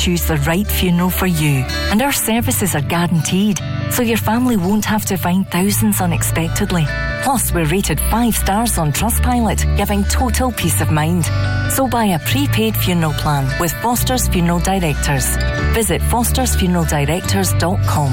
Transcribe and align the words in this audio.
choose 0.00 0.26
the 0.26 0.38
right 0.38 0.66
funeral 0.66 1.10
for 1.10 1.26
you. 1.26 1.62
And 1.90 2.00
our 2.00 2.12
services 2.12 2.74
are 2.74 2.80
guaranteed, 2.80 3.60
so 3.90 4.00
your 4.02 4.16
family 4.16 4.56
won't 4.56 4.86
have 4.86 5.04
to 5.06 5.16
find 5.18 5.50
thousands 5.50 6.00
unexpectedly. 6.00 6.86
Plus, 7.22 7.52
we're 7.52 7.66
rated 7.66 8.00
5 8.00 8.34
stars 8.34 8.78
on 8.78 8.92
Trustpilot, 8.92 9.76
giving 9.76 10.02
total 10.04 10.52
peace 10.52 10.80
of 10.80 10.90
mind. 10.90 11.26
So 11.70 11.86
buy 11.86 12.06
a 12.06 12.18
prepaid 12.20 12.74
funeral 12.74 13.12
plan 13.12 13.46
with 13.60 13.74
Foster's 13.82 14.26
Funeral 14.28 14.60
Directors. 14.60 15.36
Visit 15.74 16.00
fostersfuneraldirectors.com. 16.02 18.12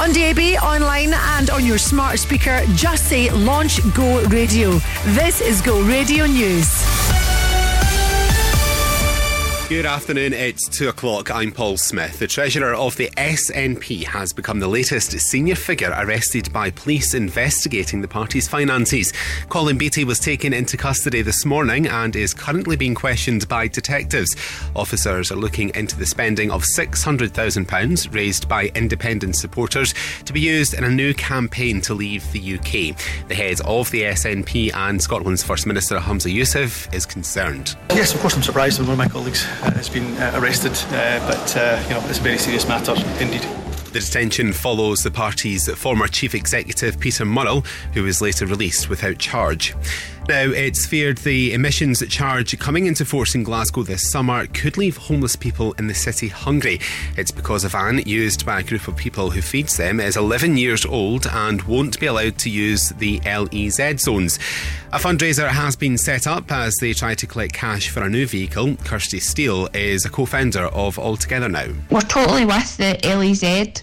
On 0.00 0.10
DAB, 0.12 0.56
online, 0.60 1.14
and 1.14 1.50
on 1.50 1.64
your 1.64 1.78
smart 1.78 2.18
speaker, 2.18 2.64
just 2.74 3.06
say 3.08 3.30
Launch 3.30 3.80
Go 3.94 4.24
Radio. 4.26 4.80
This 5.14 5.40
is 5.40 5.62
Go 5.62 5.80
Radio 5.82 6.26
News. 6.26 6.91
Good 9.72 9.86
afternoon, 9.86 10.34
it's 10.34 10.68
2 10.68 10.90
o'clock. 10.90 11.30
I'm 11.30 11.50
Paul 11.50 11.78
Smith. 11.78 12.18
The 12.18 12.26
Treasurer 12.26 12.74
of 12.74 12.94
the 12.96 13.08
SNP 13.16 14.04
has 14.04 14.34
become 14.34 14.60
the 14.60 14.68
latest 14.68 15.12
senior 15.12 15.54
figure 15.54 15.94
arrested 15.96 16.52
by 16.52 16.70
police 16.70 17.14
investigating 17.14 18.02
the 18.02 18.06
party's 18.06 18.46
finances. 18.46 19.14
Colin 19.48 19.78
Beattie 19.78 20.04
was 20.04 20.18
taken 20.18 20.52
into 20.52 20.76
custody 20.76 21.22
this 21.22 21.46
morning 21.46 21.86
and 21.86 22.14
is 22.14 22.34
currently 22.34 22.76
being 22.76 22.94
questioned 22.94 23.48
by 23.48 23.66
detectives. 23.66 24.36
Officers 24.76 25.32
are 25.32 25.36
looking 25.36 25.70
into 25.74 25.98
the 25.98 26.04
spending 26.04 26.50
of 26.50 26.64
£600,000 26.76 28.14
raised 28.14 28.46
by 28.50 28.66
independent 28.74 29.36
supporters 29.36 29.94
to 30.26 30.34
be 30.34 30.40
used 30.40 30.74
in 30.74 30.84
a 30.84 30.90
new 30.90 31.14
campaign 31.14 31.80
to 31.80 31.94
leave 31.94 32.30
the 32.32 32.56
UK. 32.56 32.94
The 33.28 33.34
head 33.34 33.62
of 33.62 33.90
the 33.90 34.02
SNP 34.02 34.74
and 34.74 35.00
Scotland's 35.02 35.42
First 35.42 35.66
Minister 35.66 35.96
Humza 35.96 36.30
Yousaf 36.30 36.92
is 36.92 37.06
concerned. 37.06 37.74
Yes, 37.88 38.14
of 38.14 38.20
course, 38.20 38.36
I'm 38.36 38.42
surprised 38.42 38.78
when 38.78 38.88
one 38.88 38.92
of 38.92 38.98
my 38.98 39.08
colleagues 39.08 39.46
has 39.62 39.88
been 39.88 40.16
uh, 40.16 40.32
arrested, 40.34 40.72
uh, 40.92 41.18
but 41.26 41.56
uh, 41.56 41.82
you 41.84 41.94
know 41.94 42.04
it's 42.08 42.18
a 42.18 42.22
very 42.22 42.38
serious 42.38 42.66
matter 42.68 42.94
indeed. 43.20 43.46
The 43.92 44.00
detention 44.00 44.52
follows 44.52 45.02
the 45.02 45.10
party's 45.10 45.70
former 45.74 46.08
chief 46.08 46.34
executive 46.34 46.98
Peter 46.98 47.24
Murrell, 47.24 47.60
who 47.92 48.02
was 48.04 48.22
later 48.22 48.46
released 48.46 48.88
without 48.88 49.18
charge. 49.18 49.74
Now, 50.28 50.50
it's 50.50 50.86
feared 50.86 51.18
the 51.18 51.52
emissions 51.52 52.06
charge 52.06 52.56
coming 52.60 52.86
into 52.86 53.04
force 53.04 53.34
in 53.34 53.42
Glasgow 53.42 53.82
this 53.82 54.08
summer 54.12 54.46
could 54.46 54.78
leave 54.78 54.96
homeless 54.96 55.34
people 55.34 55.72
in 55.74 55.88
the 55.88 55.94
city 55.94 56.28
hungry. 56.28 56.78
It's 57.16 57.32
because 57.32 57.64
a 57.64 57.68
van 57.68 57.98
used 58.06 58.46
by 58.46 58.60
a 58.60 58.62
group 58.62 58.86
of 58.86 58.96
people 58.96 59.30
who 59.30 59.42
feeds 59.42 59.76
them 59.76 59.98
is 59.98 60.16
11 60.16 60.56
years 60.56 60.86
old 60.86 61.26
and 61.26 61.60
won't 61.62 61.98
be 61.98 62.06
allowed 62.06 62.38
to 62.38 62.50
use 62.50 62.90
the 62.90 63.18
LEZ 63.20 63.98
zones. 63.98 64.38
A 64.92 64.98
fundraiser 64.98 65.48
has 65.48 65.74
been 65.74 65.98
set 65.98 66.28
up 66.28 66.52
as 66.52 66.76
they 66.76 66.92
try 66.92 67.16
to 67.16 67.26
collect 67.26 67.52
cash 67.52 67.88
for 67.88 68.04
a 68.04 68.08
new 68.08 68.26
vehicle. 68.26 68.76
Kirsty 68.84 69.18
Steele 69.18 69.68
is 69.74 70.04
a 70.04 70.10
co 70.10 70.24
founder 70.24 70.66
of 70.66 71.00
Altogether 71.00 71.48
Now. 71.48 71.66
We're 71.90 72.00
totally 72.00 72.44
with 72.44 72.76
the 72.76 72.96
LEZ. 73.02 73.82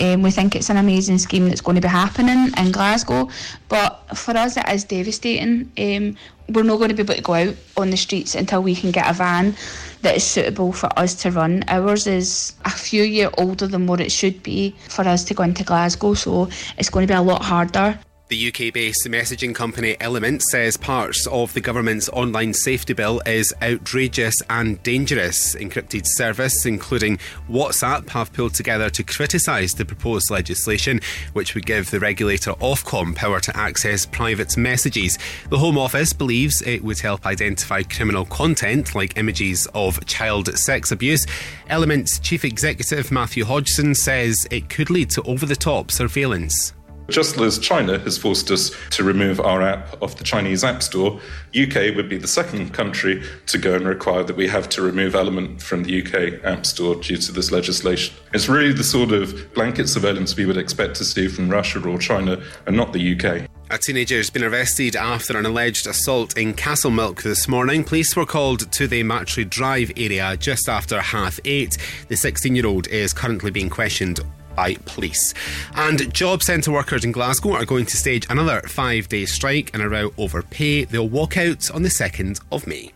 Um, 0.00 0.22
we 0.22 0.30
think 0.30 0.56
it's 0.56 0.70
an 0.70 0.78
amazing 0.78 1.18
scheme 1.18 1.48
that's 1.48 1.60
going 1.60 1.74
to 1.74 1.80
be 1.80 1.88
happening 1.88 2.52
in 2.56 2.72
Glasgow, 2.72 3.28
but 3.68 4.16
for 4.16 4.36
us 4.36 4.56
it 4.56 4.66
is 4.68 4.84
devastating. 4.84 5.70
Um, 5.78 6.16
we're 6.48 6.62
not 6.62 6.78
going 6.78 6.88
to 6.88 6.94
be 6.94 7.02
able 7.02 7.14
to 7.14 7.22
go 7.22 7.34
out 7.34 7.54
on 7.76 7.90
the 7.90 7.96
streets 7.96 8.34
until 8.34 8.62
we 8.62 8.74
can 8.74 8.90
get 8.90 9.08
a 9.08 9.12
van 9.12 9.54
that 10.02 10.16
is 10.16 10.24
suitable 10.24 10.72
for 10.72 10.88
us 10.98 11.14
to 11.22 11.30
run. 11.30 11.62
Ours 11.68 12.06
is 12.06 12.54
a 12.64 12.70
few 12.70 13.02
years 13.02 13.30
older 13.38 13.66
than 13.66 13.86
what 13.86 14.00
it 14.00 14.10
should 14.10 14.42
be 14.42 14.74
for 14.88 15.02
us 15.06 15.22
to 15.24 15.34
go 15.34 15.42
into 15.42 15.64
Glasgow, 15.64 16.14
so 16.14 16.48
it's 16.78 16.90
going 16.90 17.06
to 17.06 17.12
be 17.12 17.16
a 17.16 17.22
lot 17.22 17.42
harder. 17.42 17.98
The 18.30 18.46
UK 18.46 18.72
based 18.72 19.08
messaging 19.08 19.52
company 19.52 19.96
Element 19.98 20.40
says 20.42 20.76
parts 20.76 21.26
of 21.26 21.52
the 21.52 21.60
government's 21.60 22.08
online 22.10 22.54
safety 22.54 22.92
bill 22.92 23.20
is 23.26 23.52
outrageous 23.60 24.36
and 24.48 24.80
dangerous. 24.84 25.56
Encrypted 25.56 26.06
service, 26.06 26.64
including 26.64 27.18
WhatsApp, 27.50 28.08
have 28.10 28.32
pulled 28.32 28.54
together 28.54 28.88
to 28.88 29.02
criticise 29.02 29.74
the 29.74 29.84
proposed 29.84 30.30
legislation, 30.30 31.00
which 31.32 31.56
would 31.56 31.66
give 31.66 31.90
the 31.90 31.98
regulator 31.98 32.52
Ofcom 32.52 33.16
power 33.16 33.40
to 33.40 33.56
access 33.56 34.06
private 34.06 34.56
messages. 34.56 35.18
The 35.48 35.58
Home 35.58 35.76
Office 35.76 36.12
believes 36.12 36.62
it 36.62 36.84
would 36.84 37.00
help 37.00 37.26
identify 37.26 37.82
criminal 37.82 38.26
content 38.26 38.94
like 38.94 39.18
images 39.18 39.66
of 39.74 40.06
child 40.06 40.56
sex 40.56 40.92
abuse. 40.92 41.26
Element's 41.68 42.20
chief 42.20 42.44
executive 42.44 43.10
Matthew 43.10 43.44
Hodgson 43.44 43.92
says 43.92 44.46
it 44.52 44.68
could 44.68 44.88
lead 44.88 45.10
to 45.10 45.22
over 45.22 45.46
the 45.46 45.56
top 45.56 45.90
surveillance. 45.90 46.74
Just 47.10 47.38
as 47.38 47.58
China 47.58 47.98
has 47.98 48.16
forced 48.16 48.52
us 48.52 48.70
to 48.90 49.02
remove 49.02 49.40
our 49.40 49.62
app 49.62 50.00
off 50.00 50.16
the 50.16 50.22
Chinese 50.22 50.62
App 50.62 50.80
Store, 50.80 51.20
UK 51.60 51.96
would 51.96 52.08
be 52.08 52.16
the 52.16 52.28
second 52.28 52.72
country 52.72 53.22
to 53.46 53.58
go 53.58 53.74
and 53.74 53.84
require 53.84 54.22
that 54.22 54.36
we 54.36 54.46
have 54.46 54.68
to 54.70 54.82
remove 54.82 55.16
Element 55.16 55.60
from 55.60 55.82
the 55.82 56.02
UK 56.02 56.44
App 56.44 56.64
Store 56.64 56.94
due 56.94 57.16
to 57.16 57.32
this 57.32 57.50
legislation. 57.50 58.14
It's 58.32 58.48
really 58.48 58.72
the 58.72 58.84
sort 58.84 59.10
of 59.10 59.52
blanket 59.54 59.88
surveillance 59.88 60.36
we 60.36 60.46
would 60.46 60.56
expect 60.56 60.94
to 60.96 61.04
see 61.04 61.26
from 61.26 61.50
Russia 61.50 61.84
or 61.84 61.98
China 61.98 62.40
and 62.66 62.76
not 62.76 62.92
the 62.92 63.14
UK. 63.14 63.48
A 63.72 63.78
teenager 63.78 64.16
has 64.16 64.30
been 64.30 64.44
arrested 64.44 64.94
after 64.94 65.36
an 65.36 65.46
alleged 65.46 65.88
assault 65.88 66.38
in 66.38 66.54
Castlemilk 66.54 67.22
this 67.22 67.48
morning. 67.48 67.82
Police 67.82 68.14
were 68.14 68.26
called 68.26 68.70
to 68.72 68.86
the 68.86 69.02
Machrie 69.02 69.44
Drive 69.44 69.90
area 69.96 70.36
just 70.36 70.68
after 70.68 71.00
half 71.00 71.40
eight. 71.44 71.76
The 72.08 72.16
16 72.16 72.54
year 72.54 72.66
old 72.66 72.86
is 72.88 73.12
currently 73.12 73.50
being 73.50 73.70
questioned 73.70 74.20
by 74.54 74.74
police. 74.86 75.34
And 75.74 76.12
job 76.12 76.42
centre 76.42 76.72
workers 76.72 77.04
in 77.04 77.12
Glasgow 77.12 77.52
are 77.52 77.64
going 77.64 77.86
to 77.86 77.96
stage 77.96 78.26
another 78.30 78.60
five 78.62 79.08
day 79.08 79.26
strike 79.26 79.70
and 79.74 79.82
a 79.82 79.88
row 79.88 80.12
over 80.18 80.42
pay. 80.42 80.84
They'll 80.84 81.08
walk 81.08 81.36
out 81.36 81.70
on 81.70 81.82
the 81.82 81.88
2nd 81.88 82.40
of 82.52 82.66
May. 82.66 82.92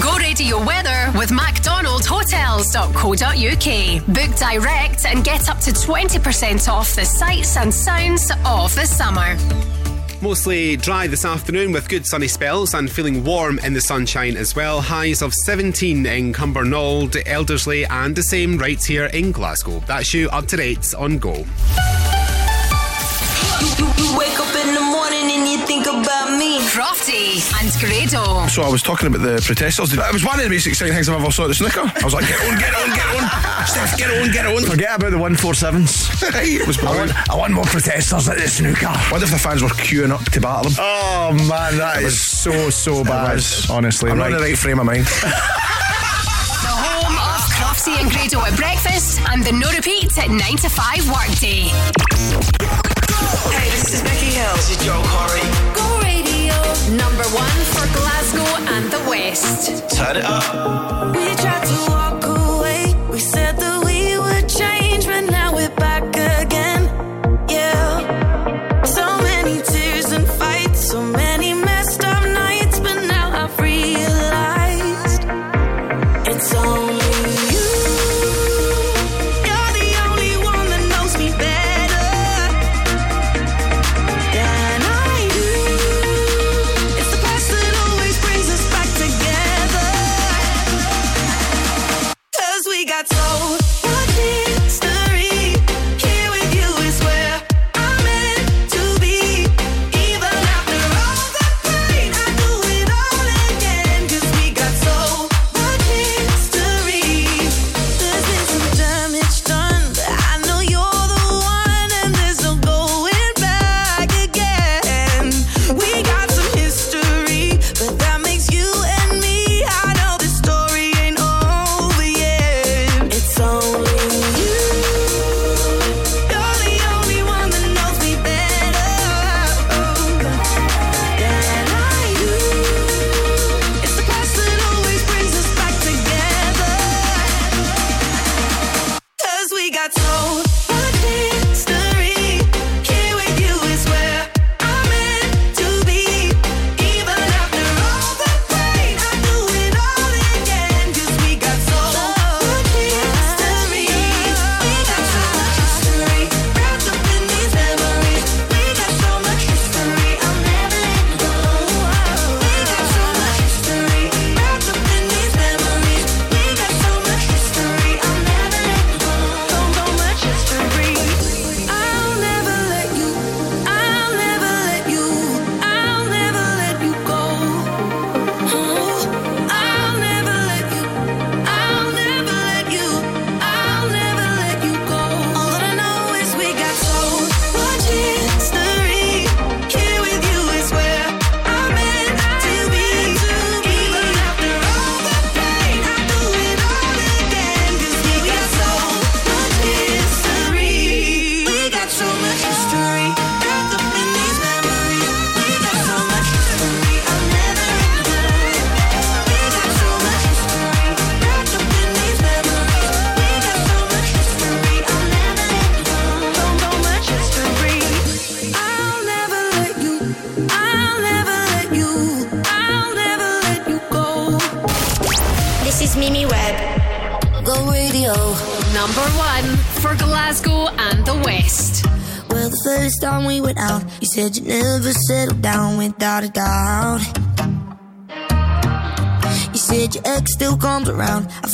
Go 0.00 0.16
radio 0.16 0.64
weather 0.64 1.12
with 1.18 1.28
MacDonaldHotels.co.uk. 1.30 4.06
Book 4.06 4.36
direct 4.38 5.04
and 5.04 5.22
get 5.22 5.50
up 5.50 5.58
to 5.60 5.70
20% 5.70 6.72
off 6.72 6.94
the 6.94 7.04
sights 7.04 7.58
and 7.58 7.74
sounds 7.74 8.30
of 8.46 8.74
the 8.74 8.86
summer. 8.86 9.36
Mostly 10.22 10.76
dry 10.76 11.08
this 11.08 11.24
afternoon 11.24 11.72
with 11.72 11.88
good 11.88 12.06
sunny 12.06 12.28
spells 12.28 12.74
and 12.74 12.88
feeling 12.88 13.24
warm 13.24 13.58
in 13.58 13.72
the 13.72 13.80
sunshine 13.80 14.36
as 14.36 14.54
well. 14.54 14.80
Highs 14.80 15.20
of 15.20 15.34
17 15.34 16.06
in 16.06 16.32
Cumbernauld, 16.32 17.16
Elderslie, 17.26 17.86
and 17.90 18.14
the 18.14 18.22
same 18.22 18.56
right 18.56 18.80
here 18.82 19.06
in 19.06 19.32
Glasgow. 19.32 19.80
That's 19.80 20.14
you 20.14 20.30
up 20.30 20.46
to 20.46 20.56
date 20.56 20.94
on 20.94 21.18
Go. 21.18 21.44
Up 25.22 25.28
in 25.28 25.28
the 25.28 25.38
morning 25.38 25.40
and 25.40 25.48
you 25.48 25.66
think 25.66 25.86
about 25.86 26.38
me. 26.38 26.58
Crofty 26.72 27.40
and 27.60 27.70
Grado. 27.80 28.46
So 28.48 28.62
I 28.62 28.68
was 28.68 28.82
talking 28.82 29.08
about 29.08 29.20
the 29.22 29.42
protesters. 29.44 29.92
It 29.92 30.12
was 30.12 30.24
one 30.24 30.38
of 30.38 30.44
the 30.44 30.50
most 30.50 30.66
exciting 30.66 30.94
things 30.94 31.08
I've 31.08 31.20
ever 31.20 31.30
saw 31.30 31.44
at 31.44 31.48
the 31.48 31.54
snooker. 31.54 31.80
I 31.84 32.04
was 32.04 32.14
like, 32.14 32.26
get 32.26 32.40
on, 32.40 32.58
get 32.58 32.74
on, 32.74 32.88
get 32.90 33.06
on. 33.06 33.66
Steph, 33.66 33.96
get 33.98 34.10
on, 34.10 34.30
get 34.32 34.46
on. 34.46 34.62
Forget 34.64 34.96
about 34.96 35.10
the 35.10 35.18
147s. 35.18 36.32
it 36.60 36.66
was 36.66 36.78
I 36.78 36.84
want, 36.84 36.96
brilliant. 36.96 37.30
I 37.30 37.34
want 37.36 37.52
more 37.52 37.64
protesters 37.64 38.28
at 38.28 38.38
the 38.38 38.48
snooker. 38.48 38.88
What 39.10 39.22
if 39.22 39.30
the 39.30 39.38
fans 39.38 39.62
were 39.62 39.68
queuing 39.70 40.10
up 40.10 40.24
to 40.32 40.40
battle 40.40 40.70
them. 40.70 40.78
Oh 40.80 41.32
man, 41.48 41.76
that 41.78 41.98
It 42.02 42.06
is 42.06 42.12
was- 42.14 42.24
so 42.24 42.70
so 42.70 43.04
bad. 43.04 43.34
was- 43.34 43.68
Honestly, 43.70 44.10
I'm 44.10 44.18
not 44.18 44.28
in 44.30 44.36
the 44.36 44.42
right 44.42 44.58
frame 44.58 44.78
of 44.80 44.86
mind. 44.86 45.06
The 46.62 46.68
home 46.68 47.16
of 47.16 47.40
Crofty 47.58 48.00
and 48.00 48.10
Grado 48.10 48.40
at 48.46 48.56
breakfast 48.56 49.20
and 49.30 49.42
the 49.44 49.52
no 49.52 49.68
repeat 49.72 50.16
at 50.18 50.30
9 50.30 50.38
to 50.58 50.68
5 50.68 51.10
workday. 51.10 52.81
Hey, 53.50 53.70
this 53.70 53.94
is 53.94 54.02
Becky 54.02 54.26
Hill. 54.34 54.54
This 54.56 54.70
is 54.70 54.78
Joel 54.84 55.02
Corry. 55.14 55.46
Go 55.74 55.86
radio. 56.02 56.54
Number 56.96 57.24
one 57.30 57.58
for 57.74 57.86
Glasgow 57.98 58.50
and 58.74 58.90
the 58.90 58.98
West. 59.08 59.90
Turn 59.94 60.16
it 60.16 60.24
up. 60.24 61.14
We 61.14 61.34
tried 61.36 61.61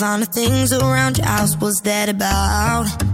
All 0.01 0.19
the 0.19 0.27
things 0.27 0.73
around 0.73 1.19
your 1.19 1.27
house. 1.27 1.57
What's 1.57 1.81
that 1.81 2.09
about? 2.09 3.08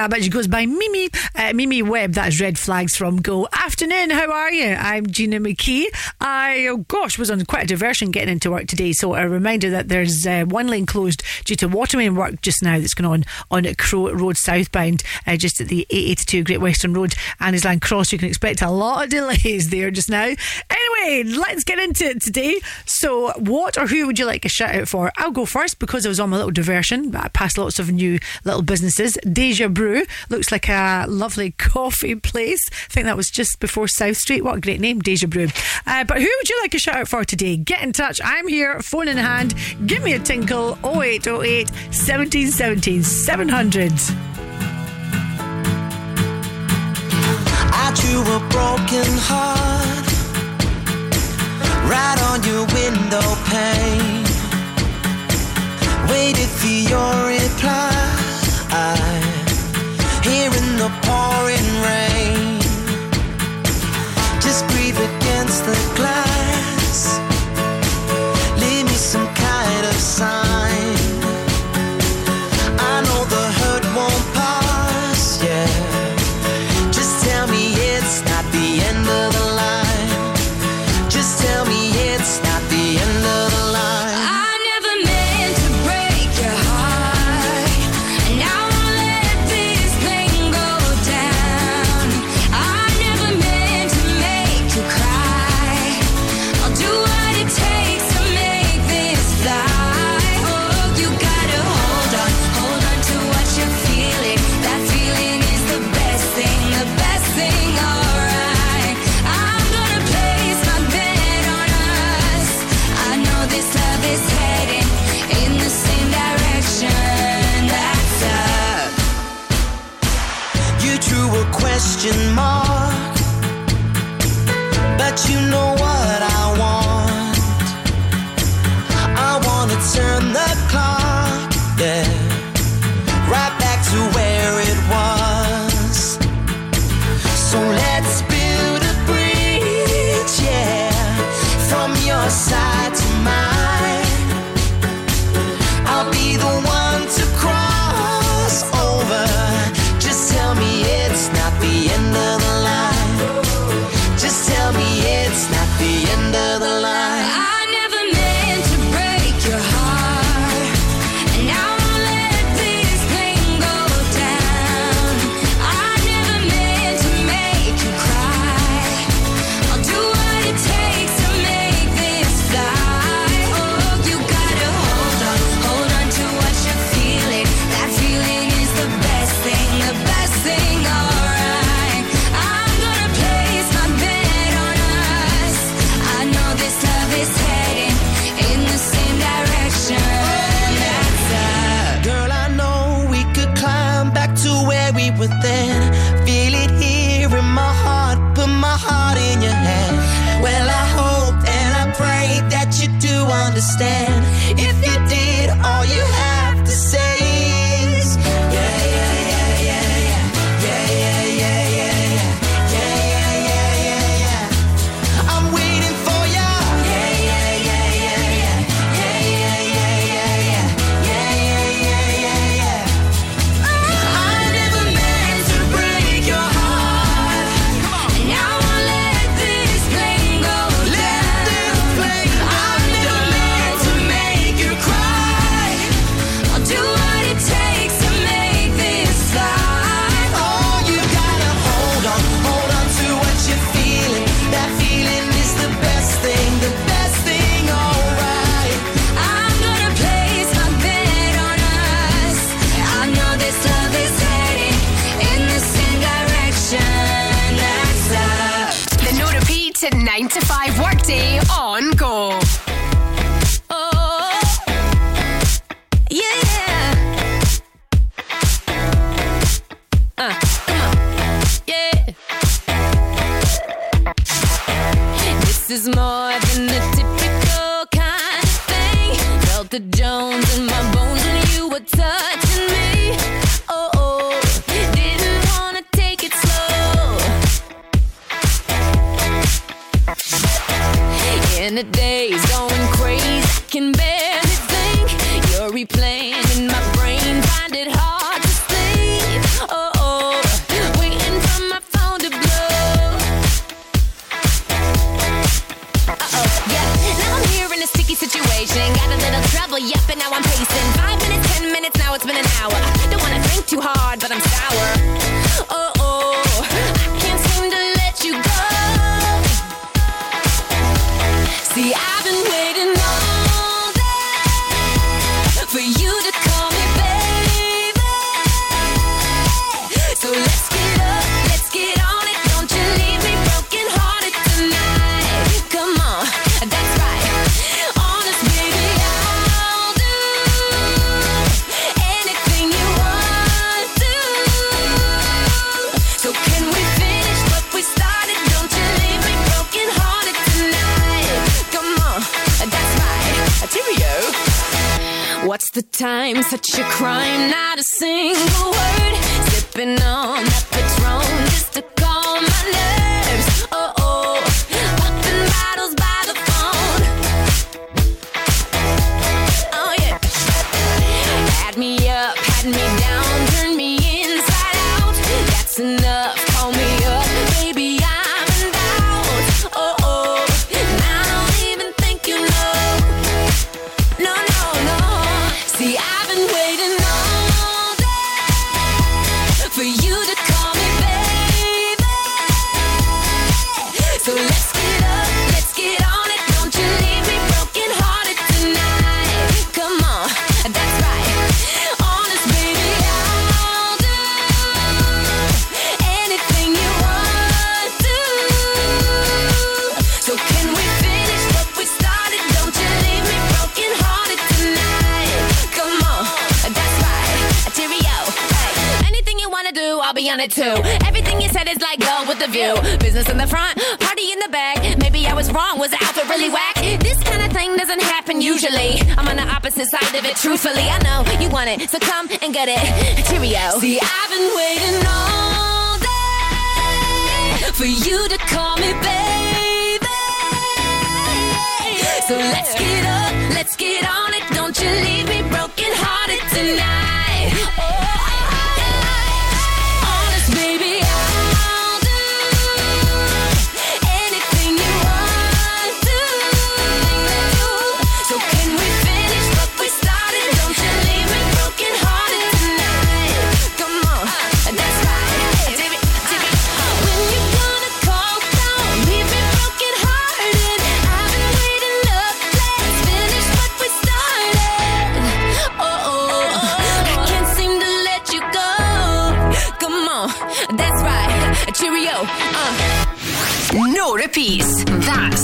yeah, 0.00 0.08
but 0.08 0.22
she 0.22 0.30
goes 0.30 0.48
by 0.48 0.64
Mimi. 0.64 1.10
Uh, 1.34 1.52
Mimi 1.52 1.82
Webb, 1.82 2.14
that's 2.14 2.40
Red 2.40 2.58
Flags 2.58 2.96
from 2.96 3.20
Go. 3.20 3.46
Afternoon, 3.52 4.08
how 4.08 4.32
are 4.32 4.50
you? 4.50 4.74
I'm 4.74 5.06
Gina 5.06 5.38
McKie. 5.38 5.84
I, 6.18 6.68
oh 6.68 6.78
gosh, 6.88 7.18
was 7.18 7.30
on 7.30 7.44
quite 7.44 7.64
a 7.64 7.66
diversion 7.66 8.10
getting 8.10 8.32
into 8.32 8.50
work 8.50 8.66
today. 8.66 8.94
So 8.94 9.14
a 9.14 9.28
reminder 9.28 9.68
that 9.68 9.88
there's 9.88 10.26
uh, 10.26 10.46
one 10.46 10.68
lane 10.68 10.86
closed 10.86 11.22
due 11.44 11.54
to 11.56 11.68
water 11.68 11.98
main 11.98 12.14
work 12.14 12.40
just 12.40 12.62
now 12.62 12.78
that's 12.78 12.94
going 12.94 13.10
on 13.10 13.24
on 13.50 13.66
at 13.66 13.76
Crow 13.76 14.10
Road 14.10 14.38
southbound, 14.38 15.02
uh, 15.26 15.36
just 15.36 15.60
at 15.60 15.68
the 15.68 15.86
882 15.90 16.44
Great 16.44 16.62
Western 16.62 16.94
Road, 16.94 17.14
Anniesland 17.38 17.82
Cross. 17.82 18.10
You 18.12 18.18
can 18.18 18.28
expect 18.28 18.62
a 18.62 18.70
lot 18.70 19.04
of 19.04 19.10
delays 19.10 19.68
there 19.70 19.90
just 19.90 20.08
now 20.08 20.32
anyway, 21.00 21.22
let's 21.24 21.64
get 21.64 21.78
into 21.78 22.04
it 22.04 22.22
today. 22.22 22.60
So, 22.84 23.32
what 23.38 23.78
or 23.78 23.86
who 23.86 24.06
would 24.06 24.18
you 24.18 24.26
like 24.26 24.44
a 24.44 24.48
shout 24.48 24.74
out 24.74 24.88
for? 24.88 25.12
I'll 25.16 25.30
go 25.30 25.46
first 25.46 25.78
because 25.78 26.04
I 26.06 26.08
was 26.08 26.20
on 26.20 26.30
my 26.30 26.36
little 26.36 26.50
diversion, 26.50 27.10
but 27.10 27.24
I 27.24 27.28
passed 27.28 27.58
lots 27.58 27.78
of 27.78 27.90
new 27.90 28.18
little 28.44 28.62
businesses. 28.62 29.16
Deja 29.30 29.68
Brew 29.68 30.04
looks 30.28 30.52
like 30.52 30.68
a 30.68 31.06
lovely 31.08 31.50
coffee 31.58 32.14
place. 32.14 32.68
I 32.72 32.92
think 32.92 33.06
that 33.06 33.16
was 33.16 33.30
just 33.30 33.60
before 33.60 33.88
South 33.88 34.16
Street. 34.16 34.42
What 34.42 34.58
a 34.58 34.60
great 34.60 34.80
name, 34.80 35.00
Deja 35.00 35.26
Brew. 35.26 35.48
Uh, 35.86 36.04
but 36.04 36.18
who 36.18 36.30
would 36.38 36.48
you 36.48 36.58
like 36.62 36.74
a 36.74 36.78
shout 36.78 36.96
out 36.96 37.08
for 37.08 37.24
today? 37.24 37.56
Get 37.56 37.82
in 37.82 37.92
touch. 37.92 38.20
I'm 38.22 38.48
here, 38.48 38.80
phone 38.80 39.08
in 39.08 39.16
hand. 39.16 39.54
Give 39.86 40.02
me 40.02 40.14
a 40.14 40.18
tinkle 40.18 40.78
0808 40.84 41.70
1717 41.70 43.02
700. 43.02 43.92
I 47.72 47.92
chew 47.94 48.20
a 48.20 48.38
broken 48.50 49.18
heart 49.18 49.99
right 51.90 52.20
on 52.30 52.42
your 52.44 52.64
window 52.78 53.26
pane. 53.50 54.24
Waited 56.10 56.50
for 56.60 56.76
your 56.92 57.14
reply, 57.36 57.90
here 60.22 60.52
in 60.60 60.68
the 60.82 60.90
pouring 61.04 61.70
rain. 61.88 62.60
Just 64.40 64.66
breathe 64.68 65.00
against 65.10 65.64
the 65.64 65.76
glass. 65.96 66.39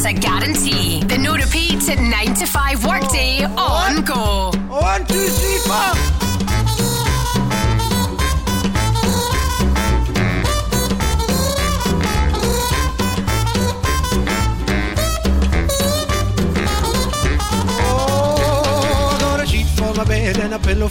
a 0.06 0.12
guarantee. 0.12 1.02
The 1.02 1.18
no 1.18 1.34
repeat 1.34 1.88
at 1.88 1.98
9 1.98 2.34
to 2.34 2.46
5 2.46 2.86
workday 2.86 3.45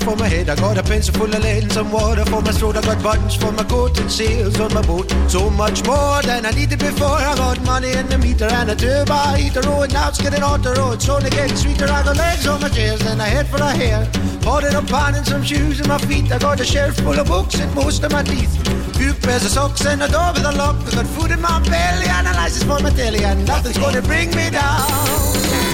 for 0.05 0.15
my 0.15 0.27
head. 0.27 0.49
I 0.49 0.55
got 0.55 0.77
a 0.77 0.83
pencil 0.83 1.13
full 1.15 1.33
of 1.33 1.41
lead 1.43 1.63
and 1.63 1.71
some 1.71 1.91
water 1.91 2.25
for 2.25 2.41
my 2.41 2.51
throat. 2.51 2.77
I 2.77 2.81
got 2.81 3.01
buttons 3.01 3.35
for 3.35 3.51
my 3.51 3.63
coat 3.63 3.97
and 3.99 4.11
sails 4.11 4.59
on 4.59 4.71
my 4.73 4.83
boat. 4.83 5.09
So 5.27 5.49
much 5.49 5.83
more 5.85 6.21
than 6.21 6.45
I 6.45 6.51
needed 6.51 6.79
before. 6.79 7.17
I 7.31 7.35
got 7.35 7.59
money 7.65 7.91
in 7.91 8.07
the 8.07 8.17
meter 8.19 8.45
and 8.45 8.69
a 8.69 8.75
turbo 8.75 9.17
heater. 9.35 9.61
Oh, 9.65 9.81
and 9.81 9.93
now 9.93 10.09
it's 10.09 10.21
getting 10.21 10.43
on 10.43 10.61
the 10.61 10.73
road. 10.73 10.93
It's 10.93 11.09
only 11.09 11.31
getting 11.31 11.57
sweeter. 11.57 11.85
I 11.85 12.03
got 12.03 12.17
legs 12.17 12.45
on 12.47 12.61
my 12.61 12.69
chairs 12.69 13.01
and 13.01 13.19
a 13.19 13.25
head 13.25 13.47
for 13.47 13.57
a 13.57 13.71
hair. 13.71 14.07
It 14.45 14.75
up 14.75 14.87
pan 14.87 15.15
and 15.15 15.25
some 15.25 15.43
shoes 15.43 15.81
in 15.81 15.87
my 15.87 15.97
feet. 15.97 16.31
I 16.31 16.37
got 16.37 16.59
a 16.59 16.65
shelf 16.65 16.95
full 16.97 17.19
of 17.19 17.27
books 17.27 17.59
and 17.59 17.73
most 17.73 18.03
of 18.03 18.11
my 18.11 18.21
teeth. 18.23 18.53
Few 18.95 19.13
pairs 19.25 19.43
of 19.43 19.51
socks 19.51 19.85
and 19.85 20.03
a 20.03 20.07
door 20.07 20.31
with 20.33 20.45
a 20.45 20.51
lock. 20.51 20.77
I 20.87 20.91
got 20.95 21.07
food 21.07 21.31
in 21.31 21.41
my 21.41 21.59
belly 21.67 22.07
and 22.07 22.27
a 22.27 22.33
license 22.33 22.63
for 22.63 22.79
my 22.79 22.91
telly. 22.91 23.23
And 23.25 23.45
nothing's 23.47 23.77
gonna 23.77 24.03
bring 24.03 24.29
me 24.35 24.49
down. 24.51 25.64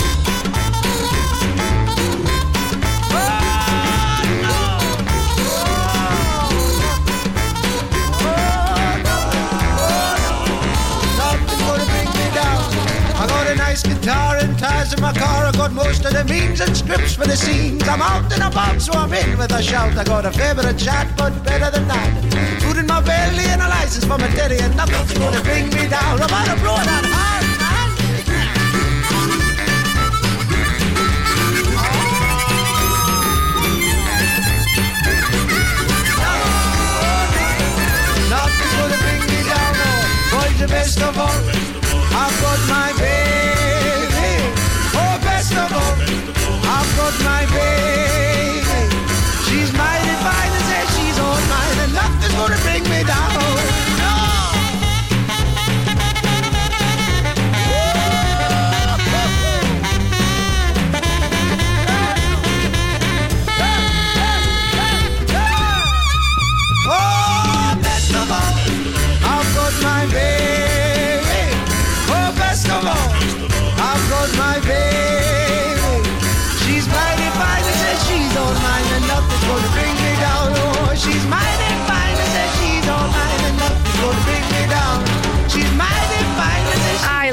Nice 13.71 13.84
guitar 13.84 14.36
and 14.36 14.60
tires 14.60 14.91
in 14.91 15.01
my 15.01 15.13
car. 15.13 15.45
I 15.45 15.51
got 15.53 15.71
most 15.71 16.03
of 16.03 16.12
the 16.12 16.25
means 16.25 16.60
and 16.60 16.75
scripts 16.75 17.15
for 17.15 17.25
the 17.25 17.38
scenes. 17.38 17.88
I'm 17.88 18.01
out 18.01 18.29
and 18.34 18.43
about, 18.43 18.81
so 18.81 18.91
I'm 18.91 19.13
in 19.13 19.38
with 19.38 19.53
a 19.53 19.63
shout. 19.63 19.97
I 19.97 20.03
got 20.03 20.25
a 20.25 20.31
favorite 20.31 20.77
chat, 20.77 21.07
but 21.15 21.31
better 21.45 21.71
than 21.71 21.88
that. 21.88 22.10
Food 22.62 22.77
in 22.79 22.88
my 22.88 22.99
belly 22.99 23.45
and 23.45 23.62
a 23.62 23.69
license 23.69 24.03
for 24.03 24.17
my 24.17 24.27
daddy, 24.36 24.57
and 24.60 24.75
nothing's 24.75 25.17
gonna 25.17 25.41
bring 25.41 25.69
me 25.69 25.88
down. 25.88 26.21
I'm 26.21 26.34
on 26.39 26.49
a 26.49 26.55
blow 26.62 26.75
that 26.84 27.03
boys, 40.34 40.60
the 40.60 40.67
best 40.67 40.99
of 41.01 41.17
all, 41.17 41.39
I've 42.21 42.36
got 42.41 42.60
my 42.67 42.91
baby. 42.99 43.20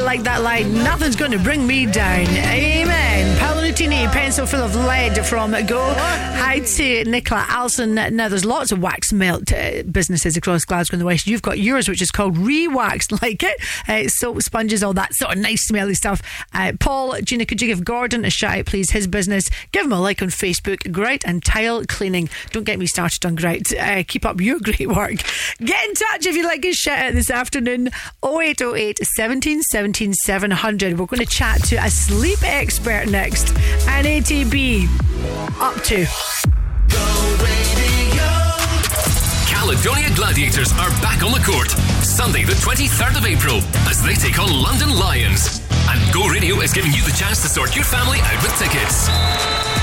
Like 0.09 0.23
that 0.23 0.38
Nothing's 0.49 1.15
going 1.15 1.33
to 1.33 1.39
bring 1.39 1.67
me 1.67 1.85
down. 1.85 2.27
Amen. 2.27 3.39
Paolo 3.39 3.61
Nutini, 3.61 4.11
pencil 4.11 4.47
full 4.47 4.63
of 4.63 4.75
lead 4.75 5.25
from 5.27 5.53
Go. 5.67 5.93
Hi 5.95 6.61
to 6.61 7.05
Nicola 7.05 7.45
Alson. 7.49 7.95
Now, 7.95 8.29
there's 8.29 8.47
lots 8.47 8.73
of 8.73 8.81
wax 8.81 9.13
melt 9.13 9.53
uh, 9.53 9.83
businesses 9.83 10.39
across 10.39 10.65
Glasgow 10.65 10.95
and 10.95 11.03
the 11.03 11.05
West. 11.05 11.27
You've 11.27 11.43
got 11.43 11.59
yours, 11.59 11.87
which 11.87 12.01
is 12.01 12.11
called 12.11 12.37
Rewax, 12.37 13.13
like 13.23 13.43
it. 13.43 13.61
Uh, 13.87 14.09
soap, 14.09 14.41
sponges, 14.43 14.83
all 14.83 14.95
that 14.95 15.15
sort 15.15 15.33
of 15.37 15.39
nice, 15.39 15.67
smelly 15.67 15.95
stuff. 15.95 16.23
Uh, 16.55 16.73
Paul, 16.81 17.21
Gina, 17.21 17.45
could 17.45 17.61
you 17.61 17.69
give 17.69 17.85
Gordon 17.85 18.25
a 18.25 18.31
shout 18.31 18.59
out, 18.59 18.67
please? 18.67 18.91
His 18.91 19.07
business. 19.07 19.51
Give 19.73 19.85
him 19.85 19.93
a 19.93 20.01
like 20.01 20.23
on 20.23 20.29
Facebook. 20.29 20.91
Grout 20.91 21.21
and 21.27 21.45
tile 21.45 21.85
cleaning. 21.85 22.31
Don't 22.53 22.65
get 22.65 22.79
me 22.79 22.87
started 22.87 23.25
on 23.27 23.35
grout. 23.35 23.73
Uh, 23.75 24.03
keep 24.09 24.25
up 24.25 24.41
your 24.41 24.59
great 24.63 24.89
work. 24.89 25.23
Get 25.59 25.85
in 25.85 25.95
touch 25.95 26.27
if 26.27 26.35
you'd 26.35 26.47
like 26.47 26.65
a 26.65 26.73
shout 26.73 26.99
out 26.99 27.13
this 27.13 27.31
afternoon. 27.31 27.91
0808 28.25 29.05
17 29.05 29.63
17 29.63 30.15
700. 30.39 30.97
We're 30.97 31.07
going 31.07 31.19
to 31.19 31.27
chat 31.27 31.65
to 31.65 31.77
a 31.85 31.91
sleep 31.91 32.39
expert 32.45 33.09
next. 33.09 33.51
And 33.89 34.07
ATB 34.07 34.87
up 35.59 35.83
to. 35.83 36.07
Caledonia 39.51 40.15
Gladiators 40.15 40.71
are 40.75 40.91
back 41.03 41.25
on 41.25 41.33
the 41.33 41.43
court 41.45 41.71
Sunday, 42.07 42.45
the 42.45 42.53
23rd 42.53 43.19
of 43.19 43.27
April, 43.27 43.57
as 43.91 44.01
they 44.05 44.15
take 44.15 44.39
on 44.39 44.49
London 44.63 44.97
Lions. 44.97 45.61
And 45.91 46.15
Go 46.15 46.29
Radio 46.29 46.61
is 46.61 46.73
giving 46.73 46.93
you 46.93 47.03
the 47.03 47.17
chance 47.19 47.43
to 47.43 47.49
sort 47.49 47.75
your 47.75 47.85
family 47.85 48.19
out 48.21 48.41
with 48.41 48.57
tickets. 48.61 49.78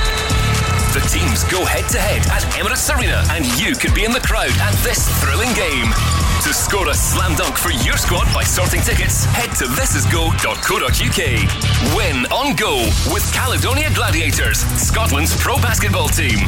The 0.95 1.01
teams 1.11 1.43
go 1.51 1.65
head 1.65 1.89
to 1.89 1.99
head 1.99 2.23
at 2.31 2.47
Emirates 2.55 2.87
Arena, 2.87 3.21
and 3.31 3.43
you 3.59 3.75
could 3.75 3.93
be 3.93 4.05
in 4.05 4.13
the 4.13 4.21
crowd 4.21 4.55
at 4.63 4.71
this 4.79 5.03
thrilling 5.19 5.51
game. 5.51 5.91
To 6.47 6.53
score 6.53 6.87
a 6.87 6.93
slam 6.93 7.35
dunk 7.35 7.57
for 7.57 7.71
your 7.83 7.97
squad 7.97 8.33
by 8.33 8.43
sorting 8.43 8.79
tickets, 8.79 9.25
head 9.25 9.51
to 9.59 9.65
thisisgo.co.uk. 9.65 11.21
Win 11.97 12.25
on 12.31 12.55
Go 12.55 12.87
with 13.11 13.27
Caledonia 13.33 13.91
Gladiators, 13.93 14.59
Scotland's 14.79 15.35
pro 15.35 15.57
basketball 15.57 16.07
team. 16.07 16.47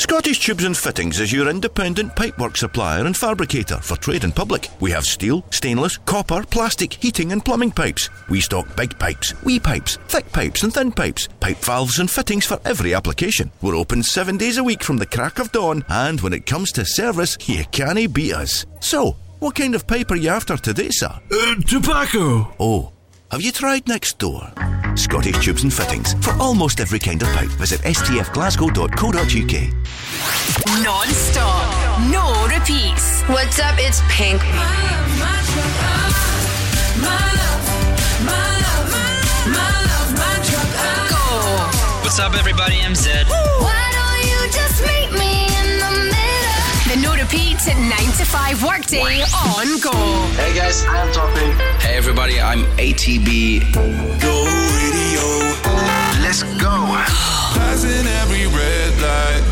Scottish 0.00 0.40
Tubes 0.40 0.64
and 0.64 0.74
Fittings 0.74 1.20
is 1.20 1.30
your 1.30 1.50
independent 1.50 2.16
pipework 2.16 2.56
supplier 2.56 3.04
and 3.04 3.14
fabricator 3.14 3.76
for 3.76 3.96
trade 3.96 4.24
and 4.24 4.34
public. 4.34 4.70
We 4.80 4.90
have 4.92 5.04
steel, 5.04 5.44
stainless, 5.50 5.98
copper, 5.98 6.42
plastic, 6.42 6.94
heating 6.94 7.32
and 7.32 7.44
plumbing 7.44 7.72
pipes. 7.72 8.08
We 8.30 8.40
stock 8.40 8.74
big 8.76 8.98
pipes, 8.98 9.34
wee 9.44 9.60
pipes, 9.60 9.98
thick 10.08 10.32
pipes 10.32 10.62
and 10.62 10.72
thin 10.72 10.90
pipes, 10.90 11.28
pipe 11.38 11.58
valves 11.58 11.98
and 11.98 12.10
fittings 12.10 12.46
for 12.46 12.58
every 12.64 12.94
application. 12.94 13.52
We're 13.60 13.76
open 13.76 14.02
seven 14.02 14.38
days 14.38 14.56
a 14.56 14.64
week 14.64 14.82
from 14.82 14.96
the 14.96 15.04
crack 15.04 15.38
of 15.38 15.52
dawn, 15.52 15.84
and 15.86 16.18
when 16.22 16.32
it 16.32 16.46
comes 16.46 16.72
to 16.72 16.86
service, 16.86 17.36
you 17.46 17.66
can't 17.66 18.14
beat 18.14 18.32
us. 18.32 18.64
So, 18.80 19.16
what 19.40 19.56
kind 19.56 19.74
of 19.74 19.86
pipe 19.86 20.10
are 20.12 20.16
you 20.16 20.30
after 20.30 20.56
today, 20.56 20.88
sir? 20.90 21.12
Uh, 21.30 21.56
tobacco. 21.68 22.54
Oh, 22.58 22.92
have 23.30 23.40
you 23.40 23.52
tried 23.52 23.86
next 23.86 24.18
door? 24.18 24.50
Scottish 24.96 25.44
Tubes 25.44 25.62
and 25.62 25.72
Fittings 25.72 26.14
for 26.14 26.32
almost 26.40 26.80
every 26.80 26.98
kind 26.98 27.22
of 27.22 27.28
pipe. 27.28 27.48
Visit 27.50 27.80
stfglasgow.co.uk. 27.82 29.54
Non 30.82 31.06
stop. 31.06 32.00
No 32.10 32.46
repeats. 32.48 33.22
What's 33.28 33.58
up? 33.60 33.76
It's 33.78 34.02
Pink. 34.08 34.40
Go. 41.08 41.66
What's 42.02 42.18
up, 42.18 42.34
everybody? 42.34 42.80
I'm 42.80 42.94
Zedd. 42.94 43.28
Why 43.28 43.90
don't 43.94 44.24
you 44.28 44.50
just 44.52 44.82
meet 44.82 45.12
me 45.18 45.44
in 45.44 45.49
the 46.90 46.96
middle? 46.96 47.12
The 47.12 47.16
no 47.16 47.22
repeats 47.22 47.68
at 47.68 47.76
9 47.78 47.88
to 48.18 48.24
5 48.24 48.62
workday 48.64 49.22
on 49.22 49.80
Go. 49.80 49.92
Hey 50.36 50.54
guys, 50.54 50.84
I'm 50.86 51.12
Topping. 51.12 51.52
Hey 51.80 51.96
everybody, 51.96 52.40
I'm 52.40 52.64
ATB. 52.78 53.72
Go 54.20 54.44
radio. 54.76 55.24
Let's 56.22 56.42
go. 56.42 56.70
Passing 57.54 58.06
every 58.22 58.46
red 58.46 58.92
light. 59.00 59.44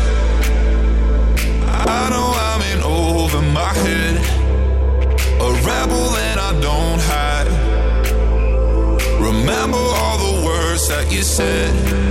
I 1.87 2.09
know 2.09 2.33
I'm 2.35 2.61
in 2.73 2.83
over 2.83 3.41
my 3.41 3.73
head. 3.73 4.17
A 5.41 5.51
rebel 5.65 6.15
and 6.15 6.39
I 6.39 6.51
don't 6.61 7.01
hide. 7.01 7.47
Remember 9.19 9.77
all 9.77 10.17
the 10.17 10.45
words 10.45 10.87
that 10.89 11.11
you 11.11 11.23
said. 11.23 12.08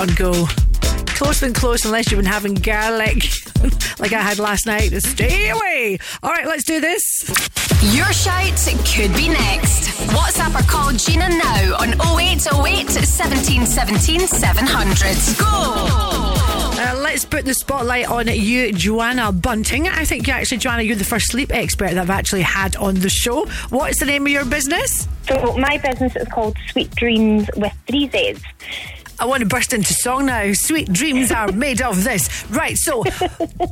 on 0.00 0.08
go. 0.14 0.46
Close 1.06 1.42
and 1.42 1.54
close, 1.54 1.84
unless 1.84 2.10
you've 2.10 2.18
been 2.18 2.24
having 2.24 2.54
garlic 2.54 3.22
like 3.98 4.14
I 4.14 4.22
had 4.22 4.38
last 4.38 4.64
night. 4.64 4.90
Stay 5.02 5.50
away. 5.50 5.98
All 6.22 6.30
right, 6.30 6.46
let's 6.46 6.64
do 6.64 6.80
this. 6.80 7.28
Your 7.94 8.10
shout 8.12 8.56
could 8.94 9.14
be 9.14 9.28
next. 9.28 9.90
WhatsApp 10.08 10.58
or 10.58 10.66
call 10.66 10.92
Gina 10.92 11.28
now 11.28 11.76
on 11.80 11.88
0808 12.18 12.86
1717 12.86 14.26
700. 14.26 15.38
Go! 15.38 16.40
Uh, 16.82 16.98
let's 17.02 17.26
put 17.26 17.44
the 17.44 17.52
spotlight 17.52 18.08
on 18.08 18.26
you, 18.28 18.72
Joanna 18.72 19.32
Bunting. 19.32 19.86
I 19.86 20.06
think 20.06 20.26
you 20.26 20.32
actually, 20.32 20.58
Joanna, 20.58 20.82
you're 20.82 20.96
the 20.96 21.04
first 21.04 21.30
sleep 21.30 21.52
expert 21.52 21.90
that 21.90 21.98
I've 21.98 22.08
actually 22.08 22.40
had 22.40 22.74
on 22.76 22.94
the 22.94 23.10
show. 23.10 23.44
What 23.68 23.90
is 23.90 23.98
the 23.98 24.06
name 24.06 24.22
of 24.22 24.32
your 24.32 24.46
business? 24.46 25.06
So, 25.28 25.58
my 25.58 25.76
business 25.76 26.16
is 26.16 26.26
called 26.28 26.56
Sweet 26.70 26.90
Dreams 26.94 27.50
with 27.54 27.74
Three 27.86 28.08
Z's. 28.08 28.42
I 29.20 29.26
want 29.26 29.40
to 29.42 29.46
burst 29.46 29.74
into 29.74 29.92
song 29.92 30.26
now. 30.26 30.50
Sweet 30.54 30.90
dreams 30.90 31.30
are 31.30 31.52
made 31.52 31.82
of 31.82 32.04
this. 32.04 32.46
Right, 32.48 32.74
so 32.74 33.04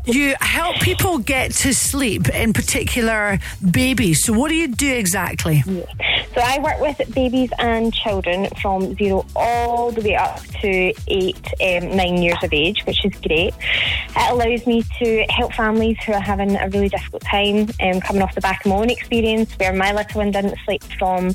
you 0.05 0.35
help 0.43 0.77
people 0.77 1.19
get 1.19 1.53
to 1.53 1.73
sleep, 1.73 2.29
in 2.29 2.53
particular 2.53 3.39
babies. 3.71 4.25
So, 4.25 4.35
what 4.35 4.51
do 4.51 4.55
you 4.55 4.69
do 4.69 4.93
exactly? 4.93 5.63
So 5.63 6.43
I 6.45 6.59
work 6.61 6.81
with 6.81 7.15
babies 7.15 7.51
and 7.59 7.95
children 7.95 8.49
from 8.61 8.95
zero 8.97 9.25
all 9.35 9.91
the 9.91 10.03
way 10.03 10.17
up 10.17 10.39
to 10.61 10.93
eight, 11.09 11.49
um, 11.63 11.97
nine 11.97 12.19
years 12.19 12.39
of 12.43 12.53
age, 12.53 12.85
which 12.85 13.03
is 13.07 13.13
great. 13.21 13.55
It 13.55 14.31
allows 14.31 14.67
me 14.67 14.85
to 15.03 15.25
help 15.31 15.55
families 15.55 15.97
who 16.05 16.13
are 16.13 16.21
having 16.21 16.57
a 16.57 16.69
really 16.69 16.91
difficult 16.91 17.23
time, 17.23 17.71
um, 17.81 18.01
coming 18.01 18.21
off 18.21 18.35
the 18.35 18.43
back 18.43 18.67
of 18.67 18.71
my 18.71 18.77
own 18.77 18.91
experience, 18.91 19.53
where 19.55 19.73
my 19.73 19.93
little 19.93 20.19
one 20.19 20.31
didn't 20.31 20.59
sleep 20.67 20.85
from 20.99 21.35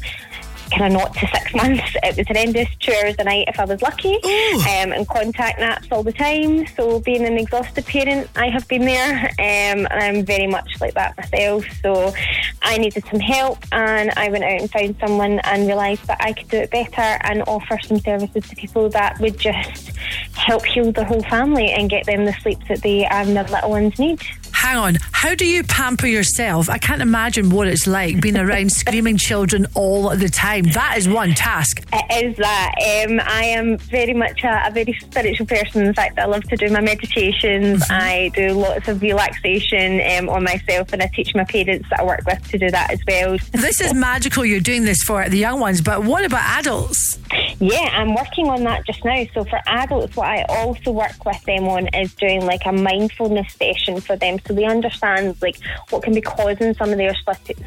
kind 0.74 0.94
of 0.94 1.02
not 1.02 1.14
to 1.16 1.28
six 1.28 1.54
months. 1.54 1.84
It 2.04 2.18
was 2.18 2.28
horrendous, 2.28 2.68
two 2.80 2.92
hours 2.92 3.16
a 3.18 3.24
night 3.24 3.46
if 3.48 3.60
I 3.60 3.66
was 3.66 3.82
lucky, 3.82 4.16
um, 4.16 4.92
and 4.92 5.08
contact 5.08 5.60
naps 5.60 5.88
all 5.92 6.04
the 6.04 6.12
time. 6.12 6.68
So 6.76 7.00
being 7.00 7.26
an 7.26 7.38
exhausted 7.38 7.86
parent, 7.86 8.30
I 8.36 8.50
have 8.50 8.68
been 8.68 8.86
there, 8.86 9.24
um, 9.40 9.88
and 9.88 9.88
I'm 9.88 10.26
very 10.26 10.48
much 10.48 10.70
like 10.82 10.94
that 10.96 11.16
myself. 11.18 11.66
So 11.82 12.14
I 12.62 12.78
needed 12.78 13.06
some 13.10 13.20
help, 13.20 13.60
and 13.72 14.12
I 14.18 14.30
went 14.30 14.44
out 14.44 14.62
and 14.62 14.70
found 14.70 14.96
someone 15.00 15.40
and 15.40 15.66
realised 15.66 16.06
that 16.08 16.18
I 16.20 16.34
could 16.34 16.50
do 16.50 16.58
it 16.58 16.72
better 16.72 17.18
and 17.22 17.42
offer 17.48 17.80
some 17.82 18.00
services 18.00 18.50
to 18.50 18.56
people 18.56 18.90
that 18.90 19.20
would 19.20 19.40
just 19.40 19.96
help 20.36 20.66
heal 20.66 20.92
the 20.92 21.06
whole 21.06 21.24
family 21.24 21.72
and 21.72 21.90
get 21.90 22.06
them 22.06 22.26
the 22.26 22.34
sleep 22.34 22.60
that 22.68 22.82
they 22.82 23.06
and 23.06 23.36
their 23.36 23.46
little 23.46 23.70
ones 23.70 23.98
need. 23.98 24.22
Hang 24.64 24.78
on, 24.78 24.98
how 25.12 25.36
do 25.36 25.46
you 25.46 25.62
pamper 25.62 26.08
yourself? 26.08 26.70
I 26.70 26.78
can't 26.78 27.02
imagine 27.02 27.50
what 27.50 27.68
it's 27.68 27.86
like 27.86 28.22
being 28.22 28.38
around 28.38 28.72
screaming 28.72 29.18
children 29.18 29.66
all 29.76 30.16
the 30.16 30.30
time. 30.30 30.64
That 30.72 30.98
is 30.98 31.10
one 31.10 31.34
task. 31.34 31.86
It 31.92 32.26
is 32.26 32.38
that. 32.38 32.72
Um, 32.78 33.20
I 33.26 33.44
am 33.44 33.78
very 33.78 34.14
much 34.14 34.42
a, 34.46 34.68
a 34.68 34.72
very 34.72 34.94
spiritual 34.94 35.48
person. 35.48 35.86
In 35.86 35.94
fact, 35.94 36.18
I 36.18 36.24
love 36.26 36.44
to 36.44 36.56
do 36.56 36.70
my 36.70 36.80
meditations. 36.80 37.84
I 37.90 38.32
do 38.34 38.54
lots 38.54 38.88
of 38.88 39.02
relaxation 39.02 40.00
um, 40.18 40.30
on 40.30 40.46
myself, 40.46 40.94
and 40.94 41.04
I 41.04 41.08
teach 41.08 41.36
my 41.36 41.44
parents 41.44 41.90
that 41.90 42.00
I 42.00 42.06
work 42.06 42.22
with 42.26 42.48
to 42.52 42.58
do 42.58 42.72
that 42.72 42.92
as 42.92 43.02
well. 43.06 43.38
This 43.52 43.82
is 43.82 43.94
magical 43.94 44.46
you're 44.46 44.62
doing 44.62 44.86
this 44.86 45.04
for 45.04 45.28
the 45.28 45.38
young 45.38 45.60
ones, 45.60 45.82
but 45.82 46.06
what 46.06 46.24
about 46.24 46.60
adults? 46.60 47.20
Yeah, 47.60 47.90
I'm 47.94 48.16
working 48.16 48.50
on 48.50 48.64
that 48.64 48.86
just 48.86 49.04
now. 49.04 49.26
So 49.34 49.44
for 49.44 49.60
adults, 49.68 50.16
what 50.16 50.28
I 50.28 50.44
also 50.44 50.92
work 50.92 51.26
with 51.26 51.42
them 51.44 51.68
on 51.68 51.88
is 51.94 52.14
doing 52.16 52.46
like 52.46 52.62
a 52.66 52.72
mindfulness 52.72 53.54
session 53.54 54.00
for 54.00 54.16
them, 54.16 54.40
so 54.48 54.53
they 54.56 54.66
understand 54.66 55.36
like 55.42 55.58
what 55.90 56.04
can 56.04 56.14
be 56.14 56.22
causing 56.22 56.74
some 56.76 56.92
of 56.92 56.98
their 56.98 57.16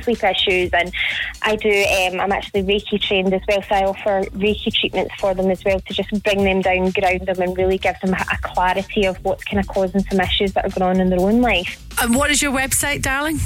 sleep 0.02 0.22
issues. 0.22 0.70
And 0.72 0.92
I 1.42 1.56
do. 1.56 1.70
Um, 1.70 2.20
I'm 2.20 2.32
actually 2.32 2.62
Reiki 2.62 3.00
trained 3.00 3.32
as 3.32 3.42
well, 3.48 3.62
so 3.62 3.74
I 3.74 3.84
offer 3.84 4.22
Reiki 4.30 4.72
treatments 4.72 5.14
for 5.18 5.34
them 5.34 5.50
as 5.50 5.64
well 5.64 5.80
to 5.80 5.94
just 5.94 6.10
bring 6.22 6.44
them 6.44 6.62
down, 6.62 6.90
ground 6.90 7.26
them, 7.26 7.40
and 7.40 7.56
really 7.56 7.78
give 7.78 7.98
them 8.00 8.14
a, 8.14 8.24
a 8.32 8.38
clarity 8.42 9.04
of 9.04 9.16
what's 9.24 9.44
kind 9.44 9.60
of 9.60 9.66
causing 9.68 10.02
some 10.02 10.20
issues 10.20 10.52
that 10.52 10.64
are 10.64 10.70
going 10.70 10.96
on 10.96 11.00
in 11.00 11.10
their 11.10 11.20
own 11.20 11.40
life. 11.40 11.85
And 12.00 12.14
what 12.14 12.30
is 12.30 12.40
your 12.42 12.52
website, 12.52 13.00
darling? 13.02 13.38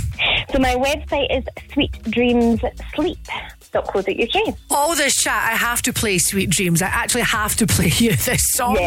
So 0.53 0.59
my 0.59 0.75
website 0.75 1.27
is 1.31 1.45
sweetdreamssleep.co.uk. 1.71 4.57
All 4.71 4.97
this 4.97 5.15
chat, 5.15 5.49
I 5.53 5.55
have 5.55 5.81
to 5.83 5.93
play 5.93 6.19
Sweet 6.19 6.51
Dreams. 6.51 6.83
I 6.83 6.87
actually 6.87 7.23
have 7.23 7.55
to 7.57 7.67
play 7.69 7.93
you 7.97 8.17
this 8.17 8.43
song. 8.53 8.75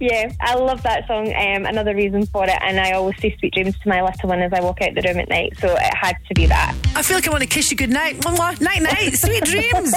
yeah, 0.00 0.32
I 0.40 0.54
love 0.56 0.82
that 0.82 1.06
song. 1.06 1.32
Um, 1.32 1.64
another 1.66 1.94
reason 1.94 2.26
for 2.26 2.42
it, 2.44 2.58
and 2.60 2.80
I 2.80 2.90
always 2.92 3.16
say 3.20 3.36
sweet 3.38 3.54
dreams 3.54 3.78
to 3.78 3.88
my 3.88 4.02
little 4.02 4.28
one 4.28 4.40
as 4.40 4.52
I 4.52 4.60
walk 4.60 4.82
out 4.82 4.94
the 4.94 5.02
room 5.02 5.18
at 5.20 5.28
night. 5.28 5.56
So 5.60 5.68
it 5.72 5.94
had 5.94 6.16
to 6.28 6.34
be 6.34 6.46
that. 6.46 6.74
I 6.96 7.02
feel 7.02 7.16
like 7.16 7.28
I 7.28 7.30
want 7.30 7.42
to 7.42 7.48
kiss 7.48 7.70
you 7.70 7.76
goodnight. 7.76 8.24
Night, 8.24 8.60
night. 8.60 8.82
Night. 8.82 9.14
Sweet 9.14 9.44
dreams. 9.44 9.94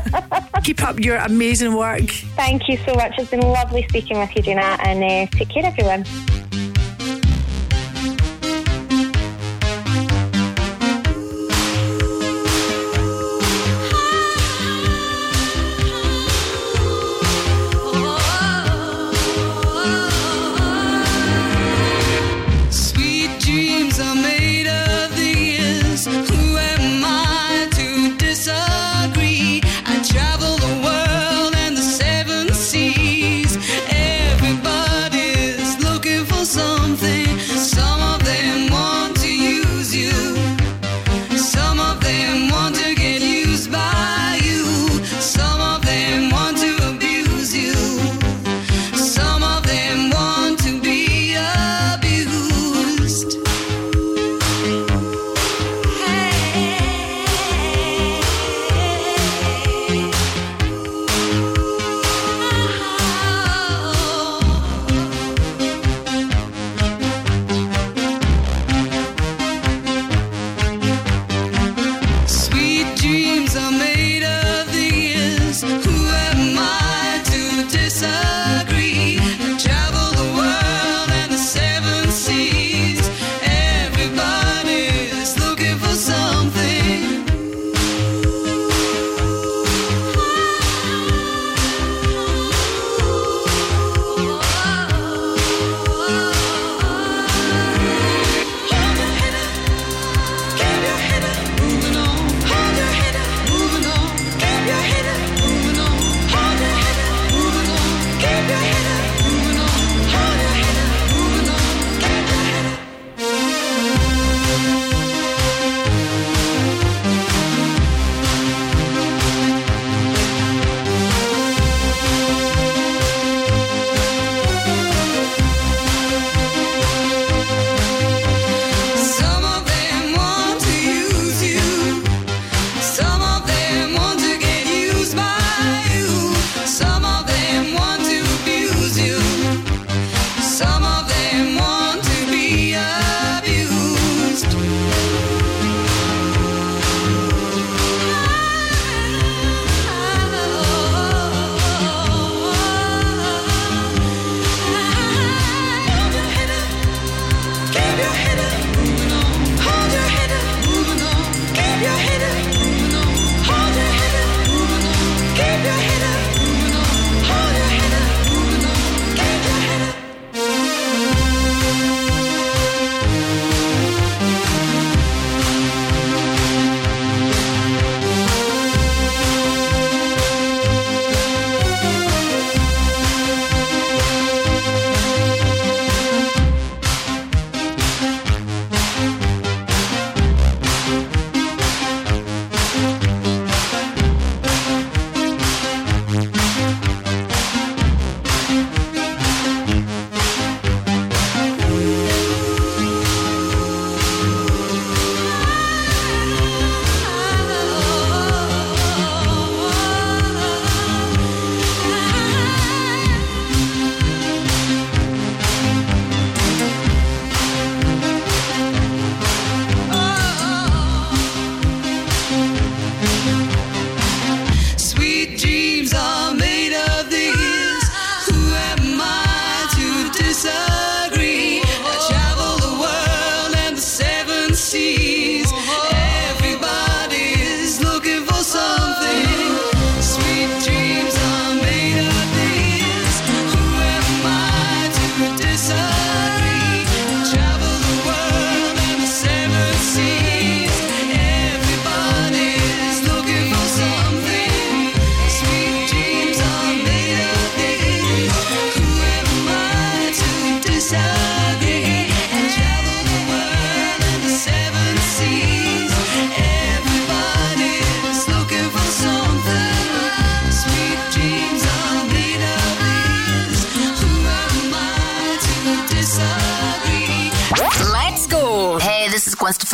Keep 0.64 0.82
up 0.82 0.98
your 0.98 1.16
amazing 1.16 1.74
work. 1.74 2.08
Thank 2.36 2.68
you 2.68 2.78
so 2.78 2.94
much. 2.94 3.12
It's 3.18 3.30
been 3.30 3.42
lovely 3.42 3.86
speaking 3.88 4.18
with 4.18 4.34
you, 4.34 4.40
Gina, 4.42 4.78
and 4.80 5.04
uh, 5.04 5.26
take 5.36 5.50
care, 5.50 5.66
everyone. 5.66 6.04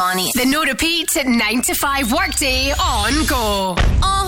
Stefani. 0.00 0.32
The 0.34 0.46
No 0.46 0.62
Repeat 0.64 1.10
9 1.26 1.62
to 1.62 1.74
5 1.74 2.12
workday 2.12 2.72
on 2.72 3.26
Go. 3.26 3.76
On 4.02 4.19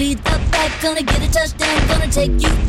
lead 0.00 0.16
the 0.24 0.40
pack, 0.50 0.80
gonna 0.80 1.02
get 1.02 1.20
a 1.22 1.30
touchdown, 1.30 1.88
gonna 1.88 2.10
take 2.10 2.30
you 2.40 2.59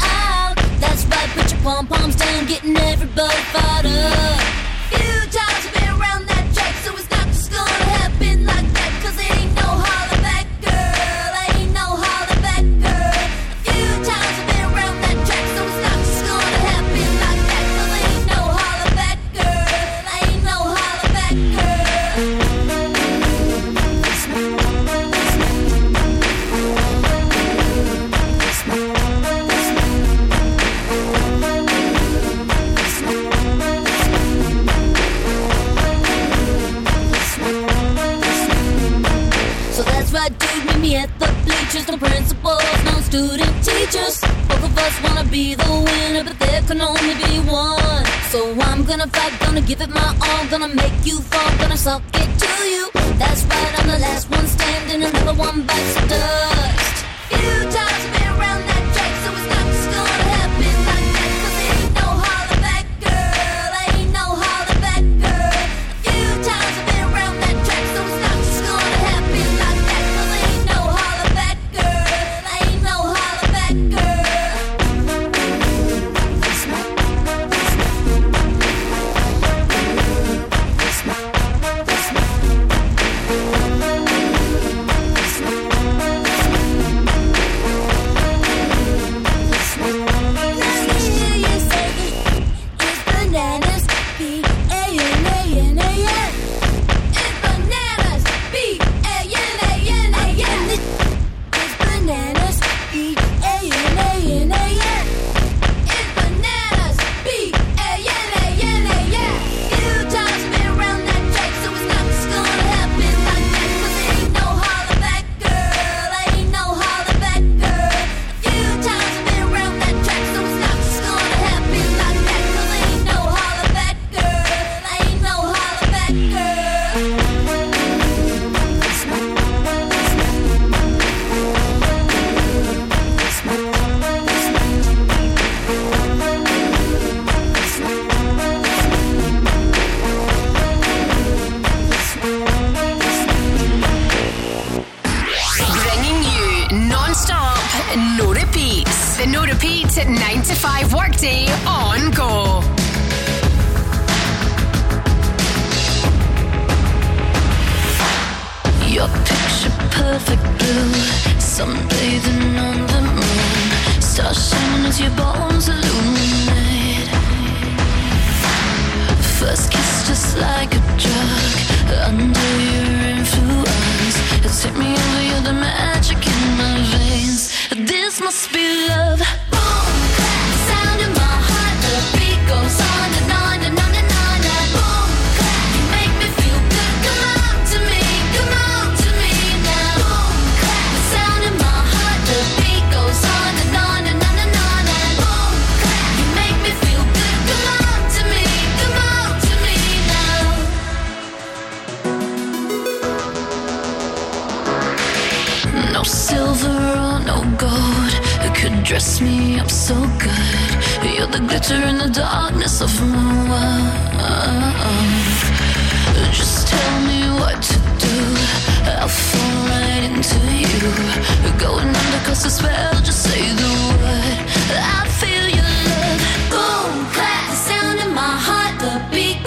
gonna 50.51 50.67
make 50.75 51.05
you 51.05 51.17
fall, 51.21 51.57
gonna 51.59 51.77
suck 51.77 52.10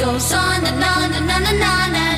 goes 0.05 0.32
on 0.34 0.66
and 0.66 0.84
on 0.84 1.12
and 1.14 1.30
on 1.30 1.42
and 1.46 1.62
on. 1.62 1.94
And 1.94 1.96
on. 1.96 2.13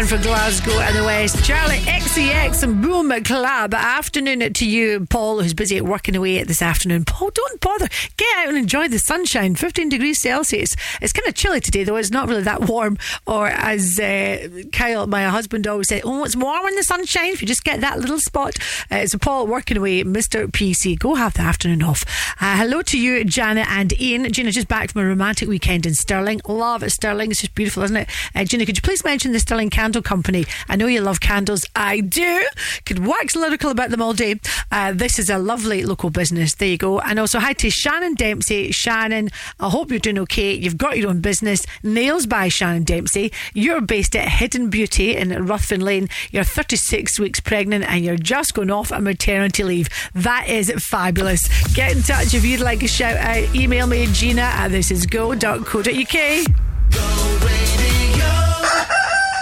One 0.00 0.06
for 0.06 0.16
Glasgow 0.16 0.80
and 0.80 0.96
the 0.96 1.04
West. 1.04 1.36
Charli 1.36 1.86
XCX 2.10 2.64
and 2.64 2.82
Boom 2.82 3.12
Clap. 3.22 3.72
Afternoon 3.72 4.52
to 4.52 4.68
you, 4.68 5.06
Paul, 5.06 5.40
who's 5.40 5.54
busy 5.54 5.80
working 5.80 6.16
away 6.16 6.42
this 6.42 6.60
afternoon. 6.60 7.04
Paul, 7.04 7.30
don't 7.32 7.60
bother. 7.60 7.86
Get 8.16 8.36
out 8.38 8.48
and 8.48 8.58
enjoy 8.58 8.88
the 8.88 8.98
sunshine. 8.98 9.54
15 9.54 9.88
degrees 9.90 10.20
Celsius. 10.20 10.74
It's 11.00 11.12
kind 11.12 11.28
of 11.28 11.36
chilly 11.36 11.60
today, 11.60 11.84
though. 11.84 11.94
It's 11.94 12.10
not 12.10 12.26
really 12.28 12.42
that 12.42 12.68
warm. 12.68 12.98
Or 13.28 13.46
as 13.46 14.00
uh, 14.00 14.64
Kyle, 14.72 15.06
my 15.06 15.22
husband, 15.22 15.68
always 15.68 15.86
said, 15.86 16.02
oh, 16.04 16.24
it's 16.24 16.34
warm 16.34 16.66
in 16.66 16.74
the 16.74 16.82
sunshine 16.82 17.32
if 17.32 17.42
you 17.42 17.46
just 17.46 17.62
get 17.62 17.80
that 17.80 18.00
little 18.00 18.18
spot. 18.18 18.56
Uh, 18.90 19.06
so, 19.06 19.16
Paul, 19.16 19.46
working 19.46 19.76
away, 19.76 20.02
Mr. 20.02 20.48
PC, 20.48 20.98
go 20.98 21.14
have 21.14 21.34
the 21.34 21.42
afternoon 21.42 21.84
off. 21.84 22.02
Uh, 22.40 22.56
hello 22.56 22.82
to 22.82 22.98
you, 22.98 23.22
Janet 23.22 23.68
and 23.70 23.92
Ian. 24.00 24.32
Gina, 24.32 24.50
just 24.50 24.66
back 24.66 24.90
from 24.90 25.02
a 25.02 25.06
romantic 25.06 25.48
weekend 25.48 25.86
in 25.86 25.94
Stirling. 25.94 26.40
Love 26.48 26.82
Stirling. 26.90 27.30
It's 27.30 27.42
just 27.42 27.54
beautiful, 27.54 27.84
isn't 27.84 27.96
it? 27.96 28.08
Uh, 28.34 28.42
Gina, 28.42 28.66
could 28.66 28.76
you 28.76 28.82
please 28.82 29.04
mention 29.04 29.30
the 29.30 29.38
Stirling 29.38 29.70
Candle 29.70 30.02
Company? 30.02 30.44
I 30.68 30.74
know 30.74 30.88
you 30.88 31.02
love 31.02 31.20
candles. 31.20 31.64
I 31.76 31.99
do. 32.02 32.46
Could 32.86 33.04
wax 33.06 33.36
lyrical 33.36 33.70
about 33.70 33.90
them 33.90 34.02
all 34.02 34.12
day. 34.12 34.40
Uh, 34.70 34.92
this 34.92 35.18
is 35.18 35.30
a 35.30 35.38
lovely 35.38 35.84
local 35.84 36.10
business. 36.10 36.54
There 36.54 36.68
you 36.68 36.78
go. 36.78 37.00
And 37.00 37.18
also, 37.18 37.38
hi 37.38 37.52
to 37.54 37.70
Shannon 37.70 38.14
Dempsey. 38.14 38.72
Shannon, 38.72 39.30
I 39.58 39.68
hope 39.68 39.90
you're 39.90 39.98
doing 39.98 40.18
okay. 40.20 40.52
You've 40.52 40.78
got 40.78 40.98
your 40.98 41.10
own 41.10 41.20
business. 41.20 41.66
Nails 41.82 42.26
by 42.26 42.48
Shannon 42.48 42.84
Dempsey. 42.84 43.32
You're 43.54 43.80
based 43.80 44.14
at 44.16 44.28
Hidden 44.28 44.70
Beauty 44.70 45.16
in 45.16 45.30
Ruthven 45.46 45.80
Lane. 45.80 46.08
You're 46.30 46.44
36 46.44 47.18
weeks 47.18 47.40
pregnant 47.40 47.84
and 47.84 48.04
you're 48.04 48.16
just 48.16 48.54
going 48.54 48.70
off 48.70 48.92
on 48.92 49.04
maternity 49.04 49.64
leave. 49.64 49.88
That 50.14 50.48
is 50.48 50.72
fabulous. 50.78 51.48
Get 51.74 51.96
in 51.96 52.02
touch 52.02 52.34
if 52.34 52.44
you'd 52.44 52.60
like 52.60 52.82
a 52.82 52.88
shout 52.88 53.16
out. 53.16 53.54
Email 53.54 53.86
me, 53.86 54.06
Gina 54.12 54.42
at 54.42 54.70
thisisgo.co.uk. 54.70 56.46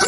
I'm 0.01 0.08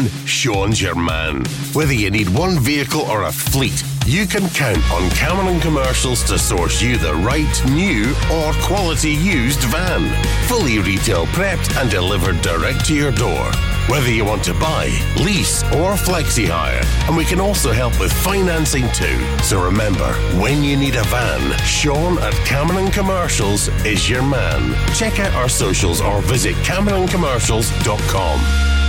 Sean's 0.25 0.81
your 0.81 0.95
man. 0.95 1.43
Whether 1.73 1.93
you 1.93 2.11
need 2.11 2.29
one 2.29 2.59
vehicle 2.59 3.01
or 3.01 3.23
a 3.23 3.31
fleet, 3.31 3.83
you 4.05 4.25
can 4.25 4.49
count 4.49 4.83
on 4.91 5.09
Cameron 5.11 5.59
Commercials 5.59 6.23
to 6.23 6.39
source 6.39 6.81
you 6.81 6.97
the 6.97 7.13
right 7.15 7.61
new 7.69 8.09
or 8.33 8.53
quality 8.63 9.11
used 9.11 9.61
van. 9.65 10.09
Fully 10.47 10.79
retail 10.79 11.25
prepped 11.27 11.79
and 11.79 11.89
delivered 11.89 12.41
direct 12.41 12.85
to 12.85 12.95
your 12.95 13.11
door. 13.11 13.51
Whether 13.87 14.11
you 14.11 14.25
want 14.25 14.43
to 14.45 14.53
buy, 14.53 14.87
lease, 15.17 15.63
or 15.63 15.93
flexi 15.93 16.47
hire, 16.47 16.81
and 17.07 17.17
we 17.17 17.25
can 17.25 17.39
also 17.39 17.71
help 17.71 17.99
with 17.99 18.13
financing 18.13 18.89
too. 18.91 19.19
So 19.43 19.63
remember, 19.63 20.13
when 20.39 20.63
you 20.63 20.77
need 20.77 20.95
a 20.95 21.03
van, 21.03 21.57
Sean 21.65 22.17
at 22.19 22.33
Cameron 22.45 22.91
Commercials 22.91 23.67
is 23.85 24.09
your 24.09 24.23
man. 24.23 24.75
Check 24.95 25.19
out 25.19 25.33
our 25.33 25.49
socials 25.49 26.01
or 26.01 26.21
visit 26.21 26.55
CameronCommercials.com. 26.57 28.80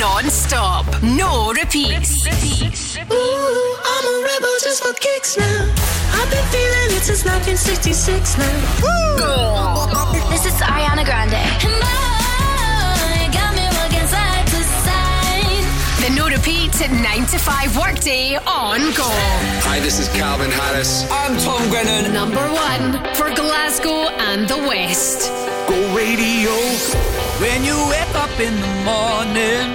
Non-stop, 0.00 0.86
no 1.02 1.52
repeats. 1.52 2.26
Ooh, 2.26 3.76
I'm 3.86 4.04
a 4.06 4.26
rebel 4.26 4.56
just 4.60 4.82
for 4.82 4.92
kicks 4.94 5.36
now. 5.38 5.72
I've 6.14 6.28
been 6.30 6.44
feeling 6.50 6.98
it 6.98 7.02
since 7.06 7.24
1966 7.24 8.38
now. 8.38 8.58
This 10.30 10.46
is 10.46 10.54
Ariana 10.54 11.04
Grande. 11.04 11.38
The 16.00 16.10
no 16.16 16.28
repeats 16.28 16.82
at 16.82 16.90
9 16.90 17.26
to 17.26 17.38
5 17.38 17.76
workday 17.76 18.34
on 18.34 18.80
Go. 18.94 19.06
Hi, 19.62 19.78
this 19.78 20.00
is 20.00 20.08
Calvin 20.08 20.50
Harris. 20.50 21.06
I'm 21.10 21.38
Tom 21.38 21.70
Grennan. 21.70 22.12
Number 22.12 22.50
one 22.50 22.98
for 23.14 23.32
Glasgow 23.32 24.08
and 24.26 24.48
the 24.48 24.58
West. 24.58 25.30
Go 25.68 25.94
radio. 25.94 27.27
When 27.40 27.64
you 27.64 27.78
wake 27.88 28.14
up 28.16 28.34
in 28.40 28.54
the 28.60 28.72
morning 28.82 29.68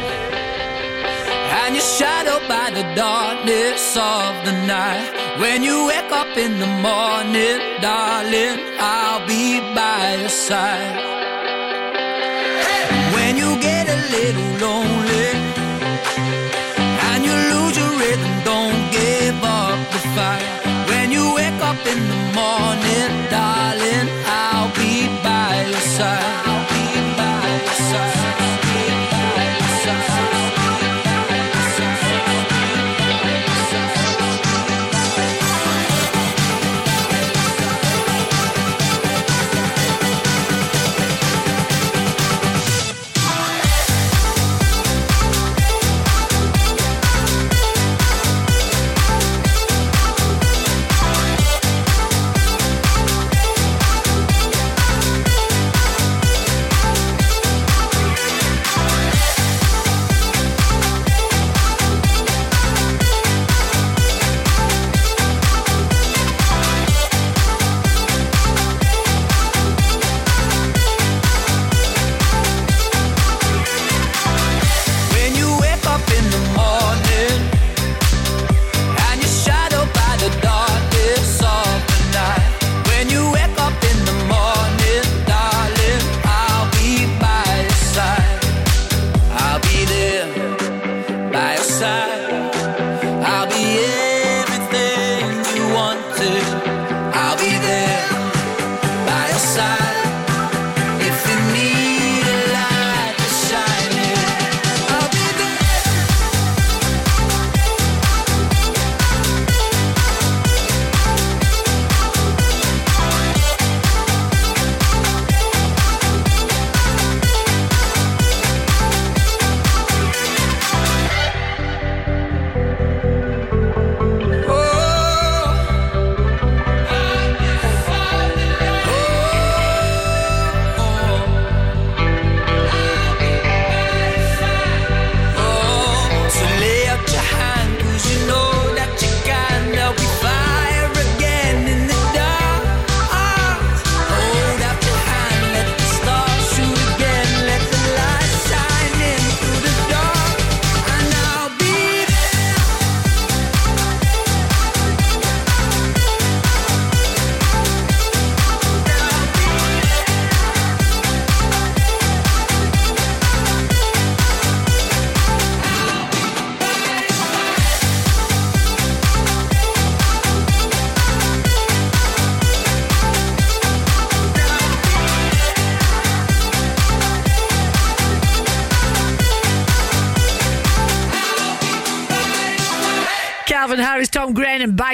and 1.64 1.76
you're 1.76 1.91
shadowed 1.99 2.45
by 2.49 2.72
the 2.72 2.84
darkness 2.93 3.95
of 3.95 4.32
the 4.43 4.51
night. 4.68 5.09
When 5.39 5.64
you 5.64 5.88
wake 5.88 6.11
up 6.11 6.36
in 6.36 6.59
the 6.59 6.72
morning, 6.89 7.59
darling, 7.82 8.57
I'll 8.80 9.26
be 9.26 9.61
by 9.74 10.18
your 10.20 10.30
side. 10.30 10.97
When 13.16 13.38
you 13.38 13.62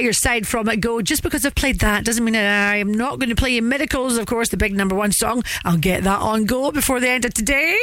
your 0.04 0.14
side 0.14 0.48
from 0.48 0.70
it 0.70 0.78
go. 0.78 1.02
Just 1.02 1.24
because 1.24 1.46
I've 1.46 1.56
played 1.56 1.80
that 1.80 2.06
doesn't 2.06 2.24
mean 2.24 2.36
I 2.36 2.78
am 2.78 2.94
not 2.94 3.20
going 3.20 3.30
to 3.30 3.36
play 3.36 3.60
Miracles, 3.62 4.18
of 4.18 4.26
course, 4.26 4.50
the 4.50 4.58
big 4.58 4.74
number 4.74 4.96
one 4.96 5.12
song. 5.12 5.44
I'll 5.66 5.78
get 5.78 6.04
that 6.04 6.22
on 6.22 6.46
go 6.46 6.72
before 6.72 7.00
the 7.00 7.10
end 7.10 7.26
of 7.26 7.34
today. 7.34 7.80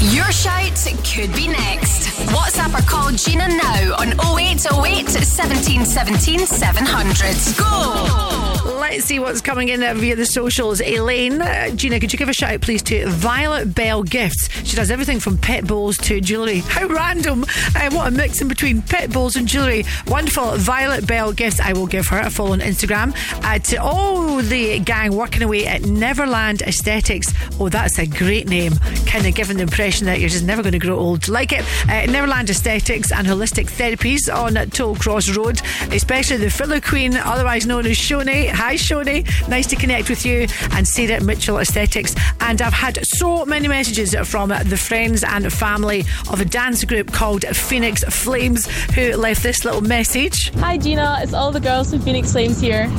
Your 0.00 0.30
shout 0.32 0.74
could 1.04 1.34
be 1.34 1.48
next. 1.48 2.08
WhatsApp 2.28 2.78
or 2.78 2.82
call 2.88 3.10
Gina 3.12 3.48
now 3.48 3.96
on 3.98 4.12
0808 4.38 5.08
17 5.08 5.84
17 5.84 6.38
700. 6.46 7.56
Go! 7.58 8.63
Let's 8.90 9.06
see 9.06 9.18
what's 9.18 9.40
coming 9.40 9.70
in 9.70 9.82
uh, 9.82 9.94
via 9.94 10.14
the 10.14 10.26
socials. 10.26 10.82
Elaine, 10.82 11.40
uh, 11.40 11.70
Gina, 11.70 11.98
could 11.98 12.12
you 12.12 12.18
give 12.18 12.28
a 12.28 12.34
shout 12.34 12.52
out, 12.52 12.60
please, 12.60 12.82
to 12.82 13.08
Violet 13.08 13.74
Bell 13.74 14.02
Gifts? 14.02 14.50
She 14.62 14.76
does 14.76 14.90
everything 14.90 15.20
from 15.20 15.38
pet 15.38 15.66
bowls 15.66 15.96
to 15.98 16.20
jewellery. 16.20 16.58
How 16.68 16.86
random! 16.86 17.44
Uh, 17.74 17.90
what 17.90 18.08
a 18.08 18.10
mix 18.10 18.42
in 18.42 18.46
between 18.46 18.82
pet 18.82 19.10
bowls 19.10 19.36
and 19.36 19.48
jewellery. 19.48 19.84
Wonderful. 20.06 20.58
Violet 20.58 21.06
Bell 21.06 21.32
Gifts. 21.32 21.60
I 21.60 21.72
will 21.72 21.86
give 21.86 22.06
her 22.08 22.20
a 22.20 22.28
follow 22.28 22.52
on 22.52 22.60
Instagram. 22.60 23.16
Uh, 23.42 23.58
to 23.60 23.76
all 23.78 24.36
the 24.36 24.78
gang 24.80 25.16
working 25.16 25.42
away 25.42 25.66
at 25.66 25.82
Neverland 25.82 26.60
Aesthetics. 26.60 27.32
Oh, 27.58 27.70
that's 27.70 27.98
a 27.98 28.06
great 28.06 28.48
name. 28.48 28.74
Kind 29.06 29.26
of 29.26 29.34
giving 29.34 29.56
the 29.56 29.62
impression 29.62 30.06
that 30.06 30.20
you're 30.20 30.28
just 30.28 30.44
never 30.44 30.62
going 30.62 30.72
to 30.72 30.78
grow 30.78 30.98
old. 30.98 31.26
Like 31.28 31.52
it. 31.52 31.64
Uh, 31.88 32.04
Neverland 32.04 32.50
Aesthetics 32.50 33.10
and 33.12 33.26
Holistic 33.26 33.66
Therapies 33.66 34.32
on 34.32 34.52
Tollcross 34.70 35.34
Road, 35.34 35.62
especially 35.90 36.36
the 36.36 36.50
Filler 36.50 36.82
Queen, 36.82 37.16
otherwise 37.16 37.64
known 37.66 37.86
as 37.86 37.96
Shoni. 37.96 38.50
Hi, 38.50 38.73
Shoni. 38.76 39.24
Nice 39.48 39.66
to 39.68 39.76
connect 39.76 40.08
with 40.08 40.24
you. 40.24 40.46
And 40.72 40.86
Sarah 40.86 41.22
Mitchell 41.22 41.58
Aesthetics. 41.58 42.14
And 42.40 42.60
I've 42.60 42.72
had 42.72 42.98
so 43.06 43.44
many 43.44 43.68
messages 43.68 44.14
from 44.24 44.48
the 44.50 44.76
friends 44.76 45.24
and 45.24 45.52
family 45.52 46.04
of 46.30 46.40
a 46.40 46.44
dance 46.44 46.84
group 46.84 47.12
called 47.12 47.44
Phoenix 47.44 48.02
Flames 48.04 48.66
who 48.94 49.12
left 49.16 49.42
this 49.42 49.64
little 49.64 49.80
message. 49.80 50.50
Hi 50.56 50.76
Gina, 50.78 51.18
it's 51.22 51.32
all 51.32 51.50
the 51.52 51.60
girls 51.60 51.90
from 51.90 52.00
Phoenix 52.00 52.32
Flames 52.32 52.60
here. 52.60 52.90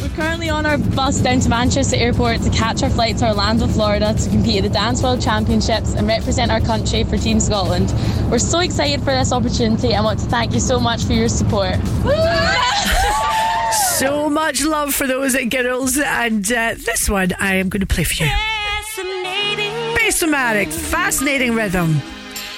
We're 0.00 0.14
currently 0.14 0.50
on 0.50 0.66
our 0.66 0.78
bus 0.78 1.20
down 1.20 1.40
to 1.40 1.48
Manchester 1.48 1.96
Airport 1.96 2.42
to 2.42 2.50
catch 2.50 2.82
our 2.82 2.90
flight 2.90 3.18
to 3.18 3.28
Orlando, 3.28 3.66
Florida 3.66 4.14
to 4.14 4.30
compete 4.30 4.56
at 4.58 4.62
the 4.64 4.74
Dance 4.74 5.02
World 5.02 5.20
Championships 5.20 5.94
and 5.94 6.06
represent 6.06 6.50
our 6.50 6.60
country 6.60 7.04
for 7.04 7.16
Team 7.16 7.40
Scotland. 7.40 7.92
We're 8.30 8.38
so 8.38 8.60
excited 8.60 9.00
for 9.00 9.12
this 9.12 9.32
opportunity 9.32 9.94
and 9.94 10.04
want 10.04 10.20
to 10.20 10.26
thank 10.26 10.52
you 10.54 10.60
so 10.60 10.80
much 10.80 11.04
for 11.04 11.12
your 11.12 11.28
support. 11.28 11.76
So 13.98 14.30
much 14.30 14.64
love 14.64 14.94
for 14.94 15.08
those 15.08 15.34
girls, 15.50 15.98
and 15.98 16.46
uh, 16.52 16.74
this 16.76 17.10
one 17.10 17.32
I 17.40 17.56
am 17.56 17.68
going 17.68 17.80
to 17.80 17.86
play 17.86 18.04
for 18.04 18.22
you. 18.22 18.30
Bassomatic, 19.96 20.72
fascinating 20.72 21.56
rhythm. 21.56 22.00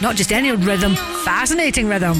Not 0.03 0.17
just 0.17 0.33
any 0.33 0.51
old 0.51 0.63
rhythm, 0.67 0.97
fascinating 1.25 1.89
rhythm. 1.89 2.19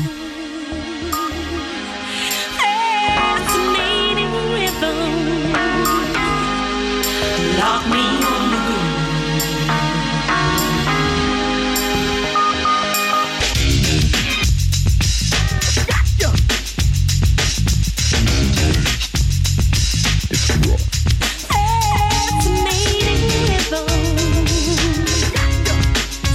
Lock 7.59 7.87
me 7.89 8.40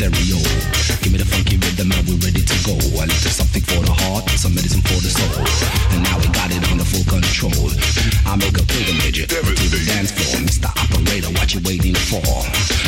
stereo. 0.00 0.40
Give 1.04 1.12
me 1.12 1.18
the 1.20 1.28
funky 1.28 1.60
rhythm 1.60 1.92
and 1.92 2.00
we're 2.08 2.16
ready 2.24 2.40
to 2.40 2.56
go. 2.64 2.72
A 2.72 3.04
little 3.04 3.32
something 3.36 3.60
for 3.68 3.84
the 3.84 3.92
heart, 3.92 4.24
some 4.40 4.56
medicine 4.56 4.80
for 4.80 4.96
the 4.96 5.12
soul. 5.12 5.44
And 5.92 6.00
now 6.00 6.16
we 6.16 6.26
got 6.32 6.48
it 6.48 6.64
under 6.72 6.88
full 6.88 7.04
control. 7.04 7.68
I 8.24 8.32
make 8.40 8.56
a 8.56 8.64
pilgrimage 8.64 9.28
to 9.28 9.36
the 9.36 9.80
dance 9.84 10.08
floor. 10.16 10.40
Mr. 10.48 10.72
Operator, 10.72 11.28
what 11.36 11.52
you 11.52 11.60
waiting 11.68 11.96
for? 12.08 12.24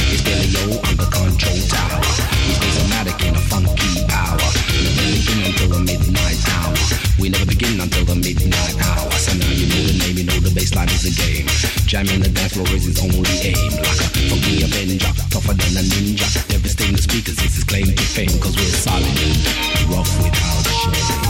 It's 0.09 0.25
Billy 0.25 0.49
O 0.65 0.81
on 0.89 0.95
the 0.97 1.09
control 1.13 1.61
tower. 1.69 2.01
He's 2.49 2.57
bassmatic 2.65 3.21
in 3.29 3.37
a 3.37 3.43
funky 3.45 3.93
hour. 4.09 4.41
We 4.73 4.89
never 4.89 5.05
begin 5.13 5.41
until 5.53 5.69
the 5.69 5.81
midnight 5.85 6.41
hour. 6.57 6.77
We 7.21 7.29
never 7.29 7.45
begin 7.45 7.77
until 7.77 8.05
the 8.09 8.17
midnight 8.17 8.77
hour. 8.89 9.13
So 9.21 9.37
now 9.37 9.53
you 9.53 9.69
know 9.69 9.85
the 9.85 9.95
name, 10.01 10.17
you 10.17 10.25
know 10.25 10.41
the 10.41 10.53
bassline 10.57 10.89
is 10.89 11.05
the 11.05 11.13
game. 11.13 11.52
Jamming 11.93 12.21
the 12.21 12.31
dance 12.31 12.55
floor 12.55 12.67
is 12.69 12.85
his 12.87 12.99
only 13.05 13.29
aim. 13.45 13.71
Like 13.77 14.01
a 14.01 14.09
funky 14.33 14.65
avenger, 14.65 15.13
tougher 15.29 15.53
than 15.53 15.77
a 15.77 15.85
ninja. 15.85 16.49
Devastating 16.49 16.97
the 16.97 17.03
speakers 17.03 17.37
is 17.45 17.55
his 17.55 17.65
claim 17.65 17.85
to 17.85 18.03
fame. 18.03 18.41
Cause 18.41 18.57
we're 18.57 18.65
solid, 18.65 19.05
rough 19.93 20.09
without 20.25 20.65
shame. 20.73 21.22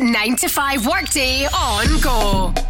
9 0.00 0.36
to 0.36 0.48
5 0.48 0.86
workday 0.86 1.46
on 1.46 2.00
Go. 2.00 2.63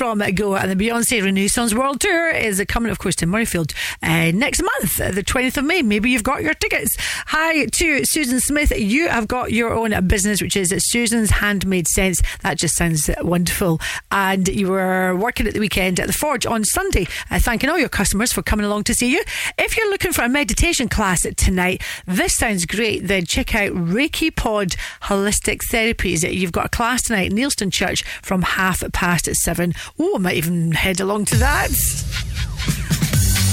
from 0.00 0.20
Goa, 0.34 0.60
and 0.60 0.70
the 0.70 0.82
Beyonce 0.82 1.22
Renaissance 1.22 1.74
World 1.74 2.00
Tour 2.00 2.30
is 2.30 2.64
coming, 2.68 2.90
of 2.90 2.98
course, 2.98 3.14
to 3.16 3.26
Murrayfield 3.26 3.74
uh, 4.02 4.34
next 4.34 4.62
month, 4.62 4.96
the 4.96 5.22
20th 5.22 5.58
of 5.58 5.66
May. 5.66 5.82
Maybe 5.82 6.08
you've 6.08 6.22
got 6.22 6.42
your 6.42 6.54
tickets. 6.54 6.96
Hi 7.26 7.66
to 7.66 8.06
Susan 8.06 8.40
Smith. 8.40 8.72
You 8.74 9.10
have 9.10 9.28
got 9.28 9.52
your 9.52 9.74
own 9.74 10.06
business, 10.06 10.40
which 10.40 10.56
is 10.56 10.74
Susan's 10.88 11.28
Handmade 11.28 11.86
Sense. 11.86 12.22
That 12.40 12.56
just 12.56 12.76
sounds 12.76 13.10
wonderful. 13.20 13.78
And 14.10 14.48
you 14.48 14.70
were 14.70 15.14
working 15.14 15.46
at 15.46 15.52
the 15.52 15.60
weekend 15.60 16.00
at 16.00 16.06
the 16.06 16.14
Forge 16.14 16.46
on 16.46 16.64
Sunday, 16.64 17.06
uh, 17.30 17.38
thanking 17.38 17.68
all 17.68 17.78
your 17.78 17.90
customers 17.90 18.32
for 18.32 18.40
coming 18.40 18.64
along 18.64 18.84
to 18.84 18.94
see 18.94 19.12
you 19.12 19.22
if 19.70 19.76
you're 19.76 19.88
looking 19.88 20.12
for 20.12 20.22
a 20.22 20.28
meditation 20.28 20.88
class 20.88 21.24
tonight, 21.36 21.80
this 22.04 22.34
sounds 22.34 22.66
great. 22.66 23.06
Then 23.06 23.24
check 23.24 23.54
out 23.54 23.70
Reiki 23.70 24.34
Pod 24.34 24.70
Holistic 25.02 25.60
Therapies. 25.70 26.28
You've 26.28 26.50
got 26.50 26.66
a 26.66 26.68
class 26.68 27.02
tonight 27.02 27.30
Neilston 27.30 27.72
Church 27.72 28.02
from 28.20 28.42
half 28.42 28.82
past 28.92 29.32
seven. 29.36 29.72
Oh, 29.96 30.16
I 30.16 30.18
might 30.18 30.36
even 30.38 30.72
head 30.72 30.98
along 30.98 31.26
to 31.26 31.36
that. 31.36 31.70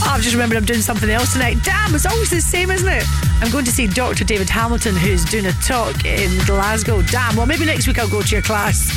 Oh, 0.02 0.10
I've 0.10 0.22
just 0.22 0.34
remembered 0.34 0.58
I'm 0.58 0.66
doing 0.66 0.82
something 0.82 1.08
else 1.08 1.34
tonight. 1.34 1.58
Damn, 1.64 1.94
it's 1.94 2.08
always 2.08 2.32
the 2.32 2.42
same, 2.42 2.72
isn't 2.72 2.92
it? 2.92 3.04
I'm 3.40 3.52
going 3.52 3.66
to 3.66 3.72
see 3.72 3.86
Dr. 3.86 4.24
David 4.24 4.50
Hamilton, 4.50 4.96
who's 4.96 5.24
doing 5.24 5.46
a 5.46 5.52
talk 5.68 6.04
in 6.04 6.36
Glasgow. 6.48 7.04
Damn, 7.04 7.36
well, 7.36 7.46
maybe 7.46 7.66
next 7.66 7.86
week 7.86 8.00
I'll 8.00 8.10
go 8.10 8.24
to 8.24 8.36
your 8.36 8.42
class. 8.42 8.90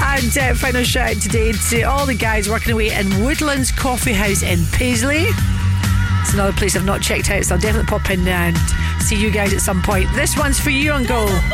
And 0.00 0.38
uh, 0.38 0.54
final 0.54 0.84
shout 0.84 1.16
out 1.16 1.22
today 1.22 1.50
to 1.70 1.82
all 1.82 2.06
the 2.06 2.14
guys 2.14 2.48
working 2.48 2.74
away 2.74 2.92
in 2.92 3.24
Woodlands 3.24 3.72
Coffee 3.72 4.12
House 4.12 4.44
in 4.44 4.64
Paisley 4.66 5.26
another 6.34 6.52
place 6.52 6.76
I've 6.76 6.84
not 6.84 7.00
checked 7.00 7.30
out, 7.30 7.44
so 7.44 7.54
I'll 7.54 7.60
definitely 7.60 7.86
pop 7.86 8.10
in 8.10 8.26
and 8.26 8.56
see 9.00 9.16
you 9.16 9.30
guys 9.30 9.54
at 9.54 9.60
some 9.60 9.82
point. 9.82 10.10
This 10.14 10.36
one's 10.36 10.60
for 10.60 10.70
you 10.70 10.92
on 10.92 11.04
Go. 11.04 11.53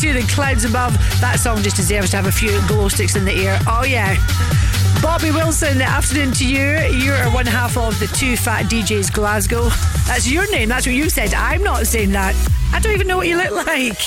To 0.00 0.14
the 0.14 0.22
clouds 0.32 0.64
above. 0.64 0.94
That 1.20 1.38
song 1.38 1.62
just 1.62 1.76
deserves 1.76 2.10
to 2.10 2.16
have 2.16 2.26
a 2.26 2.32
few 2.32 2.58
glow 2.66 2.88
sticks 2.88 3.16
in 3.16 3.24
the 3.26 3.32
air. 3.32 3.58
Oh, 3.66 3.84
yeah. 3.84 4.16
Bobby 5.02 5.30
Wilson, 5.30 5.82
afternoon 5.82 6.32
to 6.32 6.46
you. 6.46 6.78
You're 6.98 7.30
one 7.32 7.44
half 7.44 7.76
of 7.76 7.98
the 8.00 8.06
Two 8.06 8.34
Fat 8.36 8.64
DJs 8.66 9.12
Glasgow. 9.12 9.68
That's 10.06 10.30
your 10.30 10.50
name. 10.50 10.70
That's 10.70 10.86
what 10.86 10.94
you 10.94 11.10
said. 11.10 11.34
I'm 11.34 11.62
not 11.62 11.86
saying 11.86 12.12
that. 12.12 12.34
I 12.72 12.80
don't 12.80 12.94
even 12.94 13.08
know 13.08 13.18
what 13.18 13.28
you 13.28 13.36
look 13.36 13.66
like. 13.66 14.00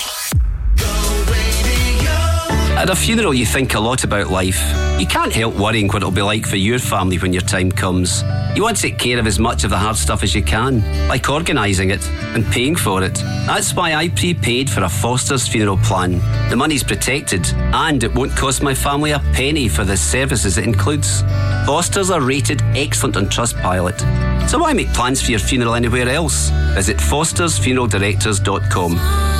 At 2.75 2.89
a 2.89 2.95
funeral, 2.95 3.35
you 3.35 3.45
think 3.45 3.75
a 3.75 3.79
lot 3.79 4.03
about 4.03 4.31
life. 4.31 4.61
You 4.99 5.05
can't 5.05 5.31
help 5.31 5.55
worrying 5.55 5.87
what 5.89 5.97
it'll 5.97 6.11
be 6.11 6.23
like 6.23 6.47
for 6.47 6.57
your 6.57 6.79
family 6.79 7.19
when 7.19 7.33
your 7.33 7.43
time 7.43 7.71
comes. 7.71 8.23
You 8.55 8.61
want 8.61 8.77
to 8.77 8.83
take 8.83 8.99
care 8.99 9.17
of 9.17 9.25
as 9.25 9.39
much 9.39 9.63
of 9.63 9.71
the 9.71 9.77
hard 9.77 9.95
stuff 9.95 10.21
as 10.21 10.35
you 10.35 10.43
can, 10.43 11.07
like 11.07 11.27
organising 11.27 11.89
it 11.89 12.07
and 12.35 12.45
paying 12.45 12.75
for 12.75 13.03
it. 13.03 13.15
That's 13.15 13.73
why 13.73 13.95
I 13.95 14.09
prepaid 14.09 14.69
for 14.69 14.83
a 14.83 14.89
Foster's 14.89 15.47
funeral 15.47 15.77
plan. 15.77 16.19
The 16.49 16.55
money's 16.55 16.83
protected, 16.83 17.51
and 17.73 18.03
it 18.03 18.13
won't 18.13 18.35
cost 18.35 18.61
my 18.61 18.75
family 18.75 19.09
a 19.09 19.17
penny 19.33 19.67
for 19.67 19.83
the 19.83 19.97
services 19.97 20.59
it 20.59 20.65
includes. 20.65 21.23
Foster's 21.65 22.11
are 22.11 22.21
rated 22.21 22.61
excellent 22.75 23.17
on 23.17 23.25
Trustpilot. 23.25 23.99
So 24.47 24.59
why 24.59 24.73
make 24.73 24.93
plans 24.93 25.19
for 25.19 25.31
your 25.31 25.39
funeral 25.39 25.73
anywhere 25.73 26.07
else? 26.07 26.51
Visit 26.75 26.97
fostersfuneraldirectors.com. 26.97 29.32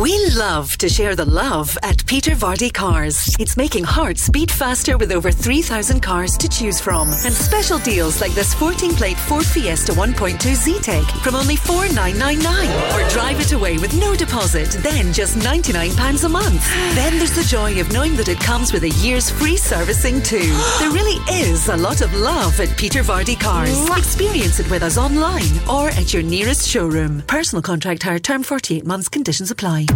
We 0.00 0.18
love 0.30 0.70
to 0.78 0.88
share 0.88 1.14
the 1.14 1.26
love 1.26 1.76
at 1.82 2.06
Peter 2.06 2.30
Vardy 2.30 2.72
Cars. 2.72 3.36
It's 3.38 3.58
making 3.58 3.84
hearts 3.84 4.30
beat 4.30 4.50
faster 4.50 4.96
with 4.96 5.12
over 5.12 5.30
3,000 5.30 6.00
cars 6.00 6.38
to 6.38 6.48
choose 6.48 6.80
from. 6.80 7.08
And 7.08 7.34
special 7.34 7.78
deals 7.80 8.18
like 8.18 8.32
this 8.32 8.54
14 8.54 8.94
plate 8.94 9.18
Ford 9.18 9.44
Fiesta 9.44 9.92
1.2 9.92 10.38
Zetec 10.38 11.04
from 11.22 11.34
only 11.34 11.54
4,999. 11.54 12.70
Or 12.94 13.10
drive 13.10 13.40
it 13.40 13.52
away 13.52 13.76
with 13.76 13.94
no 14.00 14.16
deposit, 14.16 14.70
then 14.82 15.12
just 15.12 15.36
£99 15.36 16.24
a 16.24 16.28
month. 16.30 16.66
Then 16.94 17.18
there's 17.18 17.36
the 17.36 17.44
joy 17.44 17.78
of 17.78 17.92
knowing 17.92 18.16
that 18.16 18.28
it 18.28 18.40
comes 18.40 18.72
with 18.72 18.84
a 18.84 18.96
year's 19.04 19.28
free 19.28 19.58
servicing 19.58 20.22
too. 20.22 20.56
There 20.78 20.92
really 20.92 21.20
is 21.30 21.68
a 21.68 21.76
lot 21.76 22.00
of 22.00 22.14
love 22.14 22.58
at 22.58 22.74
Peter 22.78 23.02
Vardy 23.02 23.38
Cars. 23.38 23.78
Experience 23.90 24.60
it 24.60 24.70
with 24.70 24.82
us 24.82 24.96
online 24.96 25.60
or 25.68 25.90
at 25.90 26.14
your 26.14 26.22
nearest 26.22 26.66
showroom. 26.66 27.20
Personal 27.26 27.60
contract 27.60 28.02
hire 28.02 28.18
term 28.18 28.42
48 28.42 28.86
months, 28.86 29.10
conditions 29.10 29.50
apply. 29.50 29.89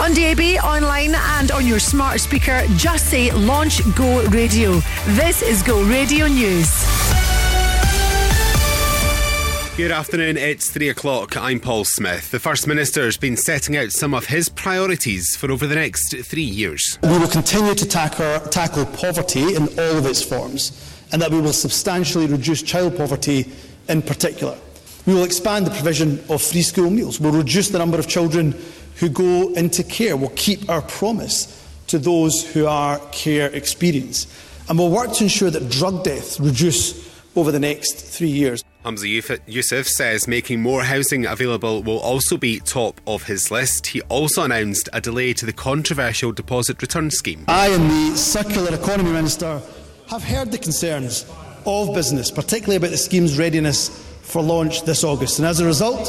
On 0.00 0.12
DAB, 0.12 0.62
online, 0.64 1.14
and 1.14 1.50
on 1.50 1.66
your 1.66 1.78
smart 1.78 2.20
speaker, 2.20 2.62
just 2.76 3.10
say 3.10 3.30
Launch 3.32 3.80
Go 3.94 4.24
Radio. 4.28 4.80
This 5.08 5.42
is 5.42 5.62
Go 5.62 5.82
Radio 5.84 6.26
News. 6.26 6.70
Good 9.76 9.90
afternoon, 9.90 10.36
it's 10.36 10.70
three 10.70 10.88
o'clock. 10.88 11.36
I'm 11.36 11.58
Paul 11.58 11.84
Smith. 11.84 12.30
The 12.30 12.38
First 12.38 12.66
Minister's 12.66 13.16
been 13.16 13.36
setting 13.36 13.76
out 13.76 13.90
some 13.90 14.14
of 14.14 14.26
his 14.26 14.48
priorities 14.48 15.34
for 15.36 15.50
over 15.50 15.66
the 15.66 15.74
next 15.74 16.14
three 16.24 16.42
years. 16.42 16.98
We 17.02 17.18
will 17.18 17.26
continue 17.26 17.74
to 17.74 17.86
tackle, 17.86 18.40
tackle 18.50 18.86
poverty 18.86 19.56
in 19.56 19.62
all 19.78 19.98
of 19.98 20.06
its 20.06 20.22
forms, 20.22 20.72
and 21.12 21.20
that 21.20 21.30
we 21.30 21.40
will 21.40 21.52
substantially 21.52 22.26
reduce 22.26 22.62
child 22.62 22.96
poverty 22.96 23.50
in 23.88 24.02
particular. 24.02 24.56
We 25.06 25.14
will 25.14 25.24
expand 25.24 25.66
the 25.66 25.72
provision 25.72 26.22
of 26.30 26.40
free 26.40 26.62
school 26.62 26.88
meals. 26.88 27.20
We'll 27.20 27.32
reduce 27.32 27.68
the 27.68 27.78
number 27.78 27.98
of 27.98 28.08
children 28.08 28.54
who 28.96 29.08
go 29.08 29.52
into 29.54 29.82
care. 29.84 30.16
We'll 30.16 30.30
keep 30.30 30.68
our 30.68 30.82
promise 30.82 31.60
to 31.88 31.98
those 31.98 32.44
who 32.52 32.66
are 32.66 32.98
care 33.12 33.50
experienced. 33.50 34.30
And 34.68 34.78
we'll 34.78 34.90
work 34.90 35.12
to 35.14 35.24
ensure 35.24 35.50
that 35.50 35.68
drug 35.70 36.04
deaths 36.04 36.40
reduce 36.40 37.04
over 37.36 37.52
the 37.52 37.58
next 37.60 37.94
three 37.96 38.30
years. 38.30 38.64
Humza 38.84 39.08
Yuf- 39.08 39.46
Yousaf 39.46 39.86
says 39.86 40.28
making 40.28 40.60
more 40.60 40.82
housing 40.82 41.26
available 41.26 41.82
will 41.82 41.98
also 42.00 42.36
be 42.36 42.60
top 42.60 43.00
of 43.06 43.24
his 43.24 43.50
list. 43.50 43.88
He 43.88 44.02
also 44.02 44.42
announced 44.42 44.88
a 44.92 45.00
delay 45.00 45.32
to 45.34 45.46
the 45.46 45.52
controversial 45.52 46.32
deposit 46.32 46.80
return 46.82 47.10
scheme. 47.10 47.44
I 47.48 47.68
and 47.68 47.90
the 47.90 48.16
Circular 48.16 48.74
Economy 48.74 49.10
Minister 49.10 49.60
have 50.10 50.22
heard 50.22 50.52
the 50.52 50.58
concerns 50.58 51.24
of 51.66 51.94
business, 51.94 52.30
particularly 52.30 52.76
about 52.76 52.90
the 52.90 52.98
scheme's 52.98 53.38
readiness 53.38 53.88
for 54.20 54.42
launch 54.42 54.82
this 54.84 55.02
August. 55.02 55.38
And 55.38 55.48
as 55.48 55.60
a 55.60 55.64
result, 55.64 56.08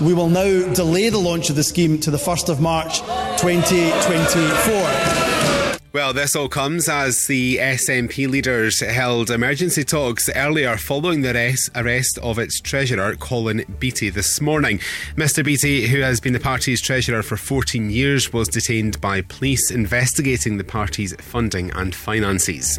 we 0.00 0.14
will 0.14 0.28
now 0.28 0.72
delay 0.72 1.10
the 1.10 1.18
launch 1.18 1.50
of 1.50 1.56
the 1.56 1.62
scheme 1.62 1.98
to 2.00 2.10
the 2.10 2.18
1st 2.18 2.48
of 2.48 2.60
March 2.60 3.00
2024. 3.40 5.80
Well, 5.92 6.12
this 6.12 6.36
all 6.36 6.48
comes 6.48 6.88
as 6.88 7.26
the 7.26 7.56
SNP 7.56 8.28
leaders 8.28 8.80
held 8.80 9.28
emergency 9.28 9.82
talks 9.82 10.30
earlier 10.36 10.76
following 10.76 11.22
the 11.22 11.30
arrest, 11.74 12.18
of 12.18 12.38
its 12.38 12.60
treasurer, 12.60 13.16
Colin 13.16 13.64
Beattie, 13.80 14.10
this 14.10 14.40
morning. 14.40 14.78
Mr. 15.16 15.44
Beattie, 15.44 15.88
who 15.88 16.00
has 16.00 16.20
been 16.20 16.32
the 16.32 16.38
party's 16.38 16.80
treasurer 16.80 17.24
for 17.24 17.36
14 17.36 17.90
years, 17.90 18.32
was 18.32 18.46
detained 18.46 19.00
by 19.00 19.22
police 19.22 19.72
investigating 19.72 20.58
the 20.58 20.64
party's 20.64 21.12
funding 21.16 21.72
and 21.72 21.92
finances. 21.92 22.78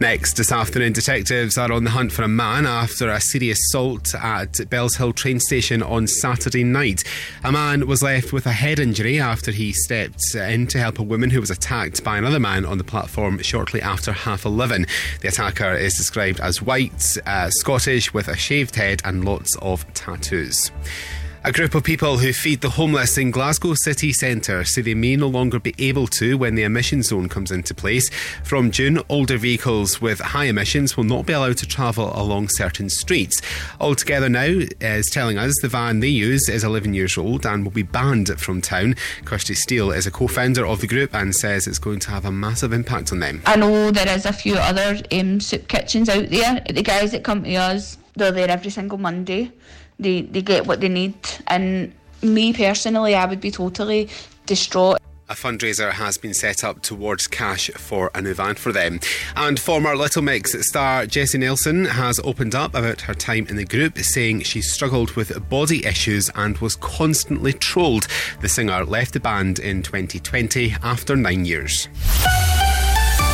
Next, 0.00 0.36
this 0.36 0.50
afternoon, 0.50 0.92
detectives 0.92 1.56
are 1.56 1.70
on 1.70 1.84
the 1.84 1.90
hunt 1.90 2.10
for 2.10 2.22
a 2.22 2.28
man 2.28 2.66
after 2.66 3.08
a 3.08 3.20
serious 3.20 3.60
assault 3.60 4.12
at 4.16 4.52
Bellshill 4.52 5.14
train 5.14 5.38
station 5.38 5.84
on 5.84 6.08
Saturday 6.08 6.64
night. 6.64 7.04
A 7.44 7.52
man 7.52 7.86
was 7.86 8.02
left 8.02 8.32
with 8.32 8.44
a 8.46 8.52
head 8.52 8.80
injury 8.80 9.20
after 9.20 9.52
he 9.52 9.72
stepped 9.72 10.34
in 10.34 10.66
to 10.66 10.78
help 10.78 10.98
a 10.98 11.02
woman 11.02 11.30
who 11.30 11.40
was 11.40 11.50
attacked 11.50 12.02
by 12.02 12.18
another 12.18 12.40
man 12.40 12.64
on 12.64 12.78
the 12.78 12.84
platform 12.84 13.40
shortly 13.40 13.80
after 13.80 14.10
half 14.10 14.44
11. 14.44 14.86
The 15.20 15.28
attacker 15.28 15.74
is 15.74 15.94
described 15.94 16.40
as 16.40 16.60
white, 16.60 17.16
uh, 17.24 17.50
Scottish, 17.50 18.12
with 18.12 18.26
a 18.26 18.36
shaved 18.36 18.74
head 18.74 19.00
and 19.04 19.24
lots 19.24 19.56
of 19.62 19.90
tattoos. 19.94 20.72
A 21.46 21.52
group 21.52 21.74
of 21.74 21.84
people 21.84 22.16
who 22.16 22.32
feed 22.32 22.62
the 22.62 22.70
homeless 22.70 23.18
in 23.18 23.30
Glasgow 23.30 23.74
city 23.74 24.14
centre 24.14 24.64
say 24.64 24.80
they 24.80 24.94
may 24.94 25.14
no 25.14 25.28
longer 25.28 25.60
be 25.60 25.74
able 25.78 26.06
to 26.06 26.38
when 26.38 26.54
the 26.54 26.62
emission 26.62 27.02
zone 27.02 27.28
comes 27.28 27.50
into 27.50 27.74
place. 27.74 28.08
From 28.42 28.70
June, 28.70 28.98
older 29.10 29.36
vehicles 29.36 30.00
with 30.00 30.20
high 30.20 30.46
emissions 30.46 30.96
will 30.96 31.04
not 31.04 31.26
be 31.26 31.34
allowed 31.34 31.58
to 31.58 31.66
travel 31.66 32.18
along 32.18 32.48
certain 32.48 32.88
streets. 32.88 33.42
Altogether 33.78 34.30
now 34.30 34.62
is 34.80 35.10
telling 35.10 35.36
us 35.36 35.52
the 35.60 35.68
van 35.68 36.00
they 36.00 36.08
use 36.08 36.48
is 36.48 36.64
11 36.64 36.94
years 36.94 37.18
old 37.18 37.44
and 37.44 37.62
will 37.62 37.72
be 37.72 37.82
banned 37.82 38.40
from 38.40 38.62
town. 38.62 38.94
Kirsty 39.26 39.52
Steele 39.52 39.90
is 39.90 40.06
a 40.06 40.10
co-founder 40.10 40.64
of 40.66 40.80
the 40.80 40.86
group 40.86 41.14
and 41.14 41.34
says 41.34 41.66
it's 41.66 41.78
going 41.78 41.98
to 41.98 42.10
have 42.10 42.24
a 42.24 42.32
massive 42.32 42.72
impact 42.72 43.12
on 43.12 43.20
them. 43.20 43.42
I 43.44 43.56
know 43.56 43.90
there 43.90 44.08
is 44.08 44.24
a 44.24 44.32
few 44.32 44.54
other 44.54 44.98
um, 45.12 45.40
soup 45.40 45.68
kitchens 45.68 46.08
out 46.08 46.30
there. 46.30 46.64
The 46.70 46.82
guys 46.82 47.12
that 47.12 47.22
come 47.22 47.44
to 47.44 47.54
us, 47.56 47.98
they're 48.16 48.32
there 48.32 48.50
every 48.50 48.70
single 48.70 48.98
Monday. 48.98 49.52
They 49.98 50.22
they 50.22 50.42
get 50.42 50.66
what 50.66 50.80
they 50.80 50.88
need, 50.88 51.14
and 51.46 51.92
me 52.22 52.52
personally, 52.52 53.14
I 53.14 53.26
would 53.26 53.40
be 53.40 53.50
totally 53.50 54.08
distraught. 54.46 54.98
A 55.26 55.34
fundraiser 55.34 55.90
has 55.90 56.18
been 56.18 56.34
set 56.34 56.64
up 56.64 56.82
towards 56.82 57.26
cash 57.26 57.70
for 57.70 58.10
a 58.14 58.20
new 58.20 58.34
van 58.34 58.56
for 58.56 58.72
them. 58.72 59.00
And 59.36 59.58
former 59.58 59.96
Little 59.96 60.20
Mix 60.20 60.54
star 60.68 61.06
Jesy 61.06 61.38
Nelson 61.38 61.86
has 61.86 62.20
opened 62.22 62.54
up 62.54 62.74
about 62.74 63.00
her 63.02 63.14
time 63.14 63.46
in 63.48 63.56
the 63.56 63.64
group, 63.64 63.96
saying 63.98 64.42
she 64.42 64.60
struggled 64.60 65.12
with 65.12 65.48
body 65.48 65.86
issues 65.86 66.30
and 66.34 66.58
was 66.58 66.76
constantly 66.76 67.54
trolled. 67.54 68.06
The 68.42 68.50
singer 68.50 68.84
left 68.84 69.14
the 69.14 69.20
band 69.20 69.60
in 69.60 69.82
2020 69.82 70.76
after 70.82 71.16
nine 71.16 71.46
years. 71.46 71.88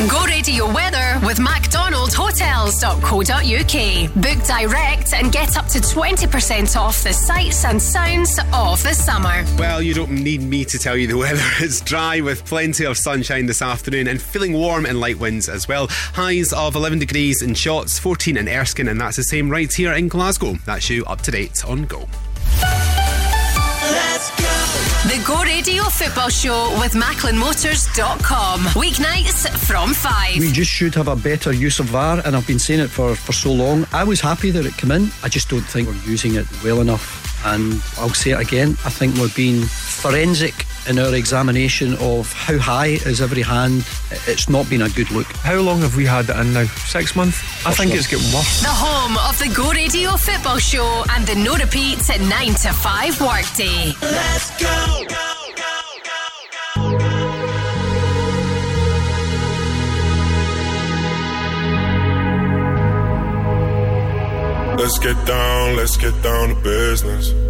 Go 0.09 0.25
radio 0.25 0.65
weather 0.73 1.21
with 1.27 1.37
MacDonaldHotels.co.uk. 1.39 4.15
Book 4.15 4.45
direct 4.47 5.13
and 5.13 5.31
get 5.31 5.59
up 5.59 5.67
to 5.67 5.79
20% 5.79 6.81
off 6.81 7.03
the 7.03 7.13
sights 7.13 7.67
and 7.67 7.83
sounds 7.83 8.39
of 8.55 8.83
the 8.83 8.95
summer. 8.95 9.45
Well, 9.59 9.83
you 9.83 9.93
don't 9.93 10.13
need 10.13 10.41
me 10.43 10.65
to 10.65 10.79
tell 10.79 10.97
you 10.97 11.07
the 11.07 11.19
weather. 11.19 11.43
It's 11.59 11.83
dry 11.83 12.21
with 12.21 12.47
plenty 12.47 12.87
of 12.87 12.97
sunshine 12.97 13.45
this 13.45 13.61
afternoon 13.61 14.09
and 14.09 14.23
feeling 14.23 14.55
warm 14.55 14.87
and 14.87 14.99
light 15.01 15.19
winds 15.19 15.51
as 15.51 15.69
well. 15.69 15.89
Highs 15.91 16.55
of 16.55 16.77
11 16.77 16.99
degrees 16.99 17.43
in 17.43 17.51
Shotts, 17.51 18.01
14 18.01 18.39
in 18.39 18.49
Erskine, 18.49 18.89
and 18.89 18.99
that's 19.01 19.17
the 19.17 19.25
same 19.25 19.51
right 19.51 19.71
here 19.73 19.93
in 19.93 20.09
Glasgow. 20.09 20.55
That's 20.65 20.89
you 20.89 21.05
up 21.05 21.21
to 21.23 21.31
date 21.31 21.63
on 21.67 21.85
Go. 21.85 22.09
The 24.41 25.23
Go 25.27 25.43
Radio 25.43 25.83
Football 25.85 26.29
Show 26.29 26.77
with 26.81 26.93
MacklinMotors.com. 26.93 28.61
Weeknights 28.75 29.49
from 29.67 29.93
5. 29.93 30.39
We 30.39 30.53
just 30.53 30.71
should 30.71 30.95
have 30.95 31.09
a 31.09 31.17
better 31.17 31.53
use 31.53 31.79
of 31.81 31.87
VAR, 31.87 32.21
and 32.25 32.37
I've 32.37 32.47
been 32.47 32.59
saying 32.59 32.81
it 32.81 32.89
for, 32.91 33.15
for 33.15 33.33
so 33.33 33.53
long. 33.53 33.87
I 33.93 34.05
was 34.05 34.21
happy 34.21 34.51
that 34.53 34.65
it 34.67 34.77
came 34.77 34.91
in. 34.91 35.11
I 35.23 35.29
just 35.29 35.49
don't 35.49 35.63
think 35.63 35.89
we're 35.89 36.11
using 36.11 36.37
it 36.37 36.47
well 36.63 36.81
enough. 36.81 37.27
And 37.45 37.83
I'll 37.99 38.11
say 38.11 38.31
it 38.33 38.41
again. 38.41 38.71
I 38.85 38.91
think 38.91 39.17
we're 39.17 39.35
being 39.35 39.63
forensic 39.63 40.67
in 40.91 40.99
our 40.99 41.15
examination 41.15 41.95
of 42.01 42.33
how 42.33 42.59
high 42.59 42.99
is 43.07 43.21
every 43.21 43.43
hand. 43.43 43.87
It's 44.27 44.49
not 44.49 44.69
been 44.69 44.83
a 44.83 44.89
good 44.89 45.09
look. 45.13 45.27
How 45.37 45.61
long 45.61 45.81
have 45.83 45.95
we 45.97 46.05
had 46.05 46.29
it 46.29 46.37
in 46.37 46.53
now? 46.53 46.65
Six 46.65 47.15
months? 47.15 47.39
I 47.65 47.73
think 47.73 47.95
it's 47.95 48.09
getting 48.09 48.27
worse. 48.35 48.61
The 48.61 48.69
home 48.69 49.17
of 49.17 49.39
the 49.39 49.49
Go 49.55 49.71
Radio 49.71 50.17
Football 50.17 50.59
Show 50.59 51.05
and 51.11 51.25
the 51.27 51.37
no 51.37 51.55
repeats 51.55 52.11
at 52.11 52.21
9 52.21 52.55
to 52.55 52.73
5 52.73 53.21
workday. 53.21 53.95
Let's 54.03 54.51
go 54.61 55.05
go 55.09 55.15
go 55.55 55.79
go 56.11 56.19
go! 56.75 56.99
go. 56.99 57.17
Let's 64.77 64.99
get 64.99 65.25
down, 65.25 65.77
let's 65.77 65.97
get 65.97 66.21
down 66.21 66.49
to 66.49 66.55
business. 66.57 67.50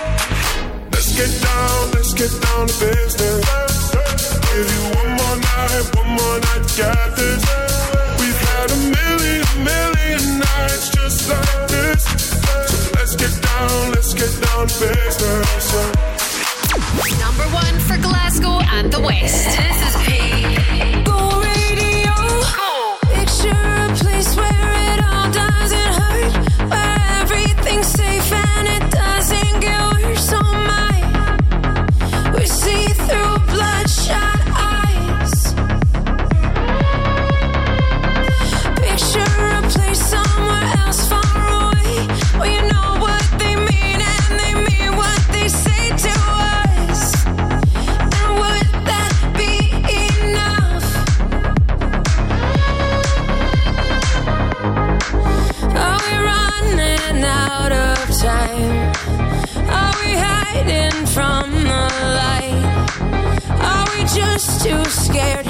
Let's 1.13 1.29
get 1.29 1.43
down, 1.43 1.91
let's 1.91 2.13
get 2.13 2.31
down 2.41 2.67
to 2.67 2.73
business. 2.79 3.91
Give 4.47 4.69
you 4.71 4.83
one 4.95 5.11
more 5.19 5.35
night, 5.43 5.83
one 5.93 6.07
more 6.07 6.39
night 6.39 6.63
get 6.77 7.15
this. 7.17 7.43
We've 8.17 8.41
had 8.47 8.71
a 8.71 8.77
million, 8.95 9.43
million 9.59 10.39
nights 10.39 10.89
just 10.89 11.27
like 11.27 11.67
this. 11.67 12.03
So 12.71 12.91
let's 12.95 13.15
get 13.17 13.41
down, 13.43 13.91
let's 13.91 14.13
get 14.13 14.31
down 14.39 14.67
to 14.67 14.79
business. 14.87 15.73
Number 17.19 17.43
one 17.51 17.77
for 17.81 17.97
Glasgow 17.97 18.61
and 18.71 18.89
the 18.89 19.01
West. 19.01 19.57
This 19.57 19.95
is 19.95 19.95
P. 20.07 20.30
scared 65.01 65.40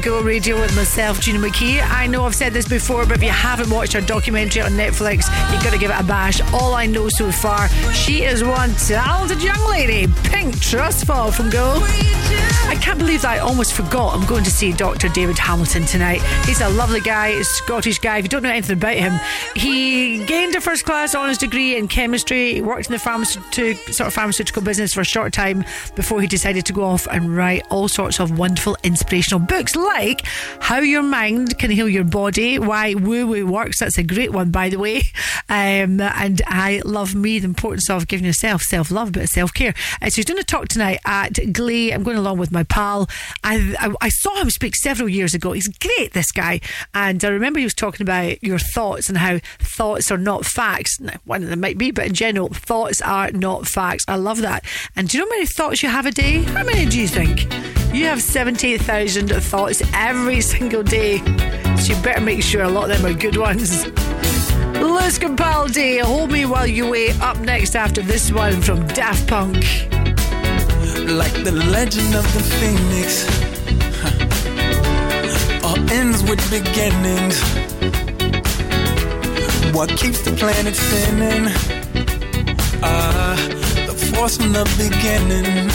good. 0.00 0.17
Radio 0.28 0.60
with 0.60 0.76
myself, 0.76 1.20
Gina 1.20 1.38
McKie. 1.38 1.80
I 1.82 2.06
know 2.06 2.26
I've 2.26 2.34
said 2.34 2.52
this 2.52 2.68
before, 2.68 3.06
but 3.06 3.16
if 3.16 3.22
you 3.22 3.30
haven't 3.30 3.70
watched 3.70 3.94
our 3.94 4.02
documentary 4.02 4.60
on 4.60 4.72
Netflix, 4.72 5.24
you've 5.50 5.64
got 5.64 5.72
to 5.72 5.78
give 5.78 5.90
it 5.90 5.98
a 5.98 6.02
bash. 6.02 6.42
All 6.52 6.74
I 6.74 6.84
know 6.84 7.08
so 7.08 7.32
far, 7.32 7.66
she 7.94 8.24
is 8.24 8.44
one 8.44 8.74
talented 8.74 9.42
young 9.42 9.70
lady, 9.70 10.06
Pink 10.24 10.54
Trustfall 10.56 11.32
from 11.32 11.48
Go. 11.48 11.78
I 12.68 12.76
can't 12.78 12.98
believe 12.98 13.22
that 13.22 13.30
I 13.30 13.38
almost 13.38 13.72
forgot 13.72 14.14
I'm 14.14 14.26
going 14.26 14.44
to 14.44 14.50
see 14.50 14.74
Dr. 14.74 15.08
David 15.08 15.38
Hamilton 15.38 15.86
tonight. 15.86 16.20
He's 16.44 16.60
a 16.60 16.68
lovely 16.68 17.00
guy, 17.00 17.40
Scottish 17.40 17.98
guy. 17.98 18.18
If 18.18 18.24
you 18.26 18.28
don't 18.28 18.42
know 18.42 18.50
anything 18.50 18.76
about 18.76 18.96
him, 18.96 19.18
he 19.56 20.22
gained 20.26 20.54
a 20.54 20.60
first 20.60 20.84
class 20.84 21.14
honours 21.14 21.38
degree 21.38 21.78
in 21.78 21.88
chemistry, 21.88 22.52
he 22.52 22.60
worked 22.60 22.88
in 22.88 22.92
the 22.92 22.98
pharmaceutical, 22.98 23.94
sort 23.94 24.08
of 24.08 24.12
pharmaceutical 24.12 24.60
business 24.60 24.92
for 24.92 25.00
a 25.00 25.04
short 25.06 25.32
time 25.32 25.64
before 25.96 26.20
he 26.20 26.26
decided 26.26 26.66
to 26.66 26.74
go 26.74 26.84
off 26.84 27.06
and 27.06 27.34
write 27.34 27.62
all 27.70 27.88
sorts 27.88 28.20
of 28.20 28.38
wonderful 28.38 28.76
inspirational 28.84 29.40
books 29.40 29.74
like 29.74 30.17
How 30.60 30.80
Your 30.80 31.02
Mind 31.02 31.58
Can 31.58 31.70
Heal 31.70 31.88
Your 31.88 32.04
Body, 32.04 32.58
Why 32.58 32.94
Woo 32.94 33.26
Woo 33.26 33.46
Works. 33.46 33.80
That's 33.80 33.98
a 33.98 34.02
great 34.02 34.32
one, 34.32 34.50
by 34.50 34.68
the 34.68 34.78
way. 34.78 35.04
Um, 35.48 36.00
and 36.00 36.42
I 36.46 36.82
Love 36.84 37.14
Me, 37.14 37.38
the 37.38 37.46
importance 37.46 37.88
of 37.88 38.06
giving 38.06 38.26
yourself 38.26 38.62
self 38.62 38.90
love, 38.90 39.12
but 39.12 39.28
self 39.28 39.54
care. 39.54 39.74
Uh, 40.02 40.10
so 40.10 40.16
he's 40.16 40.24
doing 40.26 40.38
a 40.38 40.42
talk 40.42 40.68
tonight 40.68 41.00
at 41.04 41.38
Glee. 41.52 41.92
I'm 41.92 42.02
going 42.02 42.18
along 42.18 42.38
with 42.38 42.52
my 42.52 42.64
pal. 42.64 43.08
I, 43.42 43.74
I, 43.78 43.94
I 44.00 44.08
saw 44.10 44.40
him 44.40 44.50
speak 44.50 44.76
several 44.76 45.08
years 45.08 45.34
ago. 45.34 45.52
He's 45.52 45.68
great, 45.68 46.12
this 46.12 46.32
guy. 46.32 46.60
And 46.94 47.24
I 47.24 47.28
remember 47.28 47.60
he 47.60 47.64
was 47.64 47.74
talking 47.74 48.04
about 48.04 48.42
your 48.42 48.58
thoughts 48.58 49.08
and 49.08 49.18
how 49.18 49.38
thoughts 49.58 50.10
are 50.10 50.18
not 50.18 50.44
facts. 50.44 50.98
One 51.24 51.42
of 51.42 51.48
them 51.48 51.60
might 51.60 51.78
be, 51.78 51.90
but 51.90 52.06
in 52.06 52.14
general, 52.14 52.48
thoughts 52.48 53.00
are 53.00 53.30
not 53.30 53.66
facts. 53.66 54.04
I 54.06 54.16
love 54.16 54.42
that. 54.42 54.64
And 54.96 55.08
do 55.08 55.18
you 55.18 55.24
know 55.24 55.30
how 55.30 55.36
many 55.36 55.46
thoughts 55.46 55.82
you 55.82 55.88
have 55.88 56.06
a 56.06 56.10
day? 56.10 56.42
How 56.42 56.64
many 56.64 56.84
do 56.86 57.00
you 57.00 57.08
think? 57.08 57.48
You 57.92 58.04
have 58.06 58.22
70,000 58.22 59.28
thoughts 59.42 59.82
every 59.94 60.40
single 60.52 60.82
day. 60.82 61.18
So 61.76 61.94
you 61.94 62.02
better 62.02 62.20
make 62.20 62.42
sure 62.42 62.62
a 62.62 62.68
lot 62.68 62.90
of 62.90 62.96
them 63.00 63.06
are 63.10 63.18
good 63.18 63.36
ones. 63.36 63.86
Lewis 64.78 65.18
Capaldi, 65.18 66.00
Hold 66.00 66.30
Me 66.30 66.44
While 66.44 66.66
You 66.66 66.88
Wait, 66.90 67.20
up 67.20 67.38
next 67.40 67.74
after 67.74 68.02
this 68.02 68.30
one 68.30 68.60
from 68.60 68.86
Daft 68.88 69.26
Punk. 69.28 69.56
like 71.08 71.32
the 71.42 71.52
legend 71.72 72.14
of 72.14 72.24
the 72.34 72.40
phoenix 72.58 73.24
huh. 74.02 75.64
all 75.66 75.78
ends 75.90 76.22
with 76.24 76.38
beginnings 76.50 77.40
what 79.74 79.88
keeps 79.96 80.20
the 80.22 80.32
planet 80.36 80.74
spinning 80.76 81.46
uh, 82.82 83.36
the 83.86 83.94
force 84.12 84.36
from 84.36 84.52
the 84.52 84.64
beginning 84.76 85.70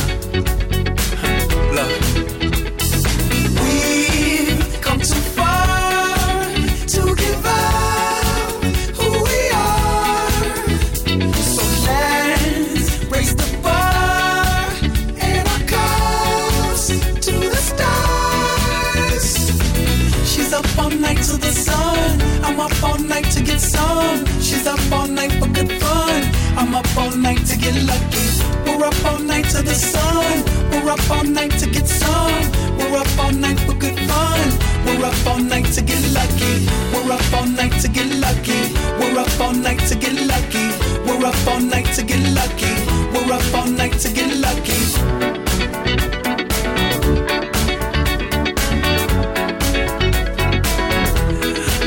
all 24.93 25.07
night 25.07 25.31
for 25.33 25.47
good 25.47 25.71
fun. 25.81 26.21
I'm 26.57 26.75
up 26.75 26.85
all 26.97 27.15
night 27.15 27.43
to 27.47 27.57
get 27.57 27.75
lucky. 27.83 28.25
We're 28.65 28.85
up 28.85 29.05
all 29.05 29.19
night 29.19 29.45
to 29.53 29.61
the 29.61 29.73
sun. 29.73 30.43
We're 30.71 30.89
up 30.89 31.09
all 31.09 31.23
night 31.23 31.51
to 31.59 31.69
get 31.69 31.87
some. 31.87 32.45
We're 32.77 32.97
up 32.97 33.19
all 33.19 33.31
night 33.31 33.59
for 33.61 33.73
good 33.73 33.99
fun. 34.09 34.47
We're 34.85 35.05
up 35.05 35.27
all 35.27 35.39
night 35.39 35.65
to 35.75 35.81
get 35.81 36.03
lucky. 36.13 36.53
We're 36.93 37.11
up 37.11 37.33
all 37.33 37.47
night 37.47 37.75
to 37.81 37.87
get 37.87 38.09
lucky. 38.25 38.61
We're 38.99 39.19
up 39.19 39.39
all 39.39 39.53
night 39.53 39.81
to 39.89 39.95
get 39.95 40.15
lucky. 40.31 40.67
We're 41.07 41.25
up 41.25 41.47
all 41.47 41.59
night 41.59 41.89
to 41.97 42.03
get 42.03 42.23
lucky. 42.39 42.73
We're 43.13 43.33
up 43.33 43.53
all 43.55 43.67
night 43.67 43.99
to 44.03 44.09
get 44.13 44.29
lucky. 44.37 44.79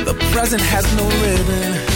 The 0.09 0.15
present 0.33 0.63
has 0.63 0.85
no 0.97 1.05
ribbon. 1.23 1.96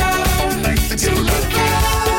like 0.61 0.95
to 0.95 1.11
look 1.15 1.53
out. 1.57 2.10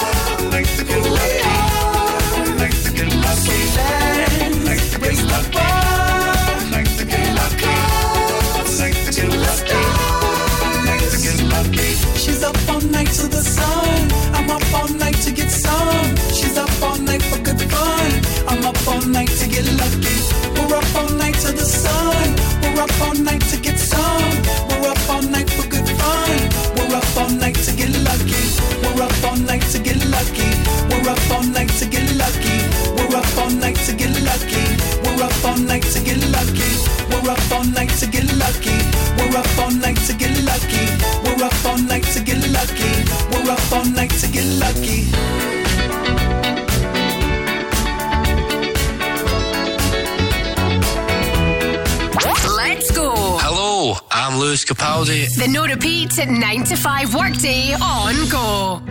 Capaldi. 55.32 55.38
The 55.38 55.48
no 55.48 55.64
repeat 55.66 56.18
9 56.26 56.64
to 56.64 56.76
5 56.76 57.14
workday 57.14 57.74
on 57.74 58.28
go. 58.28 58.82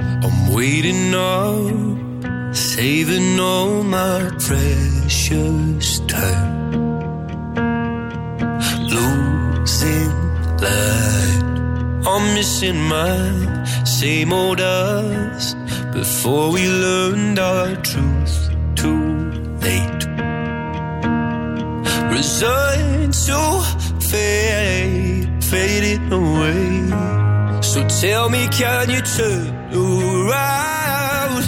I'm 0.00 0.54
waiting 0.54 1.14
up 1.14 2.54
saving 2.54 3.38
all 3.40 3.82
my 3.82 4.30
precious 4.38 6.00
time. 6.00 6.72
Losing 8.88 10.12
light, 10.58 11.42
I'm 12.06 12.34
missing 12.34 12.80
my 12.88 13.84
same 13.84 14.32
old 14.32 14.60
us 14.60 15.54
before 15.92 16.52
we 16.52 16.68
learned 16.68 17.38
our 17.38 17.76
truth 17.76 18.50
too 18.74 19.30
late. 19.60 20.06
Resigned 22.10 23.14
to 23.14 23.67
fade, 25.50 26.00
fading 26.00 26.12
away. 26.12 27.62
So 27.62 27.86
tell 28.00 28.28
me, 28.30 28.48
can 28.48 28.90
you 28.90 29.00
turn 29.00 29.48
around? 29.72 31.44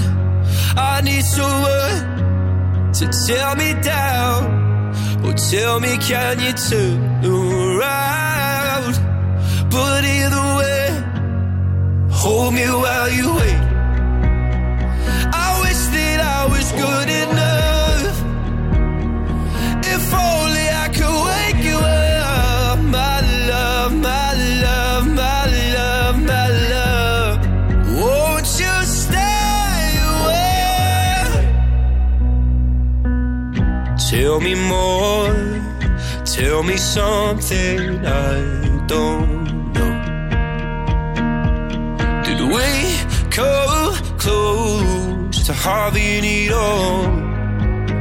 I 0.77 1.01
need 1.03 1.25
someone 1.25 2.93
to 2.93 3.05
tear 3.27 3.55
me 3.57 3.75
down. 3.83 4.95
Oh, 5.25 5.33
tell 5.51 5.81
me, 5.81 5.97
can 5.99 6.41
you 6.41 6.53
turn 6.53 6.99
around? 7.25 8.95
But 9.71 10.05
either 10.05 10.47
way, 10.59 10.87
hold 12.11 12.55
me 12.55 12.67
while 12.67 13.11
you 13.11 13.35
wait. 13.37 13.63
I 15.33 15.49
wish 15.63 15.83
that 15.97 16.21
I 16.21 16.47
was 16.47 16.73
good 16.73 17.09
Tell 34.31 34.39
me 34.39 34.55
more. 34.55 35.35
Tell 36.25 36.63
me 36.63 36.77
something 36.77 38.07
I 38.07 38.87
don't 38.87 39.73
know. 39.75 39.95
Did 42.27 42.41
we 42.55 42.69
come 43.31 43.93
close 44.19 45.47
to 45.47 45.53
having 45.53 46.23
it 46.23 46.53
all? 46.53 47.07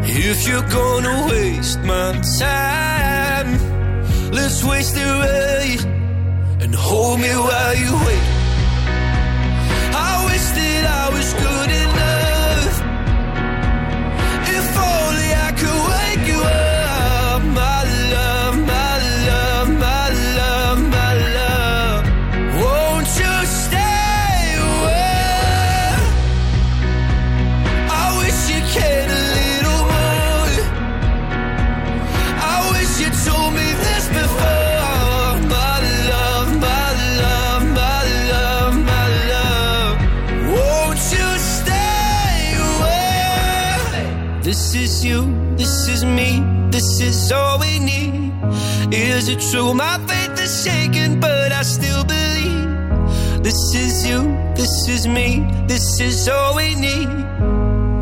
If 0.04 0.48
you're 0.48 0.70
gonna 0.70 1.16
waste 1.32 1.80
my 1.80 2.12
time, 2.38 3.52
let's 4.32 4.64
waste 4.64 4.98
it 4.98 5.12
right 5.26 5.84
and 6.62 6.76
hold 6.76 7.22
me 7.22 7.30
while 7.30 7.76
you 7.76 7.92
wait. 8.06 8.29
Is 45.00 45.06
you, 45.06 45.56
this 45.56 45.88
is 45.88 46.04
me, 46.04 46.44
this 46.72 47.00
is 47.02 47.32
all 47.32 47.60
we 47.60 47.80
need. 47.80 48.34
Is 48.92 49.30
it 49.30 49.40
true? 49.52 49.74
My 49.74 49.98
faith 50.08 50.40
is 50.40 50.64
shaken, 50.64 51.20
but 51.20 51.52
I 51.52 51.62
still 51.64 52.04
believe. 52.04 53.44
This 53.44 53.76
is 53.76 54.08
you, 54.08 54.22
this 54.56 54.88
is 54.90 55.08
me, 55.08 55.46
this 55.68 56.00
is 56.02 56.28
all 56.28 56.56
we 56.56 56.76
need. 56.76 57.10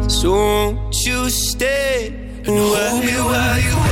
So 0.09 0.31
won't 0.31 0.95
you 1.05 1.29
stay 1.29 2.07
and 2.45 2.57
hold 2.57 3.03
me 3.03 3.17
while 3.29 3.59
you 3.59 3.86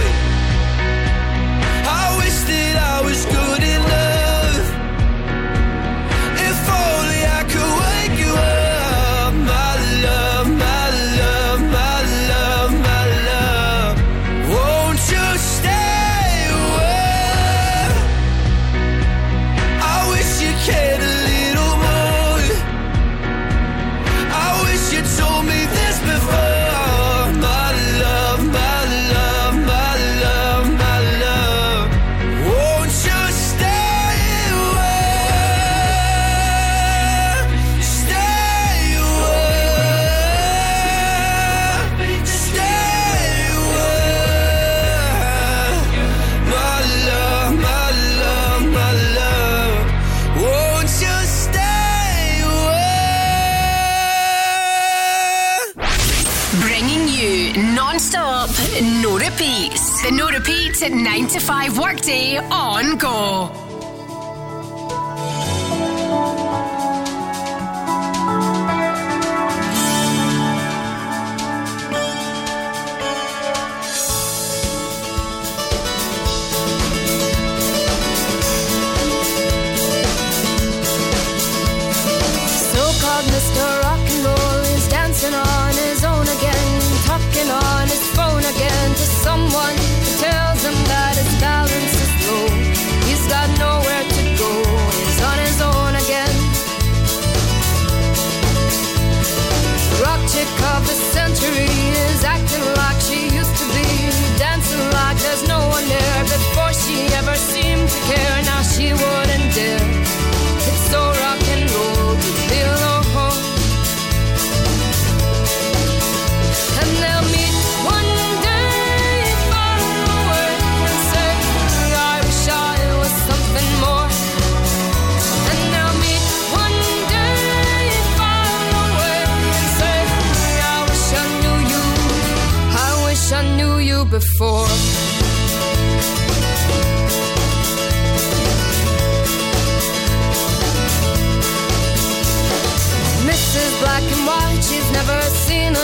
repeat 60.85 61.03
9 61.03 61.27
to 61.27 61.39
5 61.39 61.77
workday 61.77 62.37
on 62.37 62.97
go. 62.97 63.54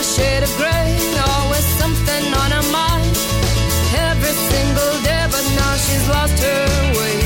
shade 0.03 0.41
of 0.41 0.49
gray, 0.57 0.98
always 1.38 1.65
something 1.78 2.26
on 2.41 2.49
her 2.52 2.65
mind. 2.72 3.14
Every 4.10 4.36
single 4.49 4.94
day, 5.06 5.26
but 5.30 5.45
now 5.61 5.73
she's 5.78 6.06
lost 6.10 6.38
her 6.41 6.65
way. 6.98 7.18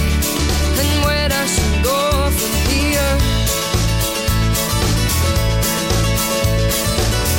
And 0.82 0.92
where 1.06 1.30
does 1.30 1.50
she 1.56 1.68
go 1.84 2.00
from 2.38 2.54
here? 2.68 3.14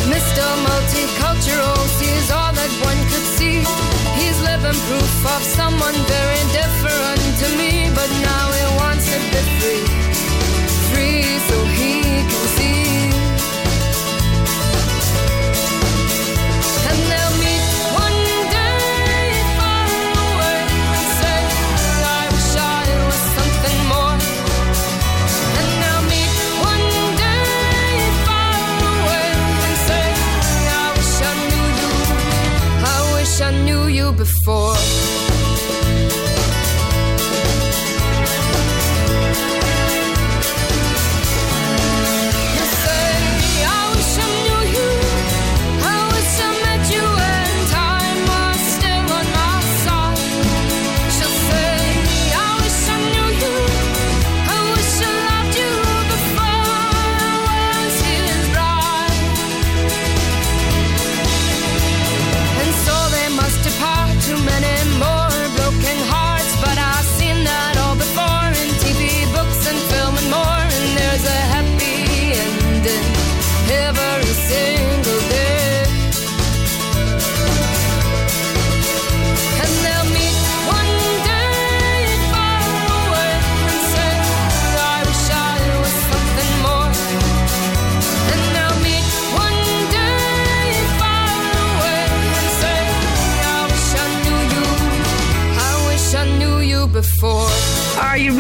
Mr. 0.09 0.45
Multicultural 0.69 1.81
sees 1.99 2.31
all 2.31 2.53
that 2.53 2.73
one 2.89 3.01
could 3.11 3.27
see. 3.37 3.61
He's 4.19 4.39
living 4.41 4.79
proof 4.89 5.27
of 5.37 5.43
someone 5.43 5.97
very 6.17 6.45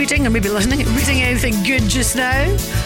Reading 0.08 0.24
or 0.24 0.30
maybe 0.30 0.48
listening? 0.48 0.86
Reading 0.94 1.20
anything 1.20 1.64
good 1.64 1.82
just 1.88 2.14
now? 2.14 2.85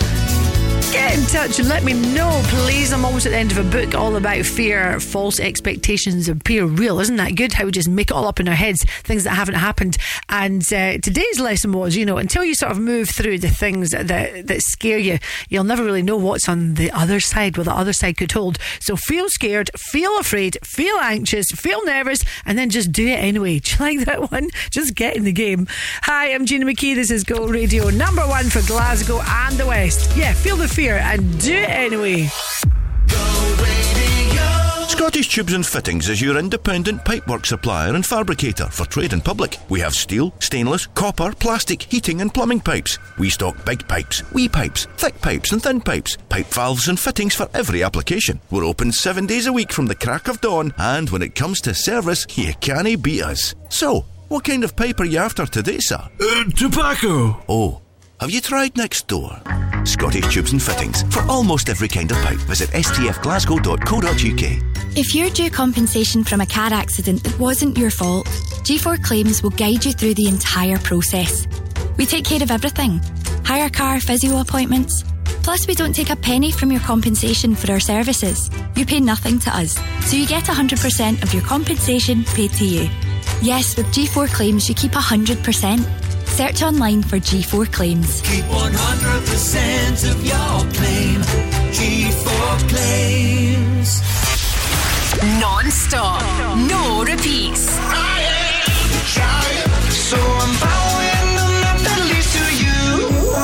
Get 1.10 1.18
in 1.18 1.26
touch 1.26 1.58
and 1.58 1.68
let 1.68 1.82
me 1.82 1.92
know, 1.92 2.40
please. 2.44 2.92
I'm 2.92 3.04
always 3.04 3.26
at 3.26 3.30
the 3.30 3.36
end 3.36 3.50
of 3.50 3.58
a 3.58 3.64
book 3.64 3.96
all 3.96 4.14
about 4.14 4.46
fear, 4.46 5.00
false 5.00 5.40
expectations 5.40 6.28
appear 6.28 6.64
real. 6.64 7.00
Isn't 7.00 7.16
that 7.16 7.34
good? 7.34 7.52
How 7.52 7.64
we 7.64 7.72
just 7.72 7.88
make 7.88 8.12
it 8.12 8.14
all 8.14 8.28
up 8.28 8.38
in 8.38 8.46
our 8.46 8.54
heads, 8.54 8.84
things 9.02 9.24
that 9.24 9.30
haven't 9.30 9.56
happened. 9.56 9.98
And 10.28 10.62
uh, 10.72 10.98
today's 10.98 11.40
lesson 11.40 11.72
was, 11.72 11.96
you 11.96 12.06
know, 12.06 12.16
until 12.16 12.44
you 12.44 12.54
sort 12.54 12.70
of 12.70 12.78
move 12.78 13.10
through 13.10 13.38
the 13.38 13.48
things 13.48 13.90
that, 13.90 14.06
that 14.06 14.46
that 14.46 14.62
scare 14.62 14.98
you, 14.98 15.18
you'll 15.48 15.64
never 15.64 15.82
really 15.82 16.02
know 16.02 16.16
what's 16.16 16.48
on 16.48 16.74
the 16.74 16.92
other 16.92 17.18
side, 17.18 17.58
what 17.58 17.64
the 17.64 17.74
other 17.74 17.92
side 17.92 18.16
could 18.16 18.30
hold. 18.30 18.58
So 18.78 18.94
feel 18.94 19.28
scared, 19.30 19.68
feel 19.76 20.16
afraid, 20.16 20.58
feel 20.62 20.96
anxious, 20.98 21.50
feel 21.50 21.84
nervous, 21.84 22.24
and 22.44 22.56
then 22.56 22.70
just 22.70 22.92
do 22.92 23.08
it 23.08 23.18
anyway. 23.18 23.58
Do 23.58 23.72
you 23.72 23.78
like 23.80 24.06
that 24.06 24.30
one? 24.30 24.50
Just 24.70 24.94
get 24.94 25.16
in 25.16 25.24
the 25.24 25.32
game. 25.32 25.66
Hi, 26.02 26.32
I'm 26.32 26.46
Gina 26.46 26.66
McKie. 26.66 26.94
This 26.94 27.10
is 27.10 27.24
Go 27.24 27.48
Radio, 27.48 27.90
number 27.90 28.22
one 28.22 28.48
for 28.48 28.64
Glasgow 28.68 29.20
and 29.26 29.56
the 29.56 29.66
West. 29.66 30.16
Yeah, 30.16 30.34
feel 30.34 30.54
the 30.54 30.68
fear 30.68 30.99
and 31.00 31.40
do 31.40 31.54
it 31.54 31.68
anyway. 31.68 32.28
Scottish 35.00 35.28
Tubes 35.30 35.54
and 35.54 35.66
Fittings 35.66 36.08
is 36.10 36.20
your 36.20 36.36
independent 36.36 37.02
pipework 37.04 37.46
supplier 37.46 37.94
and 37.94 38.04
fabricator 38.04 38.66
for 38.66 38.84
trade 38.84 39.14
and 39.14 39.24
public. 39.24 39.56
We 39.70 39.80
have 39.80 39.94
steel, 39.94 40.34
stainless, 40.40 40.86
copper, 40.88 41.32
plastic, 41.32 41.82
heating 41.82 42.20
and 42.20 42.32
plumbing 42.32 42.60
pipes. 42.60 42.98
We 43.18 43.30
stock 43.30 43.64
big 43.64 43.88
pipes, 43.88 44.22
wee 44.32 44.48
pipes, 44.48 44.86
thick 44.98 45.18
pipes 45.22 45.52
and 45.52 45.62
thin 45.62 45.80
pipes, 45.80 46.18
pipe 46.28 46.48
valves 46.48 46.88
and 46.88 47.00
fittings 47.00 47.34
for 47.34 47.48
every 47.54 47.82
application. 47.82 48.40
We're 48.50 48.66
open 48.66 48.92
seven 48.92 49.26
days 49.26 49.46
a 49.46 49.52
week 49.52 49.72
from 49.72 49.86
the 49.86 49.94
crack 49.94 50.28
of 50.28 50.42
dawn 50.42 50.74
and 50.76 51.08
when 51.08 51.22
it 51.22 51.34
comes 51.34 51.62
to 51.62 51.74
service, 51.74 52.26
you 52.36 52.52
can't 52.60 53.02
beat 53.02 53.22
us. 53.22 53.54
So, 53.70 54.04
what 54.28 54.44
kind 54.44 54.64
of 54.64 54.76
pipe 54.76 55.00
are 55.00 55.06
you 55.06 55.18
after 55.18 55.46
today, 55.46 55.78
sir? 55.80 56.08
Uh, 56.20 56.44
tobacco. 56.56 57.42
Oh, 57.48 57.80
have 58.20 58.30
you 58.30 58.40
tried 58.40 58.76
next 58.76 59.06
door? 59.06 59.40
Scottish 59.84 60.32
Tubes 60.32 60.52
and 60.52 60.62
Fittings 60.62 61.02
for 61.04 61.22
almost 61.22 61.70
every 61.70 61.88
kind 61.88 62.10
of 62.10 62.18
pipe. 62.18 62.38
Visit 62.40 62.68
stfglasgow.co.uk. 62.70 64.96
If 64.96 65.14
you're 65.14 65.30
due 65.30 65.50
compensation 65.50 66.24
from 66.24 66.42
a 66.42 66.46
car 66.46 66.72
accident 66.72 67.22
that 67.24 67.38
wasn't 67.38 67.78
your 67.78 67.90
fault, 67.90 68.26
G4 68.66 69.02
Claims 69.02 69.42
will 69.42 69.50
guide 69.50 69.84
you 69.84 69.92
through 69.92 70.14
the 70.14 70.28
entire 70.28 70.78
process. 70.78 71.46
We 71.96 72.06
take 72.06 72.24
care 72.24 72.42
of 72.42 72.50
everything 72.50 73.00
hire 73.44 73.70
car, 73.70 74.00
physio 74.00 74.40
appointments. 74.40 75.04
Plus, 75.42 75.66
we 75.66 75.74
don't 75.74 75.94
take 75.94 76.10
a 76.10 76.16
penny 76.16 76.52
from 76.52 76.70
your 76.70 76.82
compensation 76.82 77.54
for 77.54 77.72
our 77.72 77.80
services. 77.80 78.50
You 78.76 78.84
pay 78.84 79.00
nothing 79.00 79.38
to 79.40 79.56
us, 79.56 79.72
so 80.06 80.16
you 80.16 80.26
get 80.26 80.44
100% 80.44 81.22
of 81.22 81.32
your 81.32 81.42
compensation 81.42 82.24
paid 82.24 82.52
to 82.52 82.66
you. 82.66 82.90
Yes, 83.40 83.76
with 83.76 83.86
G4 83.86 84.28
Claims, 84.28 84.68
you 84.68 84.74
keep 84.74 84.92
100%. 84.92 86.09
Search 86.36 86.62
online 86.62 87.02
for 87.02 87.18
G4 87.18 87.70
Claims. 87.72 88.20
Keep 88.22 88.44
100% 88.44 90.10
of 90.10 90.24
your 90.24 90.72
claim. 90.72 91.20
G4 91.76 92.68
claims. 92.68 94.00
Non-stop. 95.40 96.22
No 96.70 97.04
repeats. 97.04 97.68
So 100.10 100.16
I'm 100.16 100.52
bowing 100.58 101.30
the 101.36 101.48
Bentley's 101.84 102.32
to 102.32 102.44
you. 102.64 102.80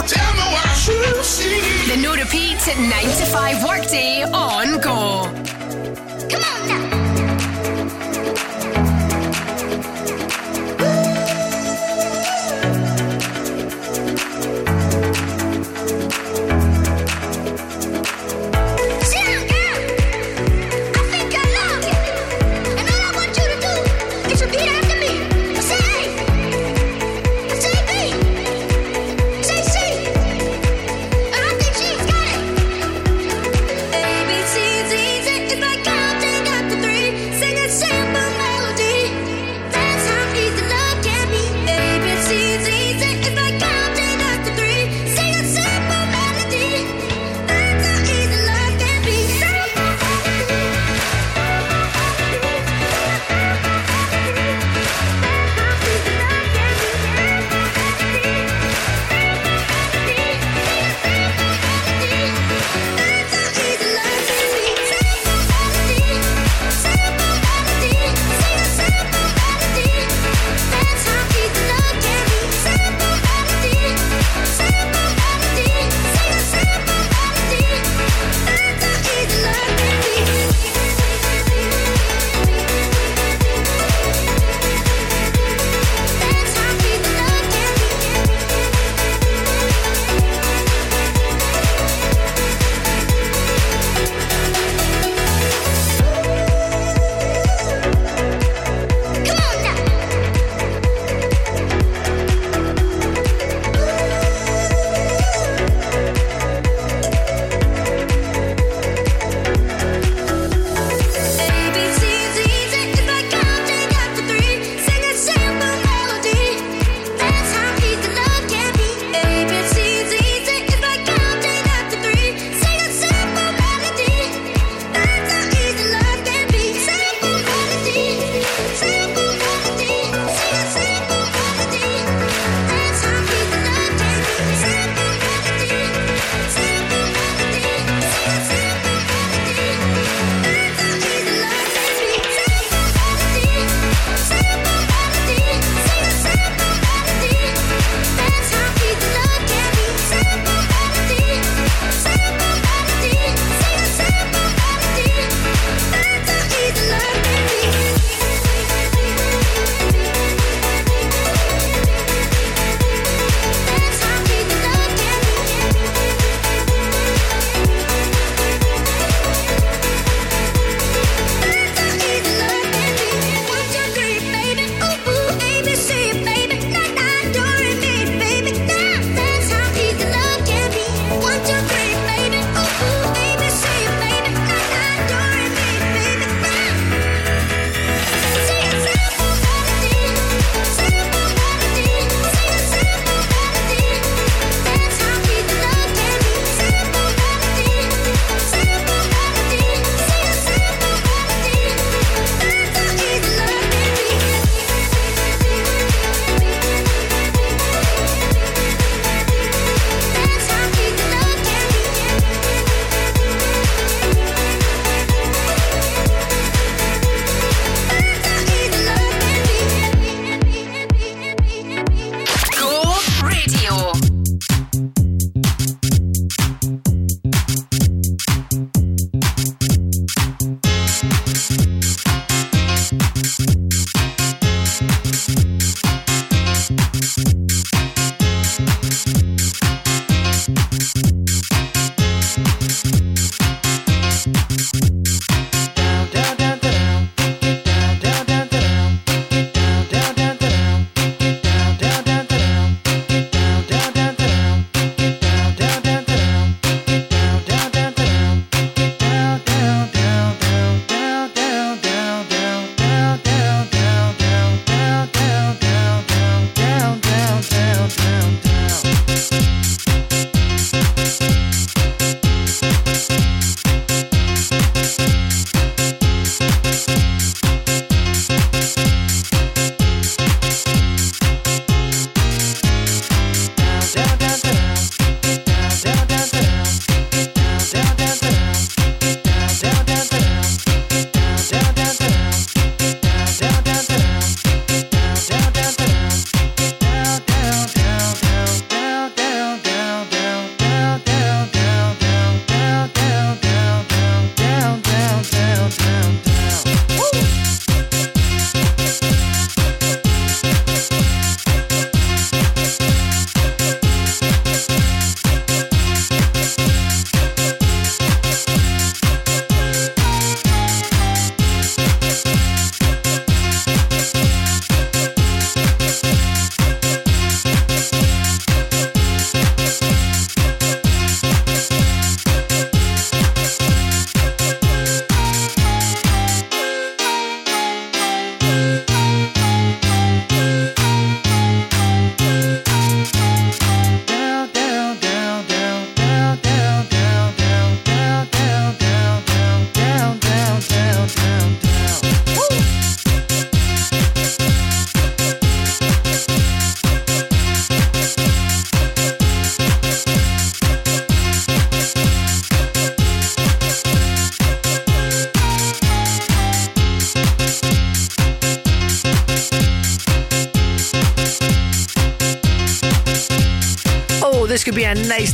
Tell 0.08 0.32
me 0.34 0.44
what 0.54 0.66
I 0.66 0.74
should 0.74 1.24
see. 1.24 1.94
The 1.94 1.96
no 2.02 2.14
repeats 2.14 2.66
at 2.68 2.78
9 2.78 2.90
to 2.90 3.26
5 3.26 3.64
workday 3.64 4.22
on 4.22 4.80
Go. 4.80 5.45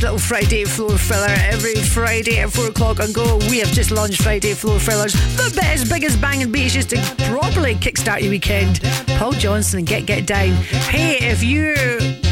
little 0.03 0.19
Friday 0.19 0.65
floor 0.65 0.97
filler 0.97 1.33
every 1.47 1.75
Friday 1.75 2.39
at 2.39 2.51
4 2.51 2.67
o'clock 2.67 2.99
on 2.99 3.13
Go. 3.13 3.37
We 3.49 3.59
have 3.59 3.69
just 3.69 3.89
launched 3.89 4.21
Friday 4.21 4.53
Floor 4.53 4.77
Fillers, 4.77 5.13
the 5.37 5.53
best, 5.55 5.89
biggest 5.89 6.19
banging 6.19 6.51
beats 6.51 6.73
just 6.73 6.89
to 6.89 6.97
properly 7.29 7.75
kickstart 7.75 8.21
your 8.21 8.31
weekend. 8.31 8.81
Paul 9.17 9.31
Johnson 9.31 9.79
and 9.79 9.87
Get 9.87 10.05
Get 10.05 10.25
Down. 10.25 10.51
Hey, 10.91 11.19
if 11.31 11.41
you 11.41 11.73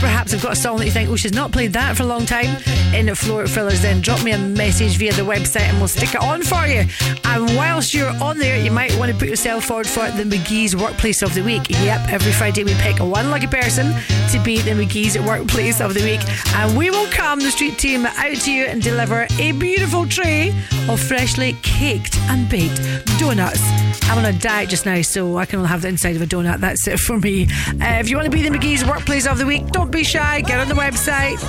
perhaps 0.01 0.33
have 0.33 0.41
got 0.41 0.51
a 0.51 0.55
song 0.55 0.79
that 0.79 0.85
you 0.85 0.91
think, 0.91 1.09
oh, 1.09 1.15
she's 1.15 1.33
not 1.33 1.53
played 1.53 1.71
that 1.71 1.95
for 1.95 2.03
a 2.03 2.07
long 2.07 2.25
time, 2.25 2.57
in 2.93 3.13
floor 3.15 3.47
fillers, 3.47 3.81
then 3.81 4.01
drop 4.01 4.23
me 4.23 4.31
a 4.31 4.37
message 4.37 4.97
via 4.97 5.13
the 5.13 5.21
website 5.21 5.69
and 5.69 5.77
we'll 5.77 5.87
stick 5.87 6.15
it 6.15 6.21
on 6.21 6.41
for 6.41 6.65
you. 6.67 6.85
And 7.25 7.45
whilst 7.55 7.93
you're 7.93 8.09
on 8.21 8.37
there, 8.37 8.61
you 8.61 8.71
might 8.71 8.97
want 8.97 9.11
to 9.11 9.17
put 9.17 9.29
yourself 9.29 9.65
forward 9.65 9.87
for 9.87 10.09
the 10.11 10.23
McKie's 10.23 10.75
Workplace 10.75 11.21
of 11.21 11.33
the 11.33 11.41
Week. 11.41 11.69
Yep, 11.69 12.09
every 12.09 12.31
Friday 12.31 12.63
we 12.63 12.73
pick 12.75 12.99
one 12.99 13.29
lucky 13.29 13.47
person 13.47 13.93
to 14.31 14.39
be 14.43 14.61
the 14.61 14.71
McKie's 14.71 15.19
Workplace 15.19 15.81
of 15.81 15.93
the 15.93 16.03
Week. 16.03 16.21
And 16.55 16.77
we 16.77 16.89
will 16.89 17.07
come, 17.07 17.39
the 17.39 17.51
street 17.51 17.77
team, 17.77 18.05
out 18.05 18.35
to 18.35 18.51
you 18.51 18.65
and 18.65 18.81
deliver 18.81 19.27
a 19.39 19.51
beautiful 19.53 20.07
tray 20.07 20.53
of 20.89 20.99
freshly 20.99 21.53
caked 21.61 22.17
and 22.29 22.49
baked 22.49 22.81
donuts. 23.19 23.61
I'm 24.09 24.17
on 24.17 24.25
a 24.25 24.33
diet 24.33 24.69
just 24.69 24.85
now, 24.85 25.01
so 25.01 25.37
I 25.37 25.45
can 25.45 25.59
only 25.59 25.69
have 25.69 25.83
the 25.83 25.87
inside 25.87 26.15
of 26.15 26.21
a 26.21 26.25
donut. 26.25 26.59
That's 26.59 26.87
it 26.87 26.99
for 26.99 27.17
me. 27.17 27.43
Uh, 27.45 27.99
if 27.99 28.09
you 28.09 28.17
want 28.17 28.25
to 28.25 28.31
be 28.31 28.41
the 28.41 28.49
McKie's 28.49 28.83
Workplace 28.85 29.25
of 29.25 29.37
the 29.37 29.45
Week, 29.45 29.67
don't 29.67 29.91
be 29.91 30.03
shy. 30.03 30.41
Get 30.41 30.59
on 30.59 30.67
the 30.67 30.75
website. 30.75 31.39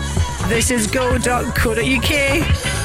This 0.52 0.70
is 0.70 0.86
go.co.uk. 0.86 2.81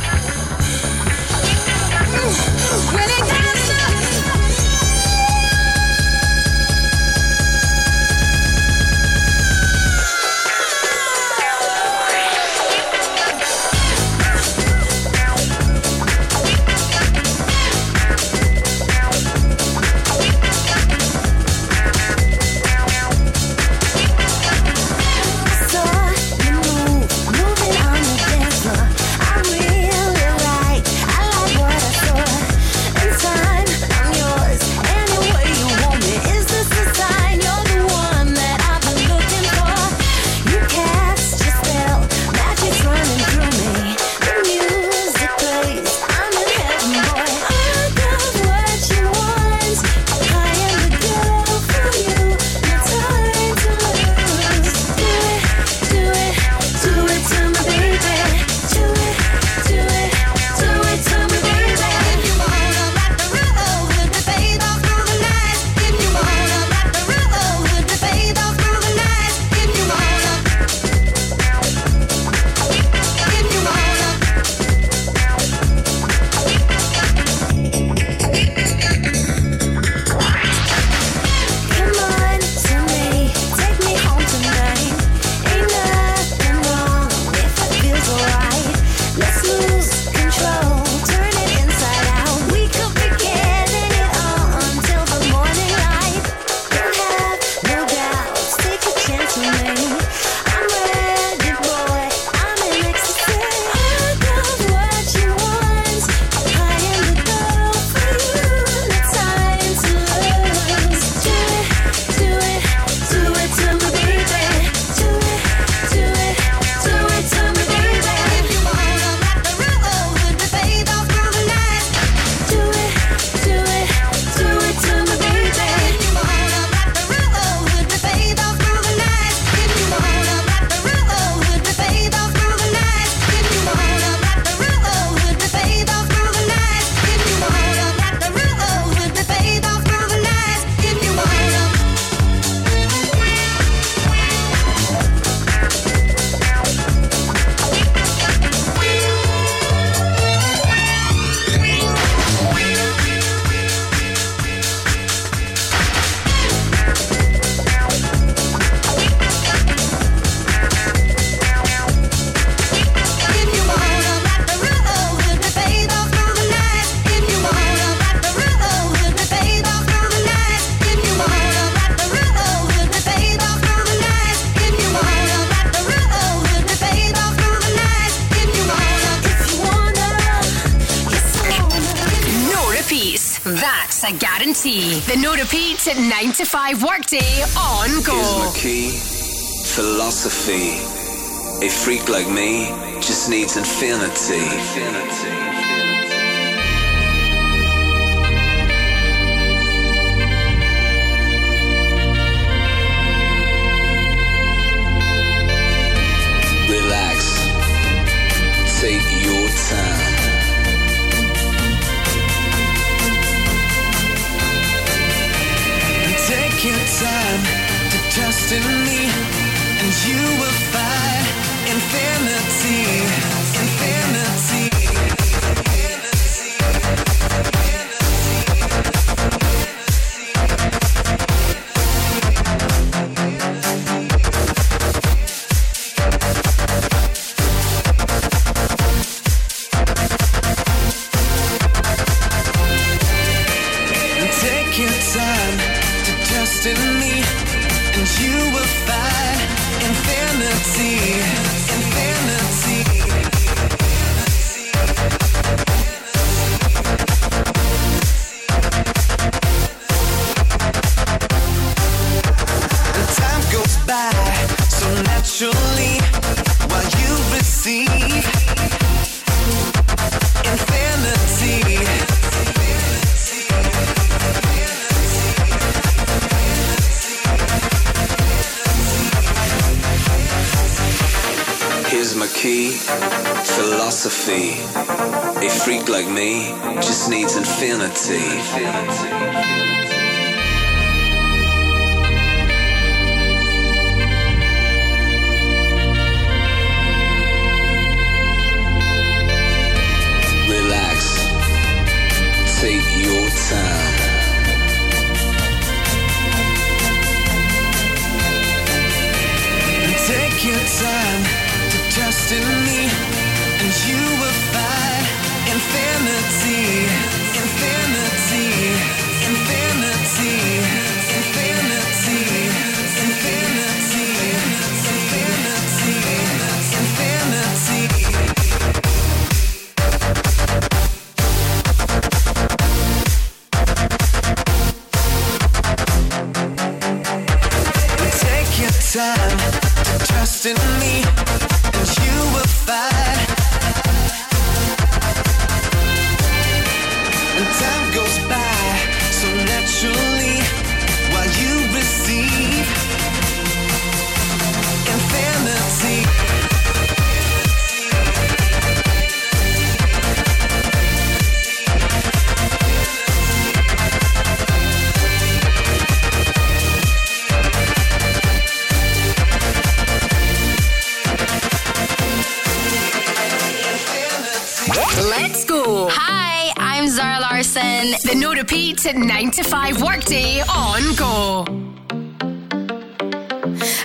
Let's 375.10 375.46
go. 375.46 375.88
Hi, 375.90 376.52
I'm 376.58 376.90
Zara 376.90 377.22
Larsson. 377.22 377.96
The 378.04 378.16
no 378.16 378.34
repeat 378.34 378.84
9 378.94 379.32
to 379.32 379.44
5 379.44 379.82
workday 379.82 380.42
on 380.42 380.82
go. 380.96 381.46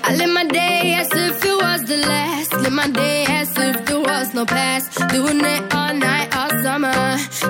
I 0.02 0.16
live 0.16 0.30
my 0.34 0.44
day 0.46 0.94
as 0.98 1.06
if 1.12 1.44
it 1.44 1.56
was 1.62 1.84
the 1.84 1.98
last. 1.98 2.52
Live 2.54 2.72
my 2.72 2.88
day 2.88 3.24
as 3.28 3.56
if 3.56 3.86
there 3.86 4.00
was 4.00 4.34
no 4.34 4.44
past. 4.44 4.98
Doing 5.10 5.40
it 5.44 5.72
all 5.72 5.94
night, 5.94 6.34
all 6.36 6.50
summer. 6.64 6.92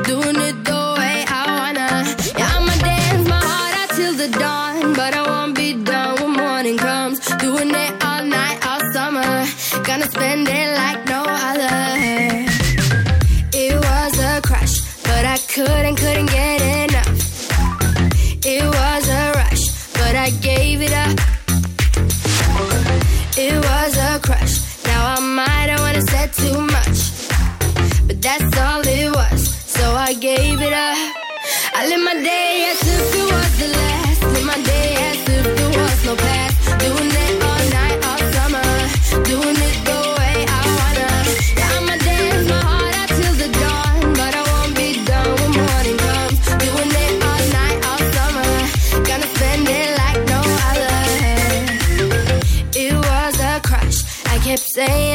Doing 0.04 0.36
it 0.48 0.56
the 0.68 0.82
way 0.98 1.24
I 1.26 1.42
wanna. 1.58 1.88
Yeah, 2.38 2.56
I'ma 2.56 2.74
dance 2.76 3.26
my 3.26 3.40
heart 3.40 3.74
out 3.80 3.90
till 3.96 4.14
the 4.14 4.28
dawn. 4.38 4.92
But 4.92 5.14
I 5.14 5.22
won't 5.26 5.54
be 5.54 5.82
done 5.82 6.20
when 6.20 6.32
morning 6.44 6.76
comes. 6.76 7.20
Doing 7.40 7.70
it 7.70 8.04
all 8.04 8.22
night, 8.22 8.58
all 8.66 8.82
summer. 8.92 9.46
Gonna 9.82 10.10
spend 10.10 10.46
it 10.46 10.68
like 10.76 11.06
no 11.06 11.24
other. 11.26 12.11
Couldn't, 15.54 15.96
couldn't 15.96 16.30
get 16.30 16.62
enough. 16.62 17.50
It 18.44 18.64
was 18.64 19.08
a 19.08 19.32
rush, 19.36 19.92
but 19.92 20.16
I 20.16 20.30
gave 20.40 20.80
it 20.80 20.92
up. 20.92 21.18
It 23.36 23.54
was 23.68 23.96
a 23.98 24.18
crush. 24.20 24.84
Now 24.84 25.14
I 25.14 25.20
might 25.20 25.68
have 25.68 25.80
wanna 25.80 26.00
said 26.02 26.32
too 26.32 26.58
much, 26.58 26.98
but 28.06 28.22
that's 28.22 28.58
all 28.58 28.80
it 28.80 29.10
was. 29.14 29.40
So 29.66 29.92
I 29.94 30.14
gave 30.14 30.62
it 30.62 30.72
up. 30.72 30.96
I 31.74 31.86
live 31.86 32.00
my 32.00 32.14
day 32.14 33.21
I 54.78 55.11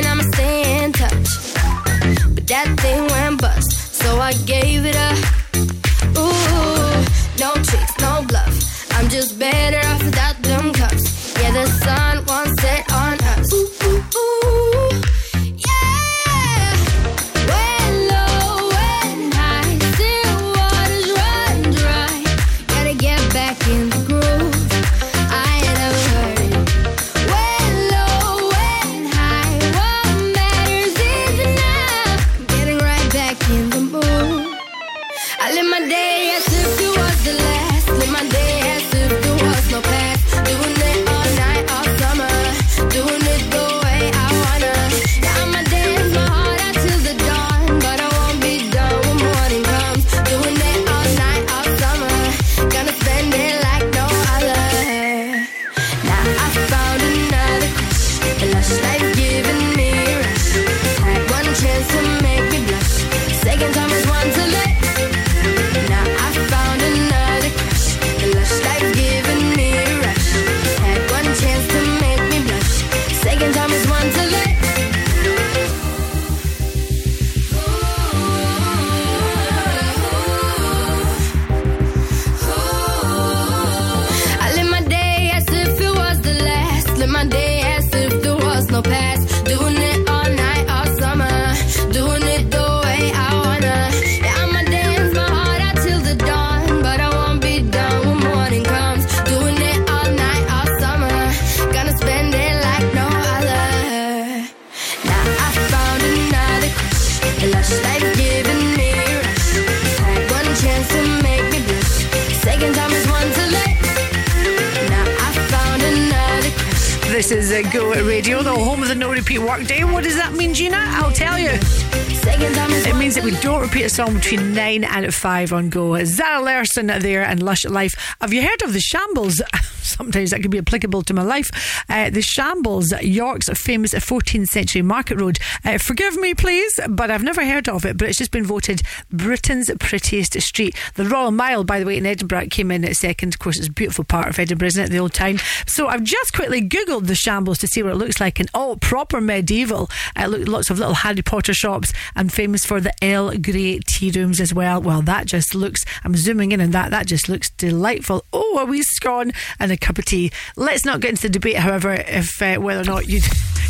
Uh, 117.58 117.72
Go 117.72 117.90
Radio, 117.90 118.44
the 118.44 118.54
home 118.54 118.84
of 118.84 118.88
the 118.88 118.94
no 118.94 119.10
repeat 119.10 119.40
workday. 119.40 119.84
What 119.84 120.04
does 120.04 120.16
that 120.16 120.32
mean, 120.34 120.54
Gina? 120.54 120.78
I'll 120.78 121.12
tell 121.12 121.40
you. 121.40 121.50
It 121.50 122.96
means 122.98 123.16
that 123.16 123.24
we 123.24 123.32
don't 123.40 123.62
repeat 123.62 123.84
a 123.86 123.90
song 123.90 124.14
between 124.14 124.54
9 124.54 124.84
and 124.84 125.12
5 125.12 125.54
on 125.54 125.70
Go. 125.70 126.04
Zara 126.04 126.44
Larsson 126.44 126.86
there 126.86 127.24
and 127.24 127.42
Lush 127.42 127.66
Life. 127.66 127.96
Have 128.22 128.32
you 128.32 128.44
heard 128.44 128.62
of 128.62 128.74
the 128.74 128.80
Shambles? 128.80 129.42
Sometimes 130.08 130.32
that 130.32 130.42
could 130.42 130.52
be 130.52 130.58
applicable 130.58 131.02
to 131.02 131.14
my 131.14 131.22
life. 131.22 131.84
Uh, 131.90 132.10
the 132.10 132.22
Shambles, 132.22 132.94
York's 133.02 133.50
famous 133.50 133.94
14th 133.94 134.48
century 134.48 134.82
market 134.82 135.20
road. 135.20 135.38
Uh, 135.66 135.78
forgive 135.78 136.16
me, 136.16 136.34
please, 136.34 136.80
but 136.88 137.12
I've 137.12 137.24
never 137.24 137.46
heard 137.46 137.68
of 137.68 137.86
it, 137.86 137.98
but 137.98 138.08
it's 138.08 138.18
just 138.18 138.32
been 138.32 138.46
voted 138.46 138.84
Britain's 139.12 139.70
prettiest 139.82 140.40
street. 140.40 140.78
The 140.96 141.04
Royal 141.04 141.32
Mile, 141.32 141.66
by 141.66 141.82
the 141.82 141.86
way, 141.86 141.98
in 141.98 142.06
Edinburgh 142.06 142.48
came 142.52 142.72
in 142.72 142.86
at 142.86 142.96
second. 142.96 143.34
Of 143.34 143.40
course, 143.40 143.58
it's 143.58 143.68
a 143.68 143.72
beautiful 143.72 144.06
part 144.06 144.30
of 144.30 144.40
Edinburgh, 144.40 144.68
isn't 144.68 144.86
it? 144.86 144.92
The 144.92 145.00
old 145.00 145.14
town. 145.14 145.40
So 145.66 145.88
I've 145.88 146.04
just 146.04 146.32
quickly 146.32 146.62
Googled 146.62 147.08
the 147.08 147.16
Shambles 147.16 147.58
to 147.58 147.68
see 147.68 147.84
what 147.84 147.92
it 147.92 147.98
looks 147.98 148.22
like. 148.22 148.40
And 148.40 148.50
oh, 148.54 148.78
proper 148.80 149.20
medieval. 149.20 149.90
Uh, 150.16 150.28
look, 150.28 150.48
lots 150.48 150.70
of 150.70 150.80
little 150.80 150.94
Harry 150.94 151.22
Potter 151.22 151.54
shops 151.54 151.92
and 152.16 152.32
famous 152.32 152.64
for 152.64 152.80
the 152.80 152.94
Earl 153.04 153.36
Grey 153.38 153.80
tea 153.86 154.12
rooms 154.12 154.40
as 154.40 154.54
well. 154.54 154.82
Well, 154.82 155.02
that 155.02 155.26
just 155.26 155.54
looks, 155.54 155.84
I'm 156.06 156.16
zooming 156.16 156.54
in 156.54 156.62
on 156.62 156.72
that, 156.72 156.92
that 156.92 157.08
just 157.08 157.28
looks 157.28 157.50
delightful. 157.50 158.24
Oh, 158.32 158.60
a 158.60 158.66
wee 158.66 158.84
scone 158.84 159.34
and 159.60 159.70
a 159.70 159.78
cup 159.78 159.97
tea. 160.02 160.32
Let's 160.56 160.86
not 160.86 161.02
get 161.02 161.12
into 161.12 161.24
the 161.24 161.30
debate, 161.30 161.58
however, 161.58 161.94
if 161.94 162.42
uh, 162.42 162.56
whether 162.56 162.82
or 162.82 162.86
not 162.86 163.08
you 163.08 163.22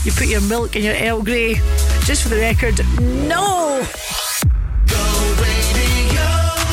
you 0.03 0.11
put 0.11 0.27
your 0.27 0.41
milk 0.41 0.75
in 0.75 0.83
your 0.83 0.95
Earl 0.95 1.21
Grey. 1.21 1.55
Just 2.05 2.23
for 2.23 2.29
the 2.29 2.37
record, 2.37 2.79
no. 3.27 3.85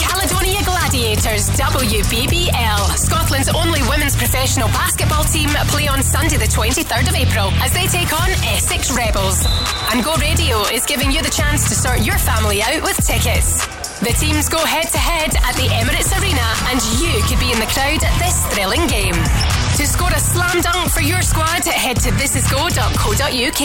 Caledonia 0.00 0.62
Gladiators 0.64 1.50
WBBL, 1.50 2.96
Scotland's 2.96 3.48
only 3.48 3.80
women's 3.88 4.16
professional 4.16 4.68
basketball 4.68 5.24
team, 5.24 5.48
play 5.68 5.88
on 5.88 6.02
Sunday, 6.02 6.36
the 6.36 6.44
23rd 6.44 7.08
of 7.08 7.14
April, 7.14 7.50
as 7.58 7.72
they 7.72 7.86
take 7.86 8.12
on 8.12 8.30
Essex 8.54 8.94
Rebels. 8.94 9.44
And 9.92 10.04
Go 10.04 10.14
Radio 10.16 10.60
is 10.72 10.86
giving 10.86 11.10
you 11.10 11.22
the 11.22 11.30
chance 11.30 11.68
to 11.68 11.74
sort 11.74 12.04
your 12.04 12.18
family 12.18 12.62
out 12.62 12.82
with 12.82 12.96
tickets. 13.04 13.66
The 14.00 14.12
teams 14.18 14.48
go 14.48 14.58
head 14.58 14.88
to 14.90 14.98
head 14.98 15.36
at 15.36 15.54
the 15.54 15.68
Emirates 15.70 16.10
Arena, 16.20 16.42
and 16.68 16.82
you 17.00 17.22
could 17.28 17.38
be 17.38 17.52
in 17.52 17.58
the 17.58 17.66
crowd 17.66 18.02
at 18.02 18.18
this 18.18 18.44
thrilling 18.52 18.86
game. 18.86 19.14
To 19.14 19.86
score 19.86 20.10
a 20.10 20.18
slam 20.18 20.60
dunk 20.60 20.90
for 20.90 21.00
your 21.00 21.22
squad, 21.22 21.64
head 21.64 21.96
to 22.00 22.10
thisisgo.co.uk. 22.10 23.64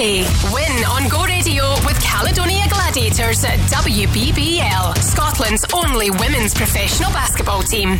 Win 0.54 0.86
on 0.86 1.10
Go 1.10 1.26
Radio 1.26 1.70
with 1.86 2.00
Caledonia 2.02 2.68
Gladiators 2.70 3.44
at 3.44 3.60
WBBL, 3.70 4.98
Scotland's 5.00 5.66
only 5.74 6.10
women's 6.12 6.54
professional 6.54 7.12
basketball 7.12 7.64
team. 7.64 8.00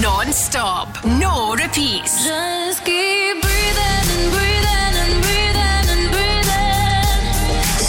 Non-stop, 0.00 1.04
no 1.04 1.54
repeats. 1.54 2.24
Just 2.24 2.84
keep 2.84 3.42
breathing 3.42 4.06
and 4.14 4.30
breathing 4.30 4.94
and 5.02 5.14
breathing 5.24 5.86
and 5.94 6.04
breathing. 6.14 7.22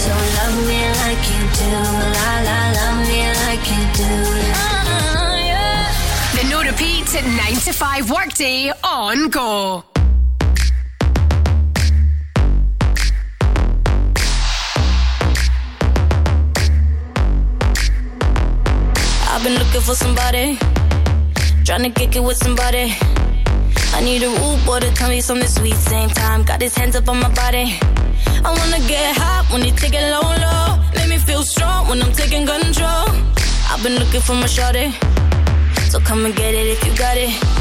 So 0.01 0.11
love 0.37 0.57
me 0.67 0.81
like 1.03 1.23
you 1.31 1.41
do, 1.59 1.69
la 2.17 2.31
la, 2.47 2.59
love 2.79 2.99
me 3.07 3.21
like 3.45 3.65
you 3.69 3.83
do. 4.01 4.11
Uh, 4.57 5.37
yeah. 5.45 5.93
The 6.35 6.43
no 6.49 6.63
repeat 6.63 7.13
9 7.13 7.53
to 7.65 7.73
5 7.73 8.09
workday 8.09 8.71
on 8.83 9.29
Go. 9.29 9.83
I've 19.25 19.43
been 19.43 19.57
looking 19.57 19.81
for 19.81 19.95
somebody, 19.95 20.57
trying 21.63 21.83
to 21.83 21.89
kick 21.89 22.15
it 22.15 22.23
with 22.23 22.37
somebody. 22.37 22.93
I 23.93 24.01
need 24.01 24.23
a 24.23 24.29
rude 24.29 24.65
boy 24.65 24.79
to 24.79 24.91
tell 24.93 25.09
me 25.09 25.21
something 25.21 25.47
sweet. 25.47 25.75
Same 25.75 26.09
time, 26.09 26.43
got 26.43 26.61
his 26.61 26.75
hands 26.75 26.95
up 26.95 27.07
on 27.07 27.19
my 27.19 27.29
body. 27.33 27.77
I 28.43 28.49
wanna 28.59 28.85
get 28.87 29.15
hot 29.15 29.47
when 29.51 29.63
you 29.63 29.71
take 29.71 29.93
it 29.93 30.05
low, 30.11 30.21
low. 30.21 30.79
Make 30.95 31.09
me 31.09 31.17
feel 31.17 31.43
strong 31.43 31.87
when 31.87 32.01
I'm 32.01 32.11
taking 32.11 32.45
control. 32.45 33.05
I've 33.69 33.81
been 33.81 33.95
looking 33.95 34.21
for 34.21 34.33
my 34.33 34.47
shorty, 34.47 34.93
so 35.89 35.99
come 35.99 36.25
and 36.25 36.35
get 36.35 36.53
it 36.53 36.67
if 36.67 36.85
you 36.85 36.95
got 36.97 37.17
it. 37.17 37.52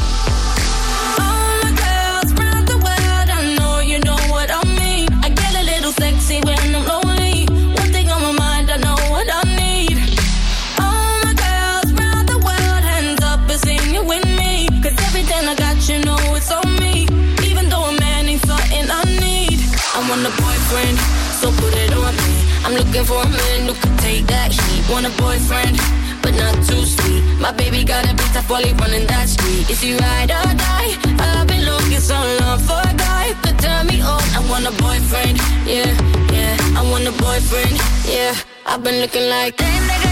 Want 20.13 20.27
a 20.27 20.41
boyfriend, 20.41 20.97
so 21.41 21.49
put 21.57 21.73
it 21.73 21.91
on 21.93 22.13
me. 22.15 22.33
I'm 22.65 22.73
looking 22.77 23.03
for 23.03 23.19
a 23.21 23.29
man 23.29 23.65
who 23.67 23.73
can 23.73 23.97
take 23.97 24.27
that 24.27 24.51
heat. 24.51 24.83
Want 24.91 25.07
a 25.09 25.13
boyfriend, 25.17 25.75
but 26.21 26.33
not 26.37 26.53
too 26.67 26.85
sweet. 26.85 27.23
My 27.41 27.51
baby 27.51 27.83
got 27.83 28.05
a 28.05 28.13
bit 28.13 28.29
while 28.47 28.61
he 28.61 28.73
running 28.73 29.07
that 29.07 29.27
street. 29.27 29.65
Is 29.71 29.81
he 29.81 29.97
ride 29.97 30.29
or 30.29 30.53
die? 30.53 30.91
I've 31.17 31.47
been 31.47 31.65
looking 31.65 32.03
so 32.11 32.17
long 32.39 32.59
for 32.59 32.77
a 32.77 32.93
guy 32.93 33.33
could 33.41 33.57
turn 33.57 33.87
me 33.87 34.01
on. 34.01 34.21
I 34.37 34.41
want 34.51 34.65
a 34.69 34.73
boyfriend, 34.85 35.37
yeah, 35.65 35.89
yeah. 36.29 36.79
I 36.79 36.81
want 36.91 37.07
a 37.09 37.13
boyfriend, 37.25 37.75
yeah. 38.05 38.35
I've 38.67 38.83
been 38.83 39.01
looking 39.01 39.27
like. 39.29 39.57
Where 39.59 40.02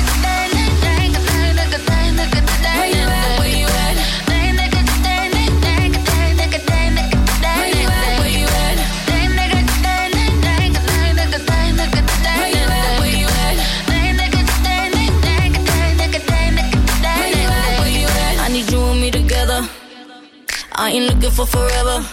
I 20.82 20.90
ain't 20.90 21.14
looking 21.14 21.30
for 21.30 21.46
forever. 21.46 22.04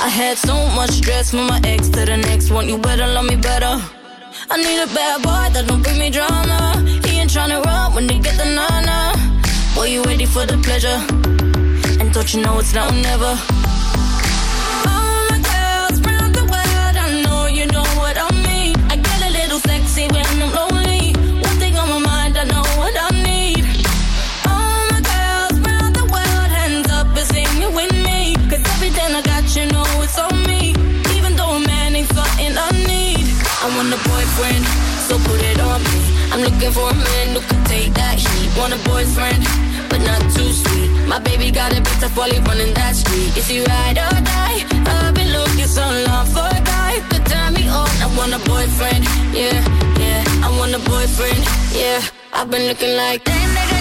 I 0.00 0.08
had 0.08 0.38
so 0.38 0.54
much 0.74 0.92
stress 0.92 1.30
from 1.30 1.46
my 1.46 1.60
ex 1.62 1.90
to 1.90 2.06
the 2.06 2.16
next 2.16 2.50
one. 2.50 2.66
You 2.70 2.78
better 2.78 3.06
love 3.06 3.26
me 3.26 3.36
better. 3.36 3.76
I 4.50 4.56
need 4.56 4.80
a 4.80 4.86
bad 4.96 5.20
boy 5.20 5.52
that 5.52 5.66
don't 5.68 5.82
bring 5.82 5.98
me 5.98 6.08
drama. 6.08 6.58
He 7.04 7.20
ain't 7.20 7.30
tryna 7.30 7.62
run 7.62 7.92
when 7.94 8.06
they 8.06 8.18
get 8.18 8.38
the 8.38 8.46
nana. 8.46 9.12
Boy, 9.74 9.88
you 9.92 10.02
ready 10.04 10.24
for 10.24 10.46
the 10.46 10.56
pleasure? 10.64 10.98
And 12.00 12.14
don't 12.14 12.32
you 12.32 12.40
know 12.40 12.58
it's 12.60 12.72
now 12.72 12.88
or 12.88 12.92
never? 12.92 13.32
All 14.88 15.20
my 15.28 15.38
girls 15.52 16.00
round 16.00 16.34
the 16.34 16.44
world, 16.48 16.96
I 17.04 17.22
know 17.24 17.44
you 17.44 17.66
know 17.66 17.84
what 18.00 18.16
I 18.16 18.30
mean. 18.48 18.74
I 18.88 18.96
get 18.96 19.20
a 19.28 19.30
little 19.38 19.58
sexy 19.60 20.08
when 20.08 20.24
I'm 20.24 20.54
lonely. 20.54 20.75
Want 33.86 34.00
a 34.00 34.08
boyfriend, 34.08 34.64
so 35.06 35.18
put 35.18 35.40
it 35.42 35.60
on 35.60 35.82
me. 35.82 35.98
I'm 36.32 36.40
looking 36.40 36.72
for 36.72 36.90
a 36.90 36.94
man 36.94 37.26
who 37.34 37.40
can 37.40 37.64
take 37.64 37.94
that 37.94 38.18
heat. 38.18 38.50
Want 38.58 38.74
a 38.74 38.78
boyfriend, 38.88 39.42
but 39.88 40.00
not 40.02 40.20
too 40.34 40.50
sweet. 40.50 40.90
My 41.06 41.18
baby 41.20 41.50
got 41.50 41.70
a 41.72 41.80
bit 41.80 41.96
tough 42.02 42.16
while 42.16 42.30
he 42.30 42.38
running 42.40 42.74
that 42.74 42.96
street. 42.96 43.36
Is 43.36 43.46
he 43.46 43.60
ride 43.60 43.98
or 43.98 44.16
die? 44.26 44.58
I've 44.90 45.14
been 45.14 45.30
looking 45.32 45.70
so 45.70 45.84
long 46.08 46.26
for 46.26 46.46
a 46.50 46.60
guy 46.66 46.98
could 47.10 47.24
turn 47.26 47.54
me 47.54 47.68
on. 47.68 47.90
I 48.02 48.08
want 48.18 48.34
a 48.34 48.40
boyfriend, 48.50 49.04
yeah, 49.30 49.62
yeah. 50.02 50.24
I 50.42 50.48
want 50.58 50.74
a 50.74 50.82
boyfriend, 50.90 51.42
yeah. 51.70 52.02
I've 52.32 52.50
been 52.50 52.66
looking 52.66 52.96
like. 52.96 53.22
Where 53.26 53.38
you 53.38 53.75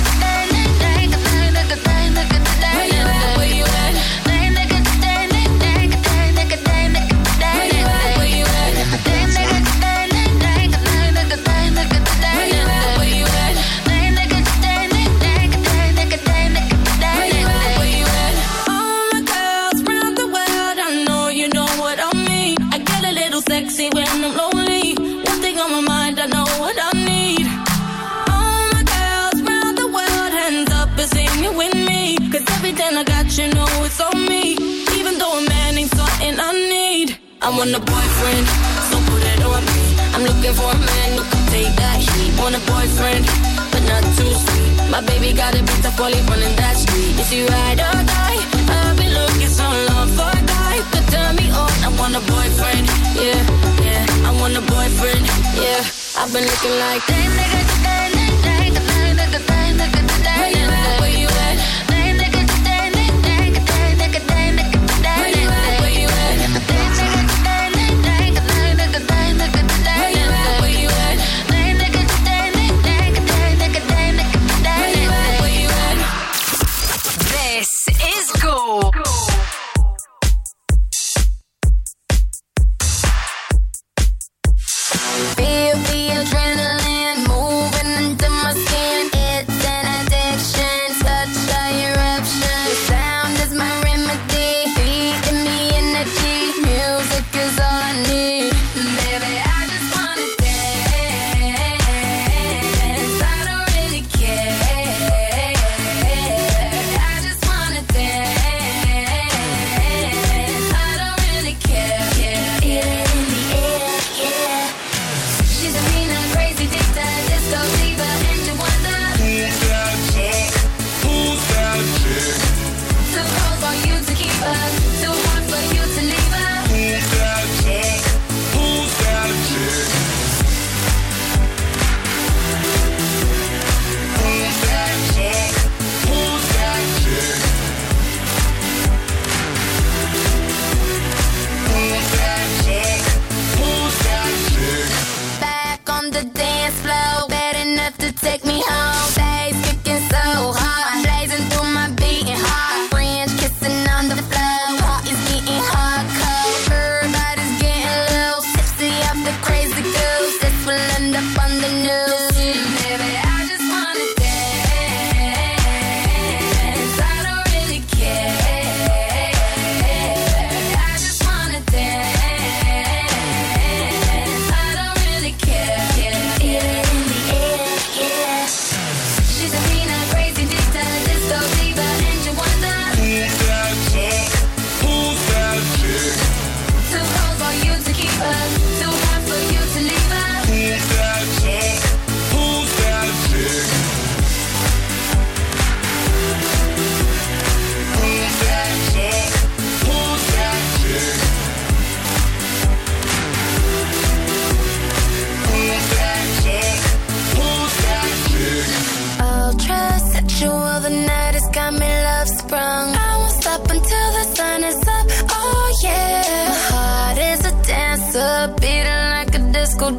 boyfriend, 38.16 38.48
so 38.90 38.96
put 39.12 39.24
it 39.24 39.44
on 39.44 39.64
me. 39.66 39.84
I'm 40.16 40.24
looking 40.24 40.54
for 40.54 40.72
a 40.72 40.80
man 40.80 41.10
who 41.18 41.24
can 41.24 41.44
take 41.52 41.76
that 41.76 42.00
heat. 42.00 42.32
Want 42.40 42.56
a 42.56 42.62
boyfriend, 42.72 43.26
but 43.72 43.84
not 43.92 44.04
too 44.16 44.32
sweet. 44.32 44.74
My 44.90 45.02
baby 45.02 45.34
got 45.34 45.56
a 45.56 45.62
bit 45.62 45.86
of 45.86 45.96
poly 45.98 46.22
running 46.30 46.56
that 46.56 46.78
street. 46.78 47.20
Is 47.20 47.30
he 47.30 47.46
ride 47.46 47.80
or 47.80 48.00
die? 48.08 48.40
I've 48.72 48.96
been 48.98 49.14
looking 49.14 49.52
so 49.52 49.68
long 49.92 50.08
for 50.16 50.30
a 50.32 50.42
guy 50.48 50.80
could 50.92 51.08
turn 51.12 51.36
me 51.36 51.50
on. 51.52 51.72
I 51.84 51.90
want 52.00 52.16
a 52.16 52.24
boyfriend, 52.24 52.88
yeah, 53.20 53.42
yeah. 53.84 54.28
I 54.28 54.32
want 54.40 54.56
a 54.56 54.64
boyfriend, 54.64 55.24
yeah. 55.60 55.84
I've 56.16 56.32
been 56.32 56.46
looking 56.46 56.76
like 56.80 57.02
damn 57.08 57.32
nigga, 57.36 57.62
damn 57.84 58.15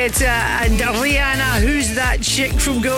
Guetta 0.00 0.24
and 0.24 0.80
Rihanna. 0.80 1.60
Who's 1.60 1.94
that 1.94 2.22
chick 2.22 2.52
from 2.52 2.80
Go? 2.80 2.96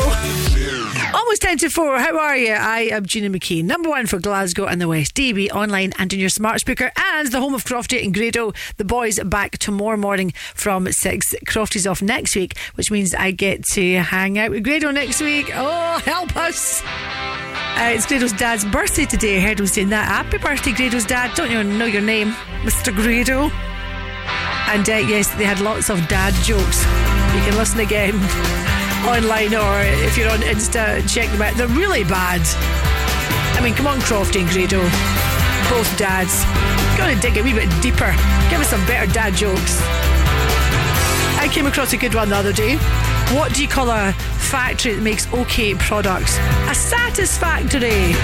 Almost 1.12 1.42
10 1.42 1.58
to 1.58 1.68
4. 1.68 1.98
How 1.98 2.16
are 2.16 2.36
you? 2.36 2.52
I 2.52 2.82
am 2.92 3.06
Gina 3.06 3.28
McKie, 3.28 3.64
number 3.64 3.88
one 3.88 4.06
for 4.06 4.20
Glasgow 4.20 4.66
and 4.66 4.80
the 4.80 4.86
West. 4.86 5.16
DAB 5.16 5.48
online 5.52 5.92
and 5.98 6.12
in 6.12 6.20
your 6.20 6.28
smart 6.28 6.60
speaker 6.60 6.92
and 6.96 7.26
the 7.32 7.40
home 7.40 7.54
of 7.54 7.64
Crofty 7.64 8.04
and 8.04 8.14
Grado. 8.14 8.52
The 8.76 8.84
boys 8.84 9.18
back 9.18 9.58
tomorrow 9.58 9.96
morning 9.96 10.30
from 10.54 10.92
6. 10.92 11.34
Crofty's 11.44 11.88
off 11.88 12.02
next 12.02 12.36
week, 12.36 12.56
which 12.76 12.92
means 12.92 13.16
I 13.16 13.32
get 13.32 13.64
to 13.72 13.94
hang 13.96 14.38
out 14.38 14.52
with 14.52 14.62
Grado 14.62 14.92
next 14.92 15.20
week. 15.20 15.50
Oh, 15.52 15.98
help 16.04 16.36
us. 16.36 16.84
Uh, 16.84 17.90
it's 17.96 18.06
Grado's 18.06 18.32
dad's 18.32 18.64
birthday 18.64 19.06
today. 19.06 19.38
I 19.38 19.40
heard 19.40 19.58
him 19.58 19.66
saying 19.66 19.88
that. 19.88 20.06
Happy 20.06 20.38
birthday, 20.38 20.70
Grado's 20.70 21.06
dad. 21.06 21.34
Don't 21.34 21.50
you 21.50 21.64
know 21.64 21.86
your 21.86 22.00
name, 22.00 22.30
Mr. 22.62 22.94
Grado? 22.94 23.50
And 24.68 24.88
uh, 24.88 24.94
yes, 24.94 25.28
they 25.34 25.44
had 25.44 25.60
lots 25.60 25.90
of 25.90 26.06
dad 26.08 26.34
jokes. 26.42 26.82
You 27.34 27.40
can 27.44 27.56
listen 27.56 27.80
again 27.80 28.14
online 29.06 29.54
or 29.54 29.80
if 30.04 30.16
you're 30.16 30.30
on 30.30 30.40
Insta, 30.40 31.02
check 31.12 31.28
them 31.30 31.42
out. 31.42 31.54
They're 31.54 31.68
really 31.68 32.04
bad. 32.04 32.40
I 33.56 33.60
mean, 33.62 33.74
come 33.74 33.86
on, 33.86 33.98
Crofty 34.00 34.40
and 34.40 34.50
Grado. 34.50 34.80
Both 35.70 35.96
dads. 35.98 36.44
Gotta 36.98 37.20
dig 37.20 37.36
a 37.36 37.42
wee 37.42 37.52
bit 37.52 37.70
deeper. 37.82 38.12
Give 38.50 38.60
us 38.60 38.68
some 38.68 38.84
better 38.86 39.10
dad 39.12 39.34
jokes. 39.34 39.80
I 41.38 41.48
came 41.52 41.66
across 41.66 41.92
a 41.92 41.96
good 41.96 42.14
one 42.14 42.28
the 42.28 42.36
other 42.36 42.52
day. 42.52 42.76
What 43.34 43.54
do 43.54 43.62
you 43.62 43.68
call 43.68 43.90
a 43.90 44.12
factory 44.12 44.94
that 44.94 45.02
makes 45.02 45.32
okay 45.32 45.74
products? 45.74 46.38
A 46.68 46.74
satisfactory. 46.74 48.14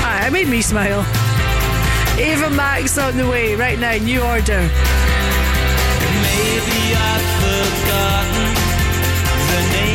Ah, 0.00 0.26
it 0.26 0.32
made 0.32 0.48
me 0.48 0.62
smile. 0.62 1.27
Ava 2.18 2.50
Max 2.50 2.98
on 2.98 3.16
the 3.16 3.26
way 3.28 3.54
right 3.54 3.78
now. 3.78 3.96
New 3.98 4.20
order. 4.20 4.60
Maybe 6.26 6.80
I've 6.94 7.26
forgotten 7.42 8.48
the 9.50 9.60
name 9.72 9.87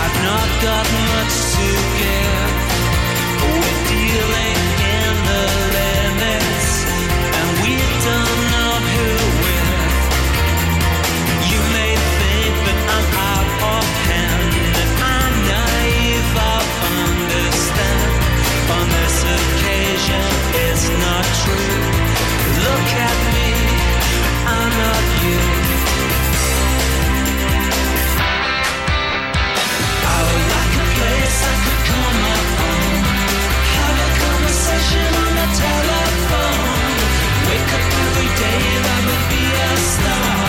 I've 0.00 0.18
not 0.28 0.48
got 0.66 0.86
much 1.12 1.34
to 1.54 1.66
give. 2.00 2.52
We're 3.42 3.82
dealing 3.94 4.58
in 4.96 5.12
the 5.30 5.44
limits, 5.78 6.70
and 7.38 7.48
we 7.62 7.72
don't 8.06 8.40
know 8.54 8.72
who. 8.92 9.10
You 11.50 11.60
may 11.76 11.92
think 12.18 12.54
that 12.66 12.80
I'm 12.96 13.08
out 13.32 13.48
of 13.76 13.86
hand, 14.08 14.52
I'm 15.14 15.34
naive. 15.52 16.30
Understand. 16.92 18.10
On 18.76 18.86
this 18.96 19.16
occasion, 19.36 20.26
it's 20.64 20.86
not 21.04 21.24
true. 21.42 21.80
Look 22.66 22.88
at 23.06 23.11
day 38.40 38.62
that 38.86 39.02
would 39.08 39.24
be 39.30 39.44
a 39.52 39.76
star. 39.76 40.41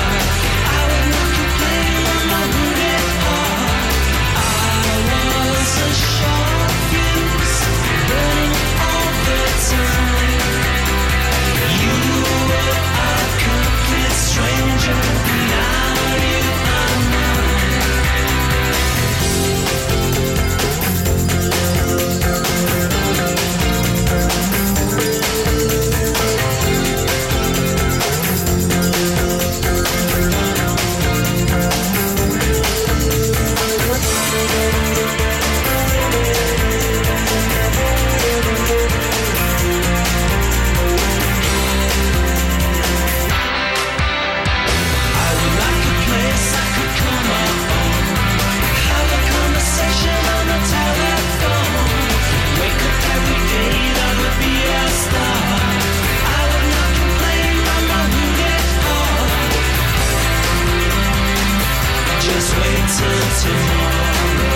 tomorrow. 63.00 64.54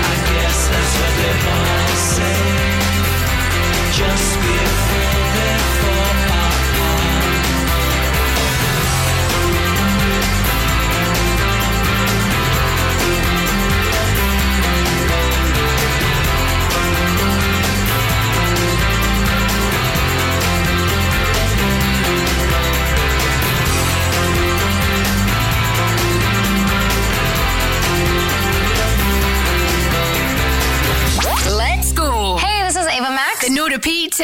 I 0.00 0.16
guess 0.32 0.58
that's 0.68 0.94
what 0.98 1.12
they 1.20 1.34
all 1.50 1.96
say. 1.96 2.45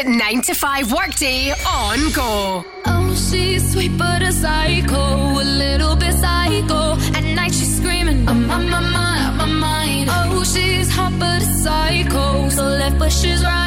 9 0.06 0.42
to 0.42 0.54
5 0.54 0.92
workday 0.92 1.52
on 1.66 2.12
go. 2.12 2.64
Oh, 2.86 3.14
she's 3.14 3.72
sweet 3.72 3.96
but 3.96 4.22
a 4.22 4.32
psycho, 4.32 5.40
a 5.40 5.44
little 5.44 5.96
bit 5.96 6.14
psycho. 6.14 6.96
At 7.16 7.24
night 7.36 7.54
she's 7.54 7.76
screaming, 7.76 8.28
I'm 8.28 8.50
on 8.50 8.68
my 8.68 8.80
mind, 8.80 9.38
my 9.38 9.46
mind. 9.46 10.08
Oh, 10.10 10.44
she's 10.44 10.90
hot 10.90 11.12
but 11.18 11.42
a 11.42 11.46
psycho, 11.62 12.48
so 12.48 12.64
left 12.64 12.98
but 12.98 13.12
she's 13.12 13.42
right 13.44 13.61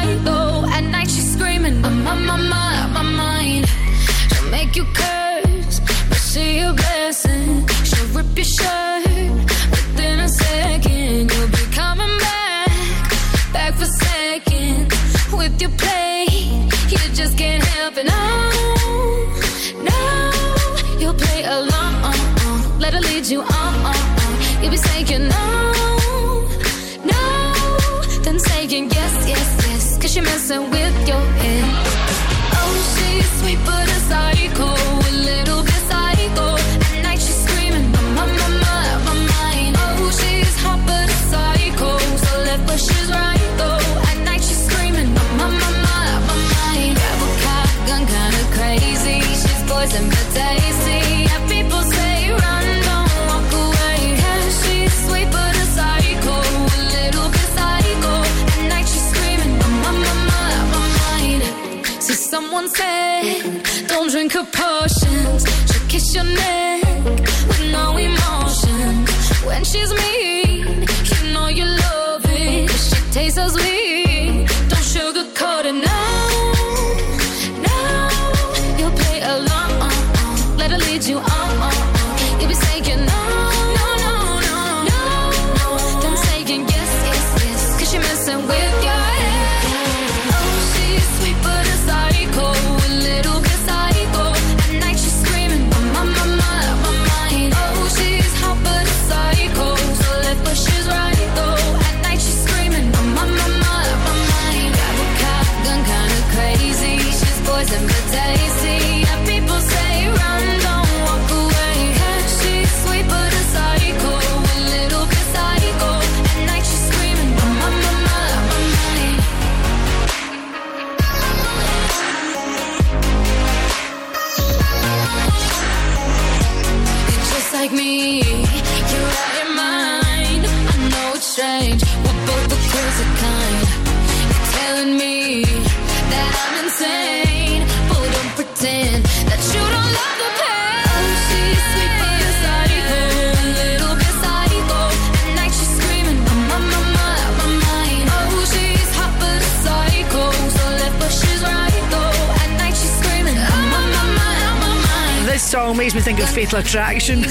song 155.56 155.74
makes 155.74 155.94
me 155.94 156.02
think 156.02 156.18
of 156.18 156.28
Fatal 156.28 156.58
Attraction. 156.58 157.24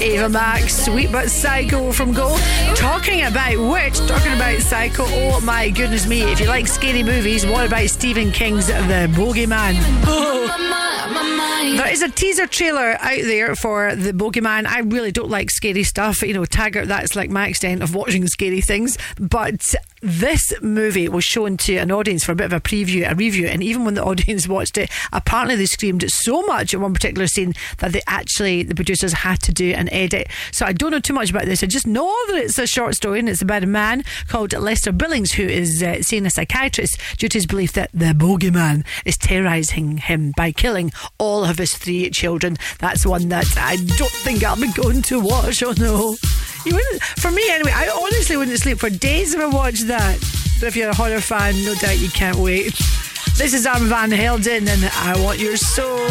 Ava 0.00 0.28
Max, 0.28 0.84
Sweet 0.84 1.10
But 1.10 1.28
Psycho 1.28 1.90
from 1.90 2.12
Go. 2.12 2.36
Talking 2.76 3.24
about 3.24 3.58
which, 3.58 3.98
talking 4.06 4.34
about 4.34 4.60
Psycho, 4.60 5.02
oh 5.04 5.40
my 5.40 5.70
goodness 5.70 6.06
me. 6.06 6.22
If 6.22 6.38
you 6.38 6.46
like 6.46 6.68
scary 6.68 7.02
movies, 7.02 7.44
what 7.44 7.66
about 7.66 7.88
Stephen 7.88 8.30
King's 8.30 8.68
The 8.68 9.10
Bogeyman? 9.16 9.74
There 11.74 11.92
is 11.92 12.00
a 12.00 12.08
teaser 12.08 12.46
trailer 12.46 12.96
out 13.00 13.22
there 13.22 13.56
for 13.56 13.96
The 13.96 14.12
Bogeyman. 14.12 14.66
I 14.66 14.80
really 14.80 15.10
don't 15.10 15.30
like 15.30 15.50
scary 15.50 15.82
stuff. 15.82 16.22
You 16.22 16.32
know, 16.32 16.44
Taggart, 16.44 16.86
that's 16.86 17.16
like 17.16 17.28
my 17.28 17.48
extent 17.48 17.82
of 17.82 17.92
watching 17.92 18.24
scary 18.28 18.60
things. 18.60 18.96
But 19.18 19.74
this 20.00 20.52
movie 20.62 21.08
was 21.08 21.24
shown 21.24 21.56
to 21.56 21.76
an 21.76 21.90
audience 21.90 22.24
for 22.24 22.32
a 22.32 22.36
bit 22.36 22.44
of 22.44 22.52
a 22.52 22.60
preview, 22.60 23.10
a 23.10 23.14
review, 23.14 23.46
and 23.46 23.62
even 23.62 23.84
when 23.84 23.94
the 23.94 24.04
audience 24.10 24.46
watched 24.46 24.78
it, 24.78 24.90
apparently 25.12 25.56
they 25.56 25.66
screamed 25.66 26.04
so 26.08 26.42
much 26.42 26.72
at 26.72 26.80
one 26.80 26.94
particular 26.94 27.26
scene 27.26 27.54
that 27.78 27.92
they 27.92 28.02
actually, 28.06 28.62
the 28.62 28.74
producers 28.74 29.12
had 29.12 29.40
to 29.42 29.52
do 29.52 29.72
an 29.72 29.92
edit. 29.92 30.28
So 30.52 30.66
I 30.66 30.72
don't 30.72 30.92
know 30.92 31.00
too 31.00 31.14
much 31.14 31.30
about 31.30 31.46
this. 31.46 31.62
I 31.62 31.66
just 31.66 31.86
know 31.86 32.14
that 32.28 32.36
it's 32.36 32.58
a 32.58 32.66
short 32.66 32.94
story 32.94 33.18
and 33.18 33.28
it's 33.28 33.42
about 33.42 33.64
a 33.64 33.66
man 33.66 34.04
called 34.28 34.52
Lester 34.52 34.92
Billings 34.92 35.32
who 35.32 35.42
is 35.42 35.82
uh, 35.82 36.02
seeing 36.02 36.26
a 36.26 36.30
psychiatrist 36.30 37.00
due 37.18 37.28
to 37.28 37.38
his 37.38 37.46
belief 37.46 37.72
that 37.72 37.90
the 37.92 38.06
bogeyman 38.06 38.84
is 39.04 39.16
terrorising 39.16 39.96
him 39.96 40.32
by 40.36 40.52
killing 40.52 40.92
all 41.18 41.44
of 41.44 41.55
his 41.58 41.74
three 41.74 42.10
children. 42.10 42.56
That's 42.78 43.06
one 43.06 43.28
that 43.28 43.46
I 43.56 43.76
don't 43.76 44.10
think 44.10 44.44
I'll 44.44 44.56
be 44.56 44.72
going 44.72 45.02
to 45.02 45.20
watch. 45.20 45.62
Oh 45.62 45.74
no. 45.78 46.16
You 46.64 46.74
wouldn't, 46.74 47.02
for 47.02 47.30
me 47.30 47.48
anyway, 47.50 47.72
I 47.72 47.88
honestly 47.88 48.36
wouldn't 48.36 48.58
sleep 48.58 48.78
for 48.78 48.90
days 48.90 49.34
if 49.34 49.40
I 49.40 49.46
watched 49.46 49.86
that. 49.86 50.18
But 50.58 50.68
if 50.68 50.76
you're 50.76 50.90
a 50.90 50.94
horror 50.94 51.20
fan, 51.20 51.54
no 51.64 51.74
doubt 51.74 51.98
you 51.98 52.08
can't 52.08 52.38
wait. 52.38 52.74
This 53.36 53.52
is 53.52 53.66
Armand 53.66 53.88
Van 53.88 54.10
Helden 54.10 54.66
and 54.66 54.84
I 54.94 55.14
Want 55.22 55.38
Your 55.38 55.56
Soul. 55.56 56.08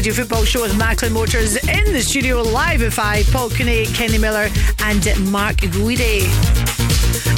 Radio 0.00 0.14
Football 0.14 0.44
Show 0.44 0.62
with 0.62 0.78
Macklin 0.78 1.12
Motors 1.12 1.56
in 1.56 1.92
the 1.92 2.00
studio 2.00 2.40
live 2.40 2.80
at 2.80 2.94
5. 2.94 3.30
Paul 3.32 3.50
Cooney, 3.50 3.84
Kenny 3.84 4.16
Miller, 4.16 4.48
and 4.78 5.30
Mark 5.30 5.56
Guidi. 5.56 6.22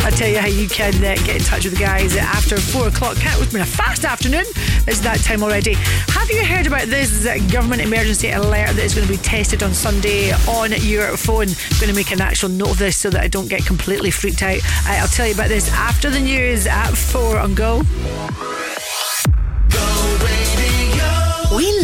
I'll 0.05 0.13
tell 0.13 0.29
you 0.29 0.39
how 0.39 0.47
you 0.47 0.69
can 0.69 0.95
uh, 0.95 1.17
get 1.27 1.37
in 1.39 1.43
touch 1.43 1.65
with 1.65 1.75
the 1.75 1.81
guys 1.81 2.17
after 2.17 2.57
4 2.57 2.87
o'clock. 2.87 3.17
Can't 3.17 3.43
it's 3.43 3.51
been 3.51 3.63
a 3.63 3.67
fast 3.67 4.05
afternoon. 4.05 4.45
It's 4.87 5.01
that 5.01 5.19
time 5.25 5.43
already. 5.43 5.75
Have 5.75 6.31
you 6.31 6.45
heard 6.45 6.69
about 6.69 6.87
this 6.87 7.25
government 7.51 7.83
emergency 7.83 8.31
alert 8.31 8.77
that 8.77 8.85
is 8.85 8.95
going 8.95 9.09
to 9.09 9.13
be 9.13 9.19
tested 9.19 9.65
on 9.65 9.75
Sunday 9.75 10.31
on 10.47 10.71
your 10.83 11.17
phone? 11.17 11.49
I'm 11.49 11.81
going 11.81 11.89
to 11.89 11.95
make 11.97 12.13
an 12.13 12.21
actual 12.21 12.49
note 12.49 12.71
of 12.71 12.79
this 12.79 12.97
so 12.97 13.11
that 13.11 13.23
I 13.23 13.27
don't 13.27 13.49
get 13.49 13.67
completely 13.67 14.13
freaked 14.13 14.45
out. 14.45 14.61
I'll 14.87 15.09
tell 15.09 15.27
you 15.27 15.35
about 15.35 15.49
this 15.49 15.69
after 15.73 16.11
the 16.11 16.21
news 16.21 16.69
at 16.69 16.93
4 16.93 17.41
on 17.41 17.57
Go. 17.57 17.83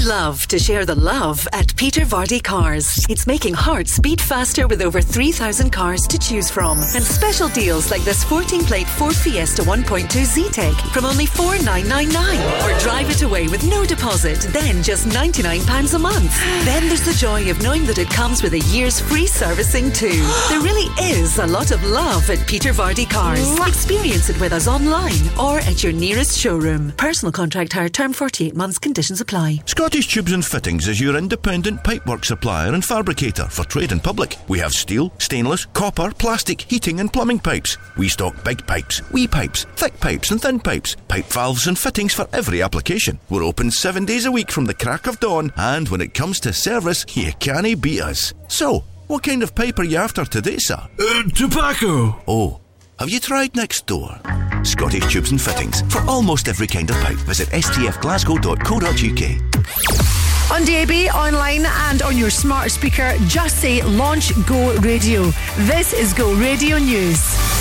Love 0.08 0.46
to 0.46 0.58
share 0.58 0.86
the 0.86 0.94
love 0.94 1.46
at 1.52 1.76
Peter 1.76 2.00
Vardy 2.00 2.42
Cars. 2.42 3.04
It's 3.10 3.26
making 3.26 3.52
hearts 3.52 3.98
beat 3.98 4.22
faster 4.22 4.66
with 4.66 4.80
over 4.80 5.02
3,000 5.02 5.68
cars 5.70 6.00
to 6.06 6.18
choose 6.18 6.50
from. 6.50 6.78
And 6.78 7.04
special 7.04 7.48
deals 7.48 7.90
like 7.90 8.00
this 8.04 8.24
14 8.24 8.64
plate 8.64 8.86
Ford 8.86 9.14
Fiesta 9.14 9.60
1.2 9.60 10.08
Zetec 10.08 10.74
from 10.94 11.04
only 11.04 11.26
4,999. 11.26 12.38
Or 12.64 12.78
drive 12.78 13.10
it 13.10 13.20
away 13.20 13.48
with 13.48 13.68
no 13.68 13.84
deposit, 13.84 14.40
then 14.50 14.82
just 14.82 15.06
£99 15.08 15.92
a 15.92 15.98
month. 15.98 16.34
Then 16.64 16.88
there's 16.88 17.04
the 17.04 17.12
joy 17.12 17.50
of 17.50 17.62
knowing 17.62 17.84
that 17.84 17.98
it 17.98 18.08
comes 18.08 18.42
with 18.42 18.54
a 18.54 18.60
year's 18.72 18.98
free 18.98 19.26
servicing 19.26 19.92
too. 19.92 20.24
There 20.48 20.62
really 20.62 20.88
is 21.04 21.36
a 21.38 21.46
lot 21.46 21.70
of 21.70 21.84
love 21.84 22.30
at 22.30 22.46
Peter 22.46 22.72
Vardy 22.72 23.04
Cars. 23.10 23.58
Experience 23.68 24.30
it 24.30 24.40
with 24.40 24.54
us 24.54 24.68
online 24.68 25.28
or 25.38 25.58
at 25.58 25.82
your 25.82 25.92
nearest 25.92 26.38
showroom. 26.38 26.92
Personal 26.92 27.30
contract 27.30 27.74
hire 27.74 27.90
term 27.90 28.14
48 28.14 28.56
months. 28.56 28.78
Conditions 28.78 29.20
apply. 29.20 29.60
Scottish 29.66 29.97
Tubes 30.06 30.32
and 30.32 30.44
Fittings 30.44 30.86
is 30.86 31.00
your 31.00 31.16
independent 31.16 31.82
pipework 31.82 32.24
supplier 32.24 32.72
and 32.72 32.84
fabricator 32.84 33.46
for 33.46 33.64
trade 33.64 33.90
and 33.90 34.02
public. 34.02 34.36
We 34.46 34.58
have 34.60 34.72
steel, 34.72 35.12
stainless, 35.18 35.64
copper, 35.66 36.12
plastic, 36.12 36.60
heating 36.60 37.00
and 37.00 37.12
plumbing 37.12 37.40
pipes. 37.40 37.76
We 37.96 38.08
stock 38.08 38.44
big 38.44 38.66
pipes, 38.66 39.02
wee 39.10 39.26
pipes, 39.26 39.64
thick 39.76 39.98
pipes 39.98 40.30
and 40.30 40.40
thin 40.40 40.60
pipes, 40.60 40.96
pipe 41.08 41.26
valves 41.26 41.66
and 41.66 41.78
fittings 41.78 42.14
for 42.14 42.28
every 42.32 42.62
application. 42.62 43.18
We're 43.28 43.44
open 43.44 43.70
seven 43.70 44.04
days 44.04 44.24
a 44.24 44.32
week 44.32 44.50
from 44.50 44.66
the 44.66 44.74
crack 44.74 45.06
of 45.06 45.20
dawn, 45.20 45.52
and 45.56 45.88
when 45.88 46.00
it 46.00 46.14
comes 46.14 46.38
to 46.40 46.52
service, 46.52 47.04
you 47.14 47.32
can't 47.40 47.80
beat 47.80 48.02
us. 48.02 48.32
So, 48.48 48.84
what 49.08 49.22
kind 49.22 49.42
of 49.42 49.54
pipe 49.54 49.78
are 49.78 49.84
you 49.84 49.96
after 49.96 50.24
today, 50.24 50.58
sir? 50.58 50.86
Uh, 51.00 51.22
tobacco. 51.34 52.22
Oh, 52.28 52.60
have 52.98 53.08
you 53.08 53.20
tried 53.20 53.54
next 53.54 53.86
door? 53.86 54.18
Scottish 54.64 55.12
Tubes 55.12 55.30
and 55.30 55.40
Fittings. 55.40 55.82
For 55.82 56.00
almost 56.08 56.48
every 56.48 56.66
kind 56.66 56.90
of 56.90 56.96
pipe, 56.96 57.16
visit 57.18 57.48
stfglasgow.co.uk. 57.50 60.50
On 60.50 60.64
DAB, 60.64 61.14
online, 61.14 61.66
and 61.66 62.02
on 62.02 62.16
your 62.16 62.30
smart 62.30 62.70
speaker, 62.70 63.14
just 63.26 63.60
say 63.60 63.82
Launch 63.82 64.32
Go 64.46 64.74
Radio. 64.80 65.30
This 65.58 65.92
is 65.92 66.12
Go 66.12 66.34
Radio 66.34 66.78
News. 66.78 67.57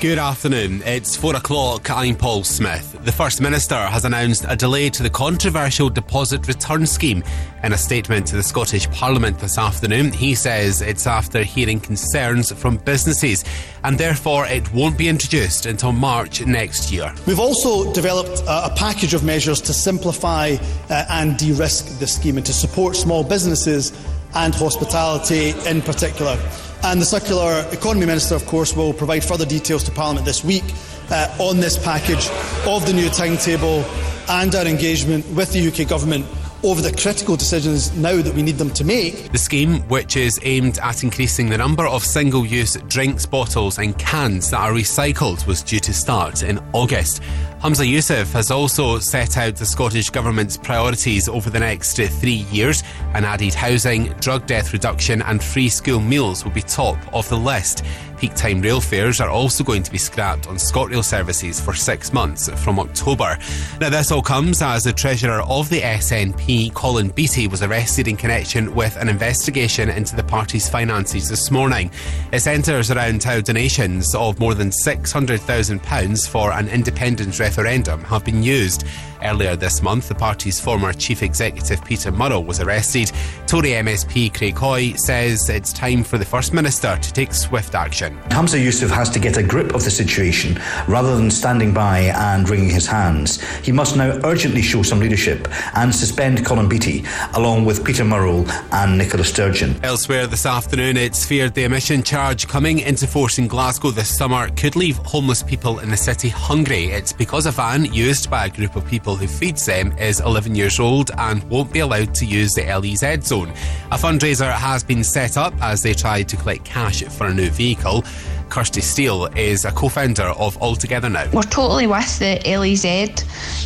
Good 0.00 0.20
afternoon. 0.20 0.82
It's 0.84 1.16
four 1.16 1.34
o'clock. 1.34 1.90
I'm 1.90 2.14
Paul 2.14 2.44
Smith. 2.44 2.96
The 3.02 3.10
First 3.10 3.40
Minister 3.40 3.74
has 3.74 4.04
announced 4.04 4.44
a 4.48 4.54
delay 4.54 4.90
to 4.90 5.02
the 5.02 5.10
controversial 5.10 5.90
deposit 5.90 6.46
return 6.46 6.86
scheme. 6.86 7.24
In 7.64 7.72
a 7.72 7.76
statement 7.76 8.28
to 8.28 8.36
the 8.36 8.44
Scottish 8.44 8.88
Parliament 8.92 9.40
this 9.40 9.58
afternoon, 9.58 10.12
he 10.12 10.36
says 10.36 10.82
it's 10.82 11.08
after 11.08 11.42
hearing 11.42 11.80
concerns 11.80 12.52
from 12.52 12.76
businesses 12.76 13.44
and 13.82 13.98
therefore 13.98 14.46
it 14.46 14.72
won't 14.72 14.96
be 14.96 15.08
introduced 15.08 15.66
until 15.66 15.90
March 15.90 16.46
next 16.46 16.92
year. 16.92 17.12
We've 17.26 17.40
also 17.40 17.92
developed 17.92 18.44
a, 18.46 18.72
package 18.76 19.14
of 19.14 19.24
measures 19.24 19.60
to 19.62 19.72
simplify 19.72 20.58
uh, 20.90 21.06
and 21.10 21.36
de 21.36 21.50
risk 21.54 21.98
the 21.98 22.06
scheme 22.06 22.36
and 22.36 22.46
to 22.46 22.52
support 22.52 22.94
small 22.94 23.24
businesses 23.24 23.90
and 24.36 24.54
hospitality 24.54 25.54
in 25.66 25.82
particular. 25.82 26.38
And 26.84 27.00
the 27.00 27.06
Circular 27.06 27.66
Economy 27.72 28.06
Minister, 28.06 28.36
of 28.36 28.46
course, 28.46 28.74
will 28.76 28.92
provide 28.92 29.24
further 29.24 29.44
details 29.44 29.82
to 29.84 29.90
Parliament 29.90 30.24
this 30.24 30.44
week 30.44 30.64
uh, 31.10 31.34
on 31.40 31.58
this 31.58 31.82
package 31.82 32.28
of 32.66 32.86
the 32.86 32.92
new 32.92 33.08
timetable 33.08 33.84
and 34.28 34.54
our 34.54 34.64
engagement 34.64 35.26
with 35.30 35.52
the 35.52 35.68
UK 35.68 35.88
Government 35.88 36.24
over 36.62 36.80
the 36.80 36.92
critical 36.92 37.36
decisions 37.36 37.96
now 37.96 38.20
that 38.20 38.34
we 38.34 38.42
need 38.42 38.58
them 38.58 38.70
to 38.70 38.84
make. 38.84 39.30
The 39.30 39.38
scheme, 39.38 39.80
which 39.88 40.16
is 40.16 40.38
aimed 40.42 40.78
at 40.78 41.02
increasing 41.02 41.48
the 41.48 41.58
number 41.58 41.86
of 41.86 42.04
single 42.04 42.44
use 42.44 42.76
drinks 42.88 43.26
bottles 43.26 43.78
and 43.78 43.96
cans 43.98 44.50
that 44.50 44.60
are 44.60 44.72
recycled, 44.72 45.46
was 45.46 45.62
due 45.62 45.80
to 45.80 45.92
start 45.92 46.42
in 46.42 46.58
August. 46.72 47.22
Humza 47.60 47.84
Yousaf 47.84 48.32
has 48.34 48.52
also 48.52 49.00
set 49.00 49.36
out 49.36 49.56
the 49.56 49.66
Scottish 49.66 50.10
Government's 50.10 50.56
priorities 50.56 51.28
over 51.28 51.50
the 51.50 51.58
next 51.58 51.96
three 51.96 52.46
years 52.52 52.84
and 53.14 53.26
added 53.26 53.52
housing, 53.52 54.12
drug 54.20 54.46
death 54.46 54.72
reduction, 54.72 55.22
and 55.22 55.42
free 55.42 55.68
school 55.68 55.98
meals 55.98 56.44
will 56.44 56.52
be 56.52 56.62
top 56.62 56.96
of 57.12 57.28
the 57.28 57.36
list. 57.36 57.84
Peak 58.18 58.34
time 58.34 58.60
rail 58.60 58.80
fares 58.80 59.20
are 59.20 59.30
also 59.30 59.62
going 59.62 59.82
to 59.82 59.92
be 59.92 59.98
scrapped 59.98 60.48
on 60.48 60.56
ScotRail 60.56 61.04
services 61.04 61.60
for 61.60 61.72
six 61.72 62.12
months 62.12 62.48
from 62.62 62.80
October. 62.80 63.38
Now, 63.80 63.90
this 63.90 64.10
all 64.10 64.22
comes 64.22 64.60
as 64.60 64.82
the 64.82 64.92
Treasurer 64.92 65.42
of 65.42 65.68
the 65.68 65.80
SNP, 65.80 66.74
Colin 66.74 67.10
Beattie, 67.10 67.46
was 67.46 67.62
arrested 67.62 68.08
in 68.08 68.16
connection 68.16 68.74
with 68.74 68.96
an 68.96 69.08
investigation 69.08 69.88
into 69.88 70.16
the 70.16 70.24
party's 70.24 70.68
finances 70.68 71.28
this 71.28 71.52
morning. 71.52 71.92
It 72.32 72.40
centres 72.40 72.90
around 72.90 73.22
how 73.22 73.40
donations 73.40 74.12
of 74.16 74.40
more 74.40 74.54
than 74.54 74.70
£600,000 74.70 76.28
for 76.28 76.52
an 76.52 76.68
independence 76.68 77.38
referendum 77.48 78.04
have 78.04 78.24
been 78.24 78.42
used. 78.42 78.84
Earlier 79.22 79.56
this 79.56 79.82
month, 79.82 80.08
the 80.08 80.14
party's 80.14 80.60
former 80.60 80.92
chief 80.92 81.22
executive 81.22 81.84
Peter 81.84 82.12
Murrell 82.12 82.44
was 82.44 82.60
arrested. 82.60 83.10
Tory 83.46 83.70
MSP 83.70 84.32
Craig 84.34 84.56
Hoy 84.56 84.92
says 84.94 85.48
it's 85.48 85.72
time 85.72 86.04
for 86.04 86.18
the 86.18 86.24
First 86.24 86.52
Minister 86.52 86.96
to 86.96 87.12
take 87.12 87.32
swift 87.32 87.74
action. 87.74 88.18
Humza 88.28 88.62
Yousaf 88.62 88.90
has 88.90 89.10
to 89.10 89.18
get 89.18 89.36
a 89.36 89.42
grip 89.42 89.74
of 89.74 89.84
the 89.84 89.90
situation 89.90 90.60
rather 90.86 91.16
than 91.16 91.30
standing 91.30 91.72
by 91.74 92.00
and 92.14 92.48
wringing 92.48 92.70
his 92.70 92.86
hands. 92.86 93.42
He 93.60 93.72
must 93.72 93.96
now 93.96 94.20
urgently 94.24 94.62
show 94.62 94.82
some 94.82 95.00
leadership 95.00 95.48
and 95.74 95.94
suspend 95.94 96.44
Colin 96.44 96.68
Beattie, 96.68 97.04
along 97.34 97.64
with 97.64 97.84
Peter 97.84 98.04
Murrell 98.04 98.48
and 98.72 98.98
Nicola 98.98 99.24
Sturgeon. 99.24 99.74
Elsewhere 99.82 100.26
this 100.26 100.46
afternoon, 100.46 100.96
it's 100.96 101.26
feared 101.26 101.54
the 101.54 101.64
emission 101.64 102.02
charge 102.02 102.46
coming 102.46 102.80
into 102.80 103.06
force 103.06 103.38
in 103.38 103.48
Glasgow 103.48 103.90
this 103.90 104.16
summer 104.16 104.48
could 104.50 104.76
leave 104.76 104.96
homeless 104.98 105.42
people 105.42 105.80
in 105.80 105.90
the 105.90 105.96
city 105.96 106.28
hungry. 106.28 106.86
It's 106.86 107.12
because 107.12 107.46
a 107.46 107.50
van 107.50 107.86
used 107.86 108.30
by 108.30 108.46
a 108.46 108.50
group 108.50 108.76
of 108.76 108.86
people 108.86 109.07
who 109.16 109.26
feeds 109.26 109.66
them 109.66 109.92
is 109.98 110.20
11 110.20 110.54
years 110.54 110.78
old 110.78 111.10
and 111.18 111.42
won't 111.44 111.72
be 111.72 111.80
allowed 111.80 112.14
to 112.16 112.26
use 112.26 112.52
the 112.54 112.62
LEZ 112.62 113.24
zone. 113.24 113.50
A 113.90 113.96
fundraiser 113.96 114.52
has 114.52 114.82
been 114.82 115.04
set 115.04 115.36
up 115.36 115.54
as 115.60 115.82
they 115.82 115.94
try 115.94 116.22
to 116.22 116.36
collect 116.36 116.64
cash 116.64 117.02
for 117.02 117.26
a 117.26 117.34
new 117.34 117.50
vehicle. 117.50 118.04
Kirsty 118.48 118.80
Steele 118.80 119.26
is 119.36 119.64
a 119.64 119.72
co 119.72 119.88
founder 119.88 120.24
of 120.24 120.56
Altogether 120.62 121.08
Now. 121.08 121.28
We're 121.32 121.42
totally 121.42 121.86
with 121.86 122.18
the 122.18 122.40
LEZ. 122.44 123.24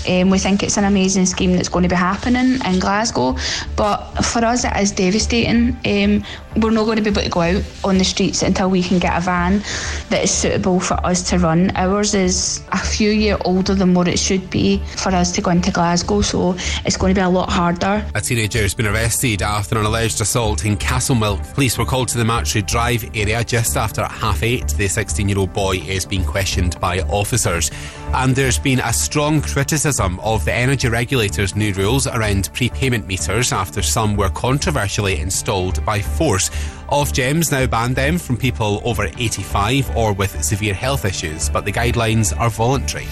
Um, 0.09 0.31
we 0.31 0.39
think 0.39 0.63
it's 0.63 0.77
an 0.77 0.85
amazing 0.85 1.27
scheme 1.27 1.53
that's 1.53 1.69
going 1.69 1.85
to 1.85 1.89
be 1.89 1.97
happening 1.97 2.59
in 2.65 2.79
Glasgow, 2.81 3.37
but 3.77 4.03
for 4.23 4.45
us 4.45 4.65
it 4.65 4.77
is 4.77 4.93
devastating. 4.93 5.77
Um, 5.87 6.25
we're 6.57 6.71
not 6.71 6.85
going 6.85 6.97
to 6.97 7.03
be 7.03 7.11
able 7.11 7.23
to 7.23 7.29
go 7.31 7.41
out 7.41 7.65
on 7.85 7.99
the 7.99 8.05
streets 8.05 8.43
until 8.43 8.69
we 8.69 8.83
can 8.83 8.99
get 8.99 9.17
a 9.17 9.21
van 9.21 9.63
that 10.11 10.25
is 10.25 10.31
suitable 10.31 10.81
for 10.81 10.95
us 11.07 11.29
to 11.31 11.39
run. 11.39 11.71
Ours 11.77 12.15
is 12.15 12.63
a 12.73 12.79
few 12.79 13.11
year 13.11 13.39
older 13.45 13.75
than 13.75 13.95
what 13.95 14.09
it 14.09 14.19
should 14.19 14.51
be 14.51 14.79
for 14.97 15.11
us 15.11 15.33
to 15.33 15.41
go 15.41 15.51
into 15.51 15.71
Glasgow, 15.71 16.21
so 16.21 16.55
it's 16.85 16.97
going 16.97 17.15
to 17.15 17.19
be 17.19 17.25
a 17.25 17.29
lot 17.29 17.51
harder. 17.51 18.05
A 18.15 18.21
teenager 18.21 18.61
has 18.61 18.75
been 18.75 18.87
arrested 18.87 19.43
after 19.43 19.79
an 19.79 19.87
alleged 19.87 20.21
assault 20.21 20.65
in 20.65 20.77
Castlemilk. 20.77 21.55
Police 21.55 21.79
were 21.79 21.87
called 21.87 22.09
to 22.09 22.19
the 22.19 22.25
Machrie 22.25 22.63
Drive 22.67 23.05
area 23.15 23.43
just 23.45 23.77
after 23.77 24.05
half 24.05 24.43
eight. 24.43 24.72
The 24.77 24.89
16 24.89 25.29
year 25.29 25.39
old 25.39 25.53
boy 25.53 25.77
is 25.77 26.05
being 26.05 26.25
questioned 26.25 26.81
by 26.81 27.01
officers. 27.03 27.71
And 28.13 28.35
there's 28.35 28.59
been 28.59 28.81
a 28.81 28.93
strong 28.93 29.41
criticism 29.41 30.19
of 30.21 30.45
the 30.45 30.53
energy 30.53 30.89
regulator's 30.89 31.55
new 31.55 31.73
rules 31.75 32.07
around 32.07 32.53
prepayment 32.53 33.07
meters 33.07 33.53
after 33.53 33.83
some 33.83 34.17
were 34.17 34.31
controversially 34.31 35.19
installed 35.19 35.85
by 35.85 36.01
force. 36.01 36.51
Ofgem's 36.89 37.51
now 37.51 37.67
ban 37.67 37.95
them 37.95 38.19
from 38.19 38.37
people 38.37 38.83
over 38.85 39.07
85 39.07 39.97
or 39.97 40.13
with 40.13 40.43
severe 40.45 40.75
health 40.75 41.05
issues, 41.05 41.49
but 41.49 41.65
the 41.65 41.73
guidelines 41.73 42.39
are 42.39 42.51
voluntary. 42.51 43.07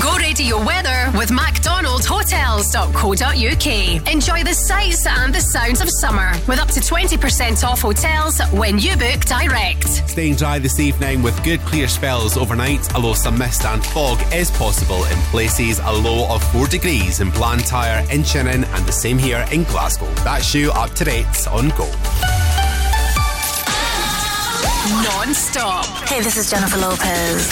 Go 0.00 0.16
radio 0.16 0.56
weather 0.64 1.10
with 1.18 1.28
MacDonaldHotels.co.uk. 1.30 4.12
Enjoy 4.12 4.42
the 4.42 4.54
sights 4.54 5.06
and 5.06 5.34
the 5.34 5.40
sounds 5.40 5.82
of 5.82 5.90
summer 5.90 6.32
with 6.48 6.58
up 6.58 6.68
to 6.68 6.80
20% 6.80 7.62
off 7.62 7.82
hotels 7.82 8.40
when 8.52 8.78
you 8.78 8.96
book 8.96 9.20
direct. 9.26 9.86
Staying 10.08 10.36
dry 10.36 10.58
this 10.58 10.80
evening 10.80 11.22
with 11.22 11.38
good 11.44 11.60
clear 11.60 11.88
spells 11.88 12.38
overnight, 12.38 12.94
although 12.94 13.12
some 13.12 13.36
mist 13.36 13.66
and 13.66 13.84
fog 13.84 14.18
is 14.32 14.50
possible 14.52 15.04
in 15.04 15.18
places. 15.30 15.78
A 15.84 15.92
low 15.92 16.26
of 16.34 16.42
4 16.52 16.68
degrees 16.68 17.20
in 17.20 17.28
Blantyre, 17.30 18.02
in 18.10 18.24
Shannon, 18.24 18.64
and 18.64 18.86
the 18.86 18.92
same 18.92 19.18
here 19.18 19.44
in 19.52 19.64
Glasgow. 19.64 20.08
That's 20.24 20.54
you 20.54 20.72
up 20.72 20.90
to 20.92 21.04
date 21.04 21.26
on 21.48 21.68
Go. 21.70 21.86
Non 25.02 25.34
stop. 25.34 25.84
Hey, 26.08 26.20
this 26.22 26.36
is 26.36 26.50
Jennifer 26.50 26.78
Lopez. 26.78 27.50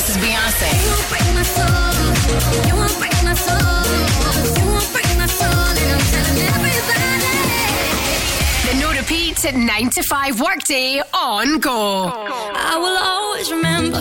This 0.00 0.16
is 0.16 0.22
Beyonce. 0.24 0.72
The 8.64 8.72
no 8.80 8.88
repeat 8.92 9.44
at 9.44 9.54
9 9.54 9.90
to 9.90 10.02
5 10.02 10.40
workday 10.40 11.02
on 11.12 11.58
go. 11.58 12.10
I 12.14 12.78
will 12.78 12.96
always 13.12 13.52
remember 13.52 14.00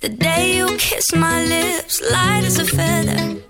the 0.00 0.08
day 0.08 0.56
you 0.56 0.74
kissed 0.78 1.14
my 1.14 1.44
lips, 1.44 2.00
light 2.10 2.44
as 2.44 2.58
a 2.58 2.64
feather. 2.64 3.42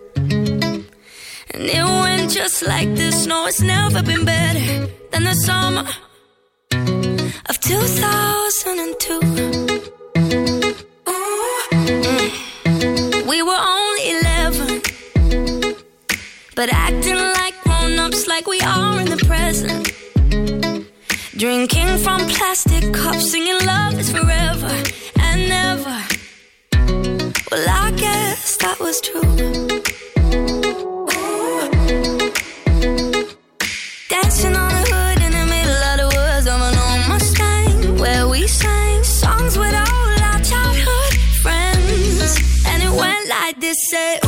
And 1.55 1.55
it 1.55 1.85
went 1.85 2.33
just 2.33 2.67
like 2.67 2.97
this. 2.97 3.27
No, 3.27 3.47
it's 3.47 3.61
never 3.61 4.03
been 4.03 4.25
better 4.25 4.89
than 5.13 5.23
the 5.23 5.35
summer 5.35 5.87
of 7.49 7.61
2002. 7.61 9.68
But 16.59 16.71
acting 16.73 17.15
like 17.15 17.55
grown 17.63 17.97
ups, 18.01 18.27
like 18.27 18.49
we 18.49 18.61
are 18.63 18.99
in 19.01 19.09
the 19.09 19.17
present. 19.29 19.93
Drinking 21.37 21.99
from 21.99 22.19
plastic 22.27 22.93
cups, 22.93 23.31
singing 23.31 23.65
love 23.65 23.97
is 23.97 24.11
forever 24.11 24.75
and 25.21 25.49
never. 25.49 25.99
Well, 27.53 27.67
I 27.85 27.93
guess 27.93 28.57
that 28.57 28.77
was 28.81 29.01
true. 29.01 29.23
Dancing 34.09 34.57
on 34.57 34.71
the 34.79 34.85
hood 34.91 35.19
in 35.27 35.33
the 35.39 35.47
middle 35.55 35.83
of 35.91 35.97
the 36.03 36.09
woods 36.17 36.47
of 36.55 36.61
an 36.69 36.75
old 36.87 37.03
Mustang, 37.09 37.99
where 38.03 38.27
we 38.27 38.49
sang 38.49 39.05
songs 39.05 39.57
with 39.57 39.75
all 39.75 40.11
our 40.29 40.41
childhood 40.51 41.13
friends. 41.41 42.31
And 42.67 42.83
it 42.83 42.91
went 42.91 43.29
like 43.29 43.61
this: 43.61 43.79
say, 43.93 44.19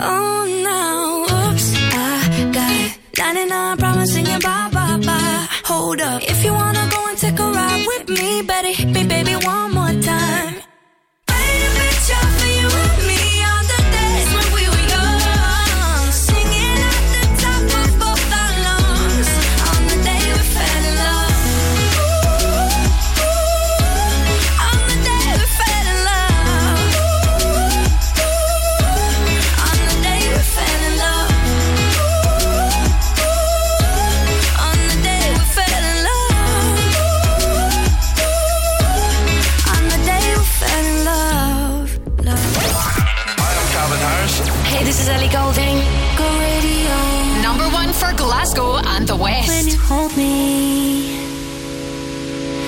Oh, 0.00 0.44
now, 0.64 1.50
oops, 1.50 1.74
I 1.76 2.50
got 2.52 2.98
99 3.18 3.76
problems 3.78 4.12
singing 4.12 4.40
bye 4.40 4.70
bye 4.72 4.96
bye. 5.04 5.46
Hold 5.64 6.00
up, 6.00 6.22
if 6.22 6.44
you 6.44 6.52
wanna 6.52 6.88
go 6.90 7.06
and 7.08 7.18
take 7.18 7.38
a 7.38 7.50
ride 7.50 7.84
with 7.86 8.08
me, 8.08 8.42
better 8.42 8.72
hit 8.72 8.88
me, 8.88 9.04
baby, 9.06 9.34
one 9.44 9.72
more 9.74 9.77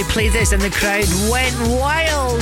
He 0.00 0.12
played 0.12 0.32
this, 0.32 0.52
and 0.52 0.62
the 0.62 0.70
crowd 0.70 1.04
went 1.30 1.54
wild. 1.78 2.40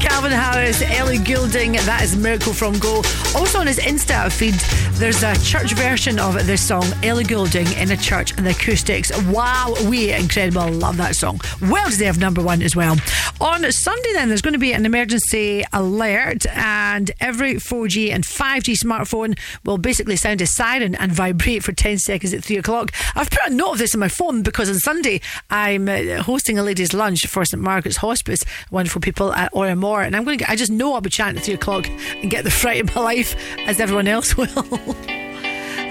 Calvin 0.00 0.32
Harris, 0.32 0.82
Ellie 0.82 1.18
Goulding, 1.18 1.72
that 1.72 2.02
is 2.02 2.16
Miracle 2.16 2.52
from 2.52 2.78
Go. 2.78 3.02
Also 3.36 3.60
on 3.60 3.66
his 3.66 3.78
Insta 3.78 4.32
feed, 4.32 4.54
there's 4.98 5.22
a 5.22 5.36
church 5.44 5.74
version 5.74 6.18
of 6.18 6.34
this 6.46 6.60
song, 6.60 6.84
Ellie 7.02 7.24
Goulding 7.24 7.66
in 7.72 7.90
a 7.92 7.96
church 7.96 8.36
and 8.36 8.46
the 8.46 8.50
acoustics. 8.50 9.16
Wow, 9.26 9.74
we 9.88 10.12
incredible. 10.12 10.68
Love 10.72 10.96
that 10.96 11.14
song. 11.14 11.40
Well 11.62 11.88
deserved 11.88 12.20
number 12.20 12.42
one 12.42 12.62
as 12.62 12.74
well. 12.74 12.96
On 13.40 13.70
Sunday, 13.70 14.12
then, 14.14 14.28
there's 14.28 14.42
going 14.42 14.54
to 14.54 14.58
be 14.58 14.72
an 14.72 14.84
emergency 14.84 15.64
alert, 15.72 16.44
and 16.56 17.08
every 17.20 17.54
4G 17.54 18.10
and 18.12 18.24
5G 18.24 18.76
smartphone 18.84 19.38
will 19.64 19.78
basically 19.78 20.16
sound 20.16 20.40
a 20.40 20.46
siren 20.46 20.96
and 20.96 21.12
vibrate 21.12 21.62
for 21.62 21.70
10 21.72 21.98
seconds 21.98 22.34
at 22.34 22.42
3 22.42 22.56
o'clock. 22.56 22.90
I've 23.14 23.30
put 23.30 23.46
a 23.46 23.54
note 23.54 23.72
of 23.72 23.78
this 23.78 23.94
on 23.94 24.00
my 24.00 24.08
phone 24.08 24.42
because 24.42 24.68
on 24.68 24.80
Sunday 24.80 25.20
I'm 25.50 25.88
uh, 25.88 26.20
hosting 26.22 26.58
a 26.58 26.64
ladies' 26.64 26.92
lunch 26.92 27.26
for 27.28 27.44
St 27.44 27.62
Margaret's 27.62 27.98
Hospice, 27.98 28.40
wonderful 28.72 29.00
people 29.00 29.32
at 29.32 29.52
Oramore, 29.52 30.04
and 30.04 30.16
I'm 30.16 30.24
going 30.24 30.36
to. 30.36 30.44
Get, 30.44 30.50
I 30.50 30.56
just 30.56 30.72
know 30.72 30.94
I'll 30.94 31.00
be 31.00 31.08
chatting 31.10 31.38
at 31.38 31.44
3 31.44 31.54
o'clock 31.54 31.86
and 31.88 32.28
get 32.30 32.42
the 32.42 32.50
fright 32.50 32.80
of 32.80 32.94
my 32.96 33.02
life 33.02 33.36
as 33.60 33.78
everyone 33.78 34.08
else 34.08 34.36
will. 34.36 34.46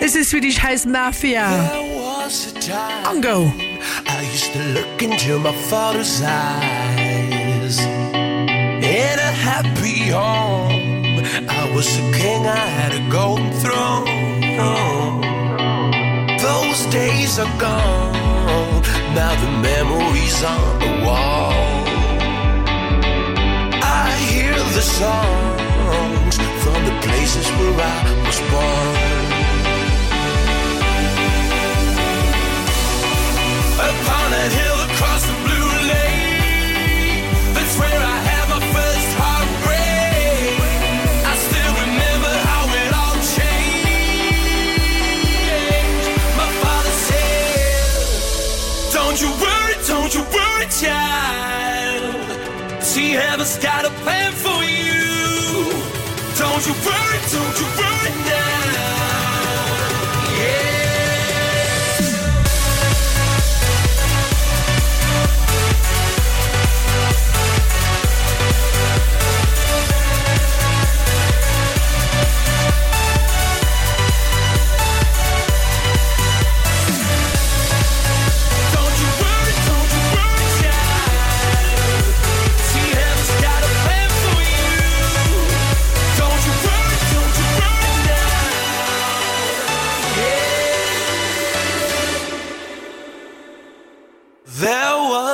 this 0.02 0.18
is 0.18 0.30
Swedish 0.30 0.58
House 0.58 0.86
Mafia. 0.86 1.48
was 1.96 2.54
a 2.54 2.60
time 2.60 3.06
On 3.06 3.22
go. 3.22 3.44
I 3.46 4.28
used 4.32 4.52
to 4.52 4.64
look 4.74 5.02
into 5.02 5.40
my 5.40 5.56
father's 5.70 6.22
eyes. 6.22 7.07
In 9.12 9.20
a 9.20 9.32
happy 9.50 10.00
home, 10.10 11.24
I 11.48 11.72
was 11.74 11.88
a 11.98 12.06
king, 12.20 12.42
I 12.46 12.66
had 12.80 12.92
a 12.94 13.04
golden 13.10 13.52
throne. 13.64 14.06
Those 16.48 16.86
days 16.88 17.40
are 17.40 17.54
gone, 17.58 18.82
now 19.16 19.34
the 19.44 19.52
memories 19.70 20.44
on 20.44 20.80
the 20.84 20.92
wall. 21.06 21.54
I 24.02 24.08
hear 24.30 24.56
the 24.78 24.86
songs 25.00 26.36
from 26.64 26.80
the 26.90 26.96
places 27.08 27.48
where 27.58 27.78
I 27.96 28.00
was 28.26 28.40
born. 28.52 28.96
Upon 33.90 34.28
a 34.44 34.46
hill 34.58 34.80
across 34.90 35.22
the 35.30 35.38
blue 35.46 35.72
lake, 35.94 37.24
that's 37.56 37.76
where 37.80 38.02
I 38.16 38.27
you 50.68 50.88
child. 50.88 52.16
See, 52.84 53.12
heaven's 53.12 53.58
got 53.58 53.86
a 53.86 53.90
plan 54.04 54.32
for 54.34 54.64
you. 54.64 55.72
Don't 56.38 56.66
you 56.68 56.74
worry, 56.86 57.20
don't 57.32 57.57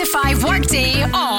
9 0.00 0.06
to 0.06 0.12
5 0.12 0.44
workday 0.44 1.02
on 1.02 1.29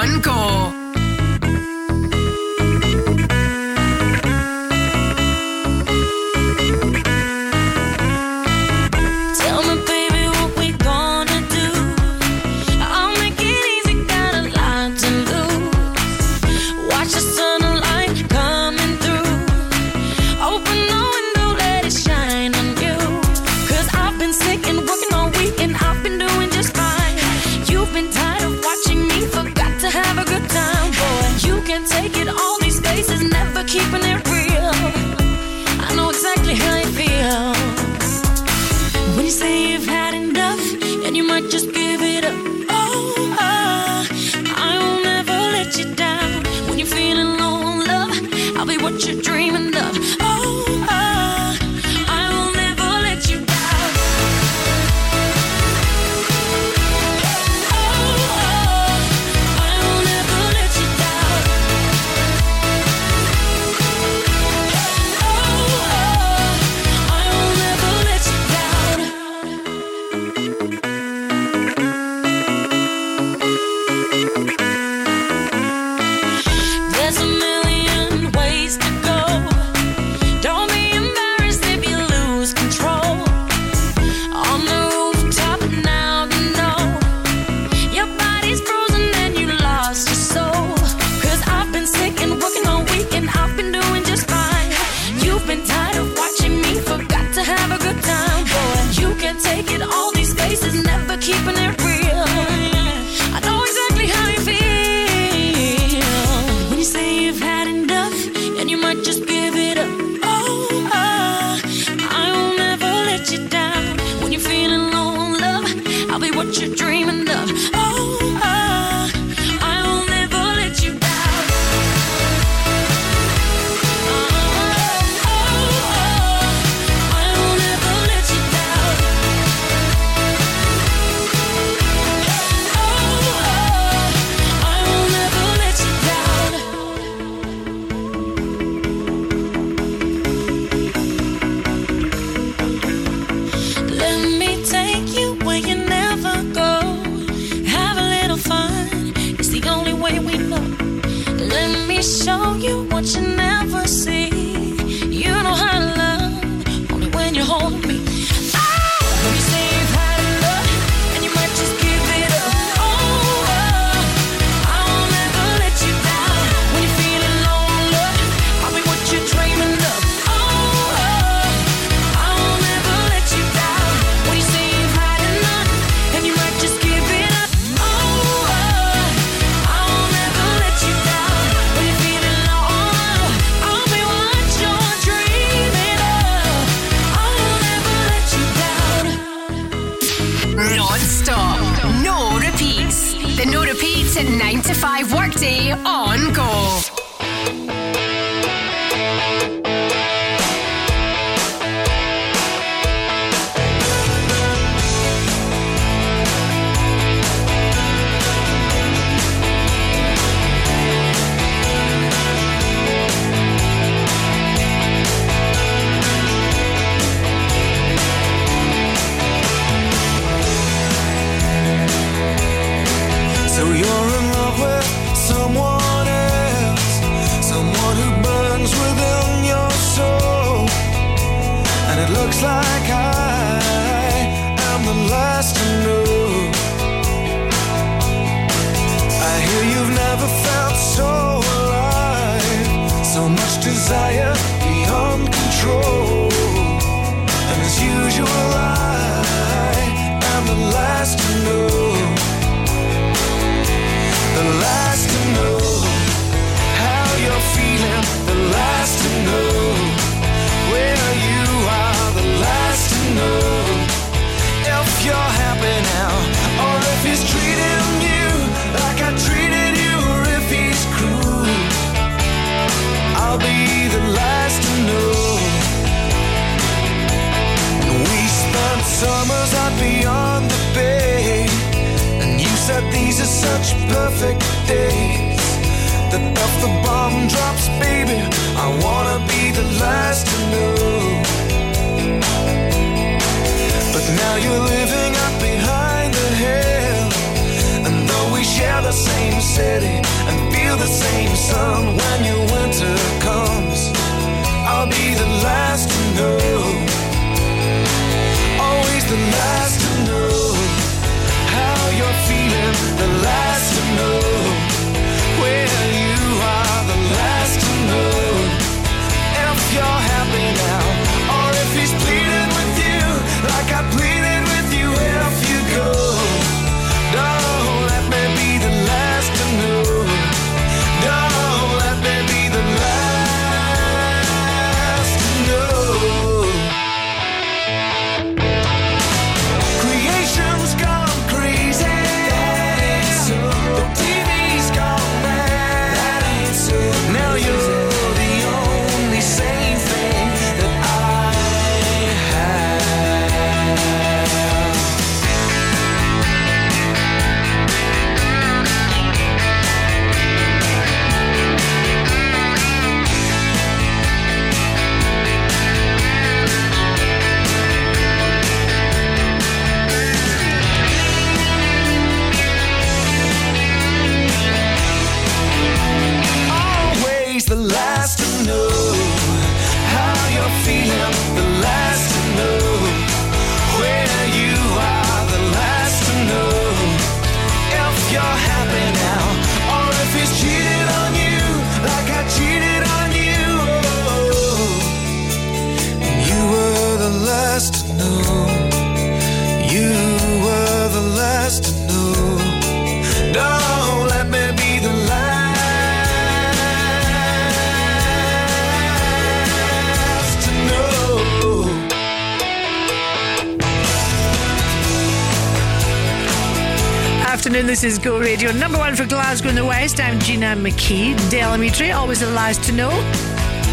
Afternoon, 417.61 417.75
this 417.75 417.83
is 417.83 417.99
Go 417.99 418.19
Radio. 418.19 418.51
Number 418.51 418.80
one 418.80 418.95
for 418.95 419.06
Glasgow 419.06 419.49
in 419.49 419.56
the 419.56 419.64
West. 419.64 419.99
I'm 419.99 420.17
Gina 420.19 420.56
McKie. 420.56 421.14
Delamitri, 421.30 421.95
always 421.95 422.22
the 422.22 422.31
last 422.31 422.64
to 422.64 422.72
know. 422.72 422.90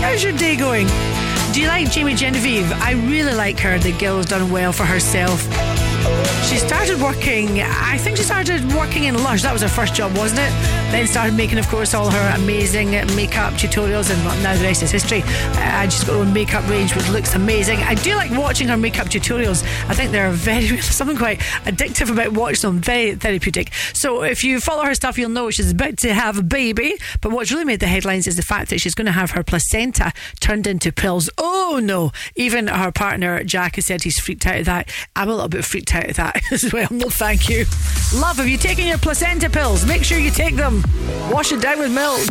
How's 0.02 0.23
your 0.23 0.34
day 0.34 0.57
going? 0.57 0.86
Do 1.55 1.62
you 1.62 1.68
like 1.68 1.91
Jamie 1.91 2.15
Genevieve? 2.15 2.70
I 2.83 2.92
really 2.92 3.33
like 3.33 3.58
her. 3.60 3.78
The 3.78 3.92
girl's 3.92 4.26
done 4.26 4.50
well 4.50 4.73
for 4.73 4.84
herself. 4.84 5.41
She 6.50 6.58
started 6.58 7.00
working, 7.00 7.62
I 7.62 7.97
think 7.97 8.18
she 8.18 8.25
started 8.25 8.62
working 8.75 9.05
in 9.05 9.15
Lush. 9.23 9.41
That 9.41 9.55
was 9.55 9.62
her 9.62 9.68
first 9.68 9.94
job, 9.94 10.15
wasn't 10.18 10.41
it? 10.41 10.77
Then 10.91 11.07
started 11.07 11.34
making, 11.34 11.58
of 11.58 11.68
course, 11.68 11.92
all 11.92 12.10
her 12.10 12.34
amazing 12.36 12.91
makeup 13.15 13.52
tutorials, 13.55 14.10
and 14.10 14.42
now 14.42 14.57
the 14.57 14.65
rest 14.65 14.83
is 14.83 14.91
history. 14.91 15.23
Uh, 15.23 15.58
and 15.58 15.92
she's 15.92 16.02
got 16.05 16.15
her 16.15 16.20
own 16.20 16.33
makeup 16.33 16.67
range, 16.68 16.94
which 16.97 17.08
looks 17.10 17.34
amazing. 17.34 17.78
I 17.81 17.94
do 17.94 18.15
like 18.15 18.31
watching 18.31 18.68
her 18.68 18.76
makeup 18.76 19.08
tutorials. 19.08 19.62
I 19.89 19.94
think 19.94 20.12
they're 20.12 20.31
very, 20.31 20.78
something 20.81 21.17
quite 21.17 21.41
addictive 21.65 22.10
about 22.10 22.33
watching 22.33 22.70
them, 22.70 22.81
very 22.81 23.15
therapeutic. 23.15 23.73
So 23.92 24.23
if 24.23 24.42
you 24.42 24.60
follow 24.60 24.84
her 24.84 24.94
stuff, 24.94 25.18
you'll 25.18 25.28
know 25.28 25.50
she's 25.50 25.73
about 25.73 25.99
to 25.99 26.15
have 26.15 26.39
a 26.39 26.42
baby. 26.42 26.94
But 27.20 27.33
what's 27.33 27.52
really 27.52 27.65
made 27.65 27.81
the 27.81 27.86
headlines 27.86 28.26
is 28.26 28.36
the 28.36 28.42
fact 28.42 28.70
that 28.70 28.81
she's 28.81 28.94
going 28.94 29.07
to 29.07 29.12
have 29.12 29.33
her 29.33 29.42
placenta 29.42 30.12
turned 30.41 30.67
into 30.67 30.91
pills. 30.91 31.28
Oh 31.36 31.81
no! 31.83 32.12
Even 32.34 32.68
her 32.68 32.91
partner 32.92 33.44
Jack 33.44 33.76
has 33.76 33.86
said 33.86 34.02
he's 34.02 34.18
freaked 34.18 34.47
out 34.47 34.60
of 34.60 34.67
that. 34.67 34.91
I'm 35.15 35.28
a 35.28 35.33
little 35.33 35.49
bit 35.49 35.65
freaked 35.65 35.94
out 35.94 36.08
of 36.08 36.17
that 36.17 36.41
as 36.52 36.73
well. 36.73 36.89
No, 36.91 37.08
thank 37.08 37.49
you. 37.49 37.67
Love, 38.15 38.36
have 38.36 38.49
you 38.49 38.57
taken 38.58 38.86
your 38.86 38.99
placenta 38.99 39.50
pills? 39.50 39.86
Make 39.86 40.05
sure 40.05 40.18
you 40.18 40.31
take 40.31 40.57
them. 40.57 40.77
Wash 41.31 41.52
it 41.52 41.60
down 41.60 41.78
with 41.78 41.92
milk. 41.92 42.26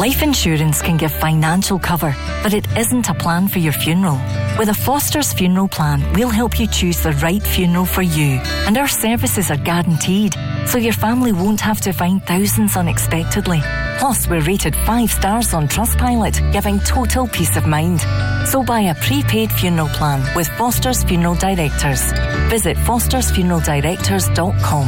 Life 0.00 0.22
insurance 0.22 0.80
can 0.80 0.96
give 0.96 1.12
financial 1.12 1.78
cover, 1.78 2.16
but 2.42 2.54
it 2.54 2.66
isn't 2.74 3.10
a 3.10 3.14
plan 3.14 3.48
for 3.48 3.58
your 3.58 3.74
funeral. 3.74 4.18
With 4.58 4.70
a 4.70 4.74
Foster's 4.74 5.34
funeral 5.34 5.68
plan, 5.68 6.02
we'll 6.14 6.30
help 6.30 6.58
you 6.58 6.66
choose 6.66 7.02
the 7.02 7.12
right 7.22 7.42
funeral 7.42 7.84
for 7.84 8.00
you, 8.00 8.40
and 8.66 8.78
our 8.78 8.88
services 8.88 9.50
are 9.50 9.58
guaranteed, 9.58 10.34
so 10.66 10.78
your 10.78 10.94
family 10.94 11.32
won't 11.32 11.60
have 11.60 11.82
to 11.82 11.92
find 11.92 12.24
thousands 12.24 12.78
unexpectedly. 12.78 13.60
Plus, 13.98 14.26
we're 14.26 14.40
rated 14.40 14.74
five 14.74 15.10
stars 15.10 15.52
on 15.52 15.68
Trustpilot, 15.68 16.50
giving 16.50 16.80
total 16.80 17.28
peace 17.28 17.58
of 17.58 17.66
mind. 17.66 18.00
So 18.48 18.62
buy 18.62 18.80
a 18.80 18.94
prepaid 18.94 19.52
funeral 19.52 19.88
plan 19.88 20.24
with 20.34 20.48
Foster's 20.56 21.04
Funeral 21.04 21.34
Directors. 21.34 22.10
Visit 22.48 22.78
fostersfuneraldirectors.com. 22.78 24.86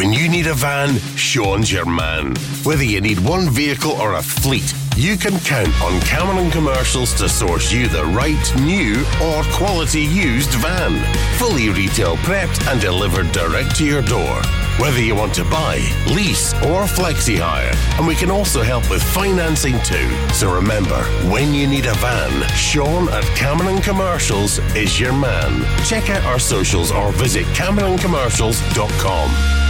When 0.00 0.12
you 0.14 0.30
need 0.30 0.46
a 0.46 0.54
van, 0.54 0.96
Sean's 1.14 1.70
your 1.70 1.84
man. 1.84 2.34
Whether 2.62 2.84
you 2.84 3.02
need 3.02 3.20
one 3.20 3.50
vehicle 3.50 3.92
or 3.92 4.14
a 4.14 4.22
fleet, 4.22 4.72
you 4.96 5.18
can 5.18 5.38
count 5.40 5.78
on 5.82 6.00
Cameron 6.00 6.50
Commercials 6.50 7.12
to 7.18 7.28
source 7.28 7.70
you 7.70 7.86
the 7.86 8.06
right 8.06 8.54
new 8.62 9.04
or 9.22 9.42
quality 9.52 10.00
used 10.00 10.54
van. 10.54 11.04
Fully 11.38 11.68
retail 11.68 12.16
prepped 12.16 12.66
and 12.72 12.80
delivered 12.80 13.30
direct 13.32 13.76
to 13.76 13.84
your 13.84 14.00
door. 14.00 14.40
Whether 14.78 15.02
you 15.02 15.14
want 15.14 15.34
to 15.34 15.44
buy, 15.44 15.86
lease, 16.06 16.54
or 16.54 16.84
flexi 16.84 17.38
hire, 17.38 17.74
and 17.98 18.06
we 18.06 18.14
can 18.14 18.30
also 18.30 18.62
help 18.62 18.88
with 18.88 19.02
financing 19.02 19.78
too. 19.82 20.08
So 20.32 20.50
remember, 20.50 21.04
when 21.30 21.52
you 21.52 21.66
need 21.66 21.84
a 21.84 21.92
van, 21.96 22.48
Sean 22.54 23.10
at 23.10 23.24
Cameron 23.36 23.82
Commercials 23.82 24.60
is 24.74 24.98
your 24.98 25.12
man. 25.12 25.62
Check 25.84 26.08
out 26.08 26.24
our 26.24 26.38
socials 26.38 26.90
or 26.90 27.12
visit 27.12 27.44
CameronCommercials.com. 27.48 29.69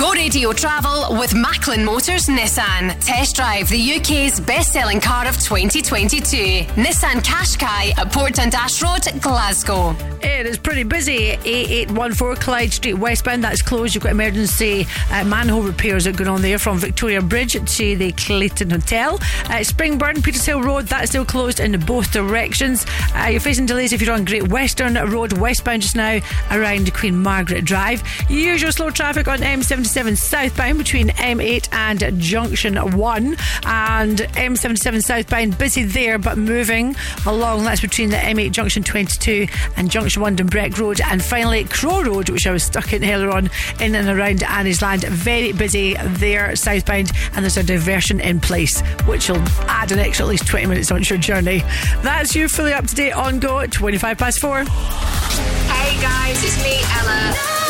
Go 0.00 0.12
radio 0.12 0.50
travel 0.52 1.18
with 1.18 1.34
Macklin 1.34 1.84
Motors 1.84 2.24
Nissan. 2.24 2.96
Test 3.04 3.36
drive 3.36 3.68
the 3.68 3.96
UK's 3.96 4.40
best 4.40 4.72
selling 4.72 4.98
car 4.98 5.26
of 5.28 5.36
2022. 5.36 6.64
Nissan 6.80 7.20
Qashqai 7.20 7.98
at 7.98 8.10
Port 8.10 8.32
Dundas 8.32 8.82
Road, 8.82 9.20
Glasgow. 9.20 9.94
It 10.22 10.46
is 10.46 10.56
pretty 10.56 10.84
busy. 10.84 11.36
8814 11.44 12.42
Clyde 12.42 12.72
Street 12.72 12.94
westbound, 12.94 13.44
that's 13.44 13.60
closed. 13.60 13.94
You've 13.94 14.04
got 14.04 14.12
emergency 14.12 14.86
uh, 15.10 15.22
manhole 15.24 15.62
repairs 15.62 16.04
that 16.04 16.14
are 16.14 16.18
going 16.18 16.30
on 16.30 16.40
there 16.40 16.58
from 16.58 16.78
Victoria 16.78 17.20
Bridge 17.20 17.52
to 17.52 17.96
the 17.96 18.12
Clayton 18.12 18.70
Hotel. 18.70 19.16
Uh, 19.16 19.60
Springburn, 19.60 20.16
Petershill 20.16 20.64
Road, 20.64 20.86
that's 20.86 21.10
still 21.10 21.26
closed 21.26 21.60
in 21.60 21.78
both 21.80 22.10
directions. 22.10 22.86
Uh, 23.14 23.28
you're 23.30 23.40
facing 23.40 23.66
delays 23.66 23.92
if 23.92 24.00
you're 24.00 24.14
on 24.14 24.24
Great 24.24 24.48
Western 24.48 24.94
Road 25.10 25.34
westbound 25.34 25.82
just 25.82 25.96
now 25.96 26.20
around 26.50 26.92
Queen 26.94 27.18
Margaret 27.18 27.66
Drive. 27.66 28.02
Usual 28.30 28.72
slow 28.72 28.88
traffic 28.88 29.28
on 29.28 29.42
M77 29.90 30.16
southbound 30.16 30.78
between 30.78 31.08
M8 31.08 31.68
and 31.72 32.20
Junction 32.20 32.76
1. 32.76 33.36
And 33.64 34.18
M77 34.18 35.02
southbound, 35.02 35.58
busy 35.58 35.82
there 35.82 36.16
but 36.16 36.38
moving 36.38 36.94
along. 37.26 37.64
That's 37.64 37.80
between 37.80 38.10
the 38.10 38.16
M8 38.16 38.52
Junction 38.52 38.84
22 38.84 39.48
and 39.76 39.90
Junction 39.90 40.22
1 40.22 40.36
Dumbreck 40.36 40.78
Road. 40.78 41.00
And 41.00 41.20
finally, 41.20 41.64
Crow 41.64 42.02
Road, 42.02 42.28
which 42.28 42.46
I 42.46 42.52
was 42.52 42.62
stuck 42.62 42.92
in 42.92 43.02
earlier 43.04 43.30
on, 43.30 43.50
in 43.80 43.96
and 43.96 44.08
around 44.08 44.40
Anniesland. 44.40 45.02
Very 45.08 45.50
busy 45.52 45.94
there 45.94 46.54
southbound, 46.54 47.10
and 47.34 47.44
there's 47.44 47.56
a 47.56 47.64
diversion 47.64 48.20
in 48.20 48.38
place, 48.38 48.80
which 49.06 49.28
will 49.28 49.42
add 49.66 49.90
an 49.90 49.98
extra 49.98 50.24
at 50.24 50.28
least 50.28 50.46
20 50.46 50.66
minutes 50.66 50.92
onto 50.92 51.14
your 51.14 51.20
journey. 51.20 51.64
That's 52.02 52.36
you 52.36 52.48
fully 52.48 52.74
up 52.74 52.86
to 52.86 52.94
date 52.94 53.12
on 53.12 53.40
Go 53.40 53.58
at 53.58 53.72
25 53.72 54.18
past 54.18 54.38
4. 54.38 54.58
Hey 54.60 56.00
guys, 56.00 56.44
it's 56.44 56.62
me, 56.62 56.78
Ella. 57.00 57.60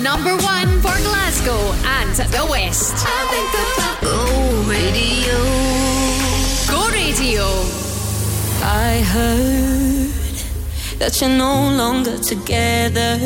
Number 0.00 0.36
one 0.36 0.80
for 0.80 0.96
Glasgow 1.02 1.60
and 1.84 2.14
the 2.16 2.46
West. 2.48 2.96
Go 4.00 4.62
Radio. 4.66 5.38
Go 6.70 6.88
Radio. 6.90 7.44
I 8.64 9.02
heard 9.14 10.36
that 10.98 11.20
you're 11.20 11.30
no 11.30 11.76
longer 11.76 12.16
together. 12.18 13.18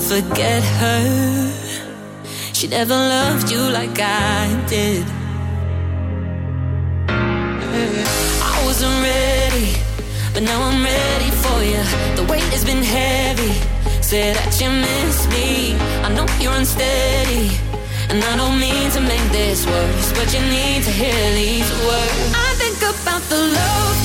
Forget 0.00 0.62
her. 0.62 1.52
She 2.52 2.66
never 2.68 2.94
loved 2.94 3.50
you 3.50 3.60
like 3.60 3.98
I 4.00 4.64
did. 4.66 5.06
I 7.08 8.62
wasn't 8.64 9.02
ready, 9.02 9.76
but 10.34 10.42
now 10.42 10.60
I'm 10.62 10.82
ready 10.82 11.30
for 11.30 11.62
you. 11.62 11.82
The 12.16 12.24
weight 12.30 12.48
has 12.52 12.64
been 12.64 12.82
heavy. 12.82 13.75
Say 14.06 14.32
that 14.34 14.60
you 14.60 14.70
miss 14.70 15.26
me. 15.34 15.74
I 16.06 16.14
know 16.14 16.26
you're 16.38 16.54
unsteady. 16.54 17.50
And 18.08 18.22
I 18.22 18.36
don't 18.36 18.54
mean 18.54 18.88
to 18.92 19.00
make 19.00 19.26
this 19.32 19.66
worse, 19.66 20.12
but 20.12 20.30
you 20.32 20.38
need 20.46 20.84
to 20.86 20.92
hear 20.94 21.22
these 21.34 21.66
words. 21.82 22.30
I 22.30 22.54
think 22.54 22.78
about 22.86 23.22
the 23.26 23.34
love 23.34 23.95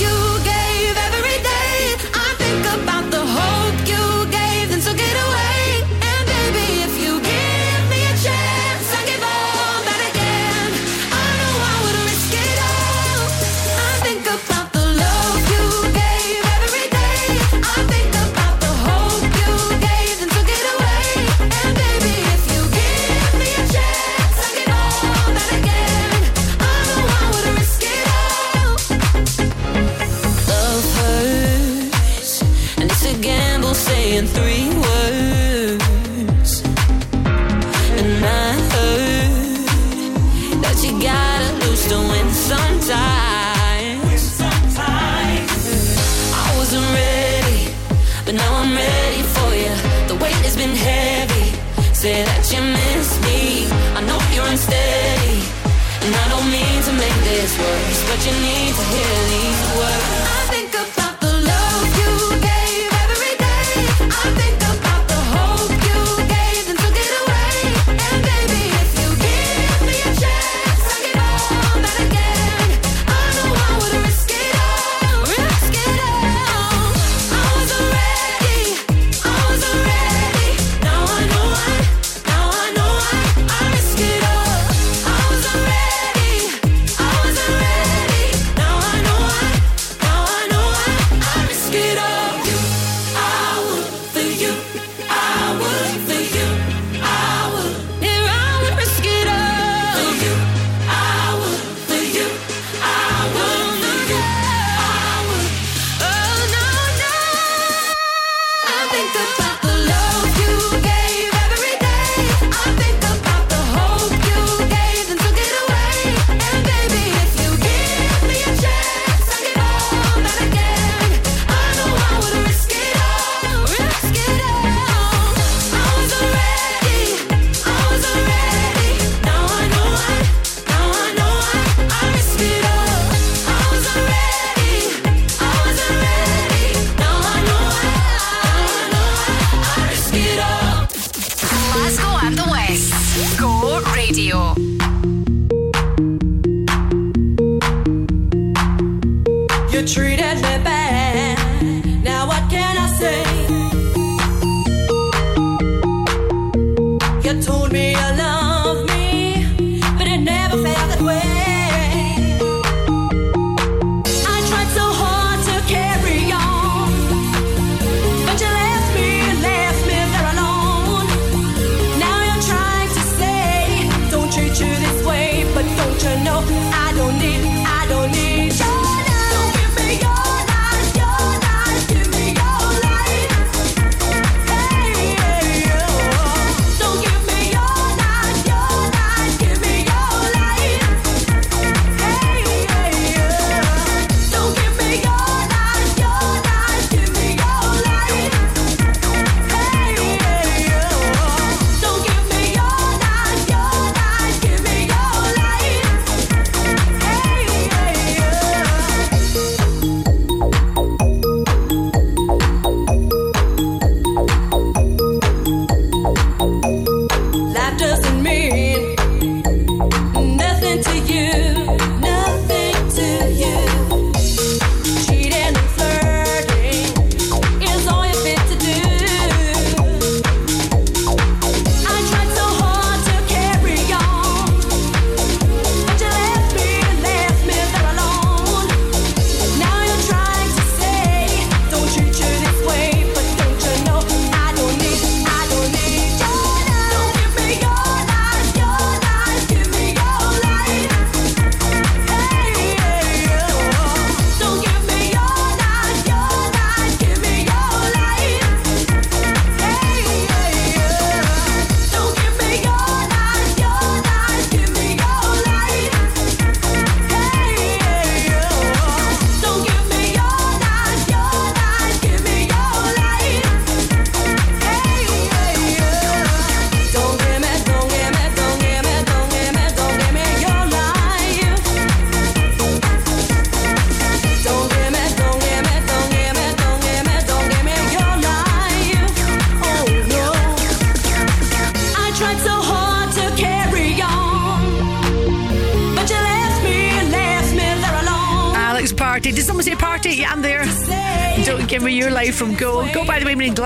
but 58.22 58.32
you 58.32 58.40
need 58.40 58.76
to 58.76 58.84
hear 58.84 59.31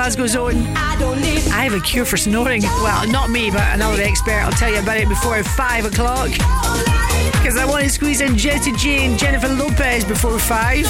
Glasgow 0.06 0.28
zone. 0.28 0.68
I 0.78 1.64
have 1.64 1.74
a 1.74 1.80
cure 1.80 2.06
for 2.06 2.16
snoring. 2.16 2.62
Well, 2.62 3.10
not 3.10 3.32
me, 3.32 3.50
but 3.50 3.64
another 3.74 4.04
expert. 4.04 4.34
I'll 4.34 4.52
tell 4.52 4.72
you 4.72 4.78
about 4.78 4.98
it 4.98 5.10
before 5.10 5.42
five 5.44 5.84
o'clock. 5.84 6.30
Because 6.30 7.58
I 7.58 7.66
want 7.68 7.86
to 7.86 7.90
squeeze 7.90 8.22
in 8.22 8.38
Jessie 8.38 8.74
J 8.74 9.08
and 9.08 9.18
Jennifer 9.18 9.48
Lopez 9.48 10.06
before 10.06 10.38
five. 10.38 10.86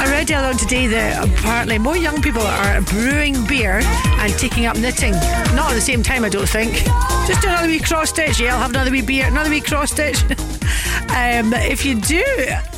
I 0.00 0.06
read 0.08 0.30
earlier 0.30 0.48
on 0.48 0.56
today 0.56 0.86
that 0.86 1.28
apparently 1.28 1.78
more 1.78 1.96
young 1.96 2.22
people 2.22 2.40
are 2.40 2.80
brewing 2.80 3.46
beer 3.46 3.80
and 3.82 4.32
taking 4.38 4.64
up 4.64 4.78
knitting. 4.78 5.12
Not 5.54 5.70
at 5.70 5.74
the 5.74 5.82
same 5.82 6.02
time, 6.02 6.24
I 6.24 6.30
don't 6.30 6.48
think. 6.48 6.72
Just 7.26 7.42
do 7.42 7.48
another 7.48 7.68
wee 7.68 7.80
cross 7.80 8.08
stitch. 8.08 8.40
Yeah, 8.40 8.54
I'll 8.54 8.60
have 8.60 8.70
another 8.70 8.90
wee 8.90 9.02
beer, 9.02 9.26
another 9.26 9.50
wee 9.50 9.60
cross 9.60 9.90
stitch. 9.90 10.22
um, 11.10 11.52
if 11.52 11.84
you 11.84 12.00
do 12.00 12.24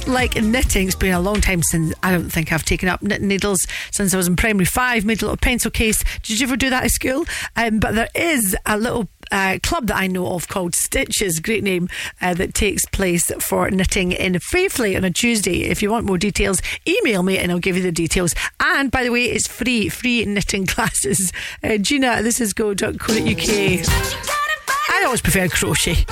like 0.09 0.35
knitting, 0.35 0.89
it's 0.89 0.97
been 0.97 1.15
a 1.15 1.21
long 1.21 1.41
time 1.41 1.63
since 1.63 1.95
I 2.03 2.11
don't 2.11 2.29
think 2.29 2.53
I've 2.53 2.65
taken 2.65 2.89
up 2.89 3.03
knitting 3.03 3.29
needles 3.29 3.67
since 3.97 4.13
I 4.13 4.17
was 4.17 4.29
in 4.29 4.37
primary 4.37 4.67
five. 4.67 5.05
Made 5.05 5.23
a 5.23 5.25
little 5.25 5.37
pencil 5.37 5.71
case. 5.71 6.03
Did 6.23 6.39
you 6.39 6.47
ever 6.47 6.57
do 6.57 6.71
that 6.71 6.85
at 6.85 6.91
school? 6.91 7.25
Um, 7.57 7.81
but 7.81 7.95
there 7.95 8.09
is 8.15 8.57
a 8.67 8.77
little 8.77 9.09
uh, 9.33 9.59
club 9.63 9.87
that 9.89 9.97
I 9.97 10.07
know 10.07 10.35
of 10.35 10.49
called 10.49 10.75
Stitches, 10.75 11.41
great 11.41 11.65
name, 11.65 11.89
uh, 12.21 12.35
that 12.35 12.55
takes 12.55 12.85
place 12.87 13.25
for 13.41 13.71
knitting 13.71 14.13
in 14.13 14.35
Fairfleet 14.35 14.97
on 14.97 15.05
a 15.05 15.11
Tuesday. 15.11 15.63
If 15.63 15.83
you 15.83 15.91
want 15.91 16.07
more 16.07 16.19
details, 16.19 16.61
email 16.87 17.23
me 17.23 17.39
and 17.39 17.51
I'll 17.51 17.59
give 17.59 17.77
you 17.77 17.83
the 17.83 17.93
details. 17.93 18.35
And 18.61 18.91
by 18.91 19.03
the 19.03 19.11
way, 19.11 19.25
it's 19.25 19.49
free, 19.49 19.89
free 19.89 20.25
knitting 20.25 20.67
classes. 20.67 21.33
Uh, 21.63 21.79
Gina, 21.79 22.23
this 22.23 22.41
is 22.41 22.53
go.co.uk. 22.53 22.99
I 24.89 25.03
always 25.05 25.21
prefer 25.21 25.49
crochet. 25.49 26.05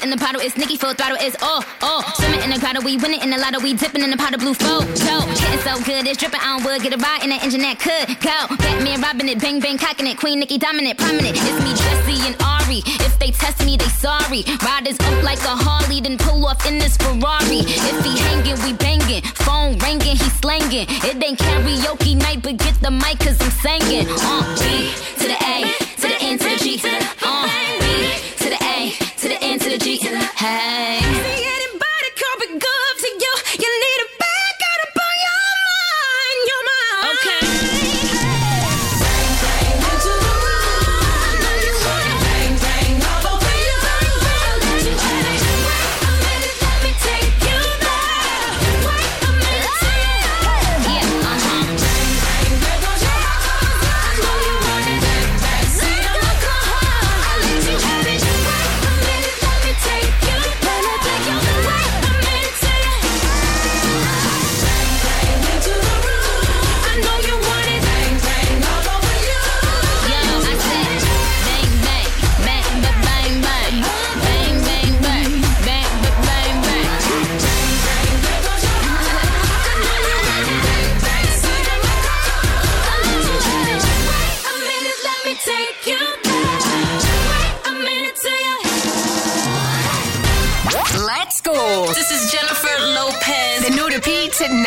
In 0.00 0.08
the 0.08 0.16
bottle, 0.16 0.40
it's 0.40 0.56
Nicki 0.56 0.78
full 0.78 0.94
throttle, 0.94 1.18
it's 1.20 1.36
oh, 1.42 1.60
oh. 1.82 2.00
Swimming 2.16 2.40
in 2.40 2.50
the 2.50 2.58
grotto, 2.58 2.80
we 2.80 2.96
winning 2.96 3.20
in 3.20 3.28
the 3.28 3.36
lotto, 3.36 3.60
we 3.60 3.74
dipping 3.74 4.02
in 4.02 4.10
the 4.10 4.16
pot 4.16 4.32
of 4.32 4.40
blue 4.40 4.54
photo. 4.54 4.86
Getting 4.88 5.60
so 5.60 5.76
good, 5.84 6.06
it's 6.08 6.16
dripping 6.16 6.40
on 6.40 6.64
wood, 6.64 6.80
get 6.82 6.94
a 6.94 6.96
ride 6.96 7.22
in 7.22 7.28
that 7.28 7.44
engine 7.44 7.60
that 7.60 7.76
could 7.78 8.08
go. 8.24 8.48
Batman 8.56 9.02
robbing 9.02 9.28
it, 9.28 9.38
bang 9.38 9.60
bang 9.60 9.76
cocking 9.76 10.06
it, 10.06 10.16
Queen 10.16 10.40
Nicki 10.40 10.56
dominant, 10.56 10.96
prominent. 10.98 11.36
It's 11.36 11.58
me, 11.60 11.76
Jessie 11.76 12.24
and 12.24 12.36
Ari. 12.40 12.80
If 13.04 13.18
they 13.20 13.30
test 13.36 13.60
me, 13.66 13.76
they 13.76 13.92
sorry. 14.00 14.48
Riders 14.64 14.96
up 14.96 15.22
like 15.22 15.44
a 15.44 15.54
Harley, 15.60 16.00
then 16.00 16.16
pull 16.16 16.40
off 16.46 16.64
in 16.66 16.78
this 16.78 16.96
Ferrari. 16.96 17.60
If 17.68 18.00
he 18.00 18.16
hanging, 18.16 18.56
we 18.64 18.72
banging. 18.72 19.22
Phone 19.44 19.76
ringing, 19.78 20.16
he 20.16 20.28
slanging. 20.40 20.88
It 20.88 21.20
ain't 21.20 21.38
karaoke 21.38 22.16
night, 22.16 22.40
but 22.40 22.56
get 22.56 22.80
the 22.80 22.90
mic, 22.90 23.20
cause 23.20 23.36
I'm 23.44 23.52
singing. 23.60 24.08
Uh, 24.08 24.40
B 24.56 24.88
to 25.20 25.26
the 25.28 25.36
A, 25.36 25.68
to 26.00 26.06
the 26.08 26.18
N 26.24 26.38
to 26.40 26.48
the 26.48 26.56
G. 26.64 26.80
Uh, 26.80 27.44
B 27.78 27.86
to 28.40 28.48
the 28.48 28.60
A, 28.64 28.90
to 29.20 29.28
the 29.28 29.36
N 29.36 29.38
to 29.38 29.38
the. 29.38 29.51
Hey. 30.42 31.01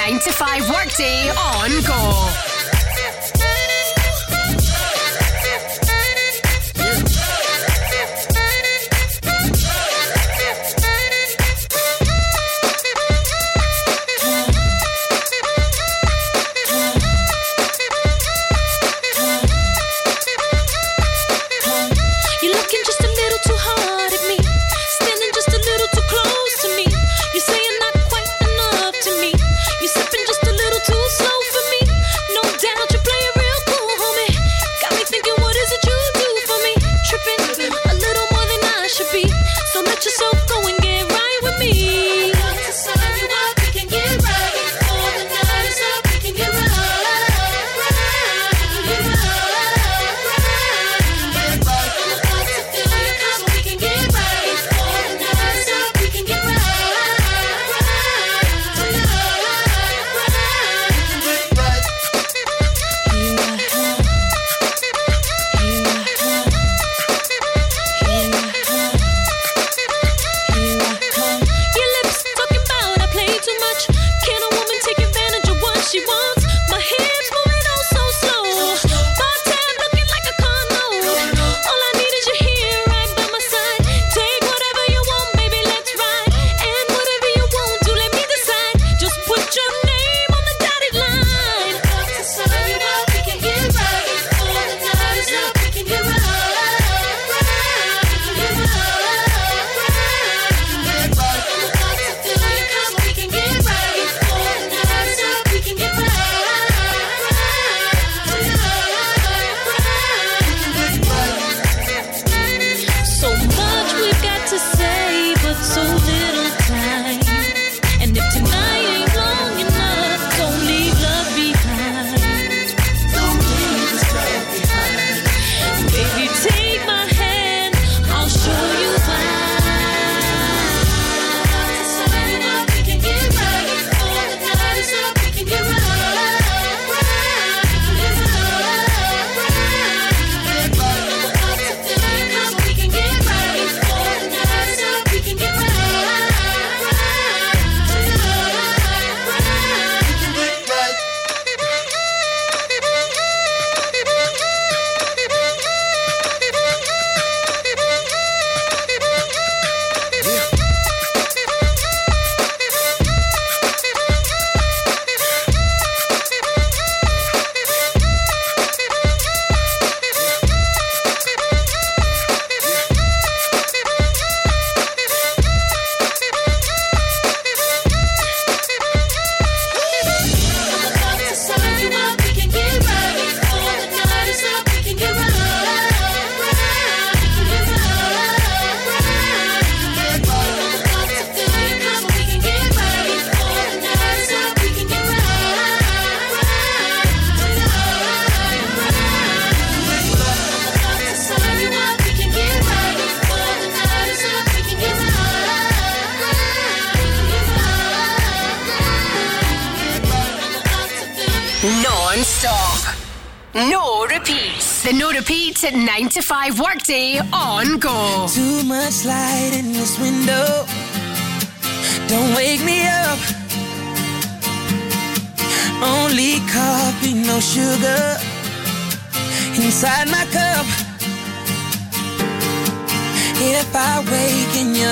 9 0.08 0.20
to 0.20 0.32
5 0.32 0.70
workday 0.70 1.30
on 1.32 1.82
Go. 1.82 2.55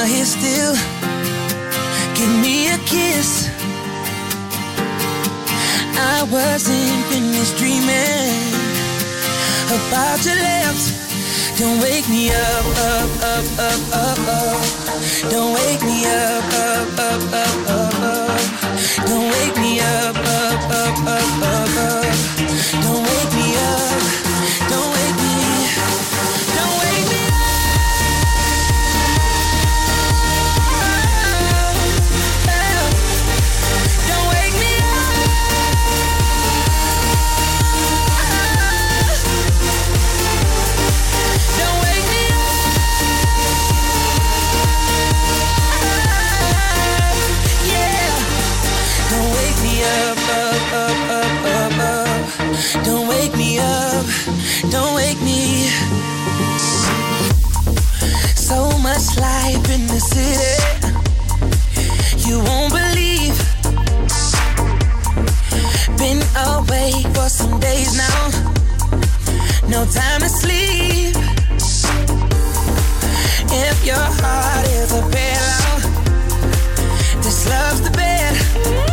Here 0.05 0.25
still, 0.25 0.73
give 2.15 2.33
me 2.41 2.67
a 2.69 2.77
kiss. 2.85 3.49
I 5.95 6.23
wasn't 6.29 7.05
finished 7.11 7.57
dreaming 7.57 8.53
about 9.71 10.19
your 10.25 10.35
lips. 10.35 10.85
Don't 11.59 11.79
wake 11.81 12.07
me 12.09 12.31
up, 12.31 12.65
up, 12.91 13.11
up, 13.31 13.45
up, 13.59 13.81
up, 13.93 14.19
up. 14.27 15.31
Don't 15.31 15.53
wake 15.53 15.81
me 15.83 16.05
up, 16.05 16.43
up, 16.53 16.99
up, 16.99 17.23
up, 17.33 17.69
up, 17.69 17.95
up. 18.01 19.07
Don't 19.07 19.29
wake 19.31 19.55
me 19.57 19.79
up, 19.79 20.15
up, 20.15 20.61
up, 20.71 20.97
up, 21.07 21.43
up, 21.43 21.77
up. 21.77 22.02
Life 59.17 59.69
in 59.69 59.87
the 59.87 59.99
city. 59.99 60.53
You 62.27 62.39
won't 62.39 62.71
believe. 62.73 63.37
Been 65.97 66.21
for 67.13 67.29
some 67.29 67.59
days 67.59 67.95
now. 67.97 68.29
No 69.67 69.85
time 69.85 70.21
to 70.21 70.29
sleep. 70.29 71.15
If 73.51 73.85
your 73.85 74.05
heart 74.21 74.65
is 74.67 74.91
a 74.91 75.01
pillow, 75.13 75.75
this 77.21 77.47
love's 77.49 77.81
the 77.81 77.91
bed. 77.91 78.92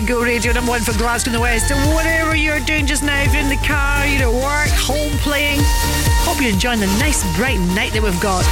A 0.00 0.06
Go 0.06 0.22
Radio 0.22 0.52
number 0.52 0.70
one 0.70 0.80
for 0.80 0.96
Glasgow 0.96 1.30
and 1.30 1.34
the 1.34 1.40
West. 1.40 1.70
And 1.70 1.94
whatever 1.94 2.34
you're 2.34 2.60
doing 2.60 2.86
just 2.86 3.02
now, 3.02 3.20
if 3.22 3.32
you're 3.32 3.42
in 3.42 3.48
the 3.48 3.56
car, 3.56 4.06
you're 4.06 4.28
at 4.28 4.32
work, 4.32 4.70
home 4.78 5.12
playing, 5.18 5.60
hope 6.24 6.40
you're 6.40 6.52
enjoying 6.52 6.80
the 6.80 6.86
nice 6.98 7.24
bright 7.36 7.58
night 7.74 7.92
that 7.92 8.02
we've 8.02 8.20
got. 8.20 8.44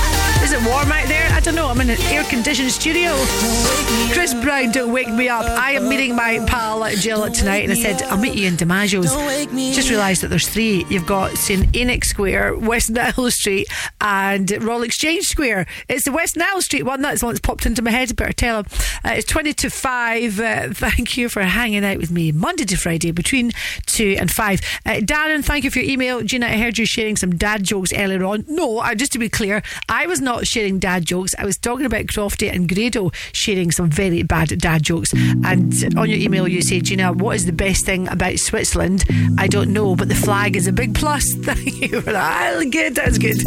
Is 0.49 0.55
it 0.55 0.67
warm 0.67 0.91
out 0.91 1.07
there? 1.09 1.31
I 1.33 1.41
don't 1.41 1.55
know. 1.55 1.69
I'm 1.69 1.79
in 1.83 1.91
an 1.91 2.01
air 2.05 2.25
conditioned 2.25 2.71
studio. 2.71 3.13
Chris 4.15 4.33
Brown, 4.33 4.73
don't 4.73 4.93
wake 4.93 5.13
me 5.13 5.29
up. 5.29 5.45
I 5.45 5.73
am 5.73 5.91
meeting 5.91 6.17
my 6.17 6.43
pal 6.47 6.89
Jill 6.97 7.31
tonight, 7.31 7.65
and 7.65 7.73
I 7.73 7.75
said 7.75 8.01
I'll 8.05 8.17
meet 8.17 8.35
you 8.35 8.49
in 8.49 8.55
DiMaggio's. 8.55 9.13
Just 9.77 9.91
realised 9.91 10.23
that 10.23 10.29
there's 10.29 10.49
three. 10.49 10.87
You've 10.89 11.05
got 11.05 11.37
St 11.37 11.77
Enoch 11.77 12.03
Square, 12.03 12.57
West 12.61 12.89
Nile 12.89 13.31
Street, 13.31 13.69
and 14.01 14.51
Royal 14.65 14.85
Exchange 14.85 15.27
Square. 15.27 15.67
It's 15.87 16.07
the 16.07 16.13
West 16.13 16.35
Nile 16.35 16.63
Street 16.63 16.85
one. 16.85 17.03
That's 17.03 17.21
the 17.21 17.27
one 17.27 17.35
that's 17.35 17.47
popped 17.47 17.67
into 17.67 17.83
my 17.83 17.91
head. 17.91 18.11
I 18.11 18.15
Better 18.15 18.33
tell 18.33 18.61
him. 18.61 18.67
Uh, 19.05 19.11
it's 19.17 19.27
20 19.27 19.53
to 19.53 19.69
5. 19.69 20.41
Uh, 20.41 20.69
thank 20.73 21.19
you 21.19 21.29
for 21.29 21.43
hanging 21.43 21.85
out 21.85 21.99
with 21.99 22.11
me 22.11 22.33
Monday 22.33 22.65
to 22.65 22.77
Friday 22.79 23.11
between 23.11 23.53
2 23.85 24.17
and 24.19 24.31
5. 24.31 24.61
Uh, 24.87 24.91
Darren, 25.01 25.45
thank 25.45 25.65
you 25.65 25.71
for 25.71 25.81
your 25.81 25.91
email. 25.91 26.23
Gina, 26.23 26.47
I 26.47 26.57
heard 26.57 26.79
you 26.79 26.87
sharing 26.87 27.17
some 27.17 27.37
dad 27.37 27.65
jokes 27.65 27.93
earlier 27.93 28.25
on. 28.25 28.47
No, 28.49 28.83
just 28.95 29.13
to 29.13 29.19
be 29.19 29.29
clear, 29.29 29.63
I 29.91 30.07
was 30.07 30.23
not 30.23 30.38
sharing 30.47 30.79
dad 30.79 31.05
jokes. 31.05 31.35
I 31.39 31.45
was 31.45 31.57
talking 31.59 31.87
about 31.87 32.07
Crofty 32.07 32.53
and 32.53 32.69
Grado 32.69 33.11
sharing 33.33 33.71
some 33.71 33.91
very 33.91 34.23
bad 34.23 34.49
dad 34.59 34.83
jokes. 34.83 35.13
And 35.13 35.73
on 35.97 36.09
your 36.09 36.19
email, 36.19 36.49
you 36.49 36.63
say, 36.63 36.81
Gina, 36.81 37.13
what 37.13 37.37
is 37.37 37.47
the 37.47 37.53
best 37.53 37.85
thing 37.85 38.09
about 38.09 38.39
Switzerland? 38.39 39.05
I 39.39 39.47
don't 39.47 39.73
know, 39.73 39.97
but 39.97 40.09
the 40.09 40.15
flag 40.15 40.57
is 40.57 40.67
a 40.67 40.73
big 40.73 40.95
plus. 40.95 41.25
Thank 41.43 41.81
you 41.93 42.01
for 42.01 42.11
ah, 42.11 42.13
that. 42.13 42.71
Good, 42.71 42.95
that's 42.95 43.19
good. 43.19 43.39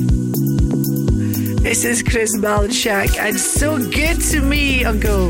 This 1.61 1.85
is 1.85 2.01
Chris 2.01 2.35
Malinchak, 2.37 3.19
and 3.19 3.39
so 3.39 3.77
good 3.77 4.19
to 4.31 4.41
me, 4.41 4.83
Uncle. 4.83 5.29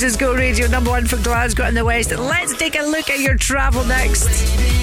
This 0.00 0.12
is 0.12 0.16
Go 0.16 0.32
Radio, 0.32 0.66
number 0.66 0.88
one 0.88 1.04
for 1.04 1.18
Glasgow 1.18 1.64
and 1.64 1.76
the 1.76 1.84
West. 1.84 2.10
Let's 2.10 2.56
take 2.56 2.74
a 2.74 2.82
look 2.82 3.10
at 3.10 3.20
your 3.20 3.36
travel 3.36 3.84
next. 3.84 4.79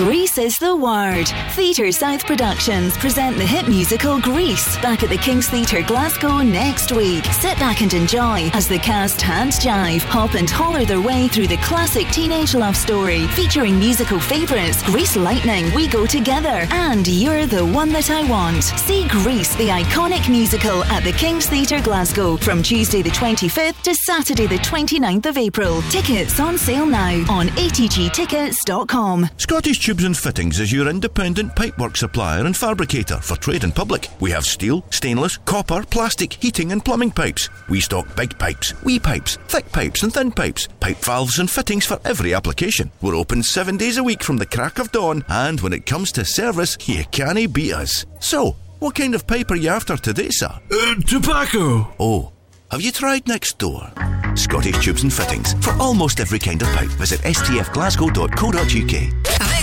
Grease 0.00 0.38
is 0.38 0.56
the 0.56 0.74
word. 0.74 1.28
Theatre 1.50 1.92
South 1.92 2.24
Productions 2.24 2.96
present 2.96 3.36
the 3.36 3.44
hit 3.44 3.68
musical 3.68 4.18
Grease 4.18 4.78
back 4.78 5.02
at 5.02 5.10
the 5.10 5.18
King's 5.18 5.46
Theatre 5.50 5.82
Glasgow 5.82 6.38
next 6.38 6.90
week. 6.90 7.26
Sit 7.26 7.58
back 7.58 7.82
and 7.82 7.92
enjoy 7.92 8.48
as 8.54 8.66
the 8.66 8.78
cast 8.78 9.20
hand 9.20 9.52
jive, 9.52 10.00
hop 10.00 10.32
and 10.36 10.48
holler 10.48 10.86
their 10.86 11.02
way 11.02 11.28
through 11.28 11.48
the 11.48 11.58
classic 11.58 12.08
teenage 12.08 12.54
love 12.54 12.76
story 12.76 13.26
featuring 13.26 13.78
musical 13.78 14.18
favourites 14.18 14.82
Grease 14.84 15.16
Lightning, 15.16 15.70
We 15.74 15.86
Go 15.86 16.06
Together, 16.06 16.66
and 16.70 17.06
You're 17.06 17.44
the 17.44 17.66
One 17.66 17.90
That 17.90 18.10
I 18.10 18.22
Want. 18.22 18.64
See 18.64 19.06
Grease, 19.08 19.54
the 19.56 19.68
iconic 19.68 20.30
musical 20.30 20.82
at 20.84 21.04
the 21.04 21.12
King's 21.12 21.44
Theatre 21.44 21.82
Glasgow 21.82 22.38
from 22.38 22.62
Tuesday 22.62 23.02
the 23.02 23.10
25th 23.10 23.82
to 23.82 23.94
Saturday 23.94 24.46
the 24.46 24.60
29th 24.60 25.26
of 25.26 25.36
April. 25.36 25.82
Tickets 25.90 26.40
on 26.40 26.56
sale 26.56 26.86
now 26.86 27.22
on 27.28 27.48
atgtickets.com. 27.48 29.28
Scottish 29.36 29.89
Tubes 29.90 30.04
and 30.04 30.16
Fittings 30.16 30.60
is 30.60 30.70
your 30.70 30.86
independent 30.86 31.56
pipework 31.56 31.96
supplier 31.96 32.46
and 32.46 32.56
fabricator 32.56 33.16
for 33.16 33.34
trade 33.34 33.64
and 33.64 33.74
public. 33.74 34.06
We 34.20 34.30
have 34.30 34.44
steel, 34.44 34.84
stainless, 34.90 35.36
copper, 35.38 35.82
plastic, 35.82 36.34
heating 36.34 36.70
and 36.70 36.84
plumbing 36.84 37.10
pipes. 37.10 37.48
We 37.68 37.80
stock 37.80 38.14
big 38.14 38.38
pipes, 38.38 38.72
wee 38.84 39.00
pipes, 39.00 39.36
thick 39.48 39.72
pipes 39.72 40.04
and 40.04 40.14
thin 40.14 40.30
pipes, 40.30 40.68
pipe 40.78 40.98
valves 40.98 41.40
and 41.40 41.50
fittings 41.50 41.86
for 41.86 41.98
every 42.04 42.34
application. 42.34 42.92
We're 43.02 43.16
open 43.16 43.42
seven 43.42 43.76
days 43.76 43.96
a 43.96 44.04
week 44.04 44.22
from 44.22 44.36
the 44.36 44.46
crack 44.46 44.78
of 44.78 44.92
dawn, 44.92 45.24
and 45.26 45.60
when 45.60 45.72
it 45.72 45.86
comes 45.86 46.12
to 46.12 46.24
service, 46.24 46.78
you 46.86 47.04
can't 47.10 47.52
beat 47.52 47.74
us. 47.74 48.06
So, 48.20 48.54
what 48.78 48.94
kind 48.94 49.16
of 49.16 49.26
pipe 49.26 49.50
are 49.50 49.56
you 49.56 49.70
after 49.70 49.96
today, 49.96 50.28
sir? 50.30 50.56
Uh, 50.70 50.94
tobacco. 51.04 51.92
Oh, 51.98 52.30
have 52.70 52.80
you 52.80 52.92
tried 52.92 53.26
next 53.26 53.58
door? 53.58 53.90
Scottish 54.36 54.84
Tubes 54.84 55.02
and 55.02 55.12
Fittings. 55.12 55.54
For 55.54 55.72
almost 55.82 56.20
every 56.20 56.38
kind 56.38 56.62
of 56.62 56.68
pipe, 56.68 56.90
visit 56.90 57.18
stfglasgow.co.uk. 57.22 59.59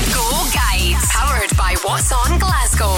The 1.08 1.14
Go 1.14 1.19
Guide, 1.19 1.50
powered 1.50 1.58
by 1.58 1.76
What's 1.84 2.11
On 2.11 2.40
Glasgow. 2.40 2.94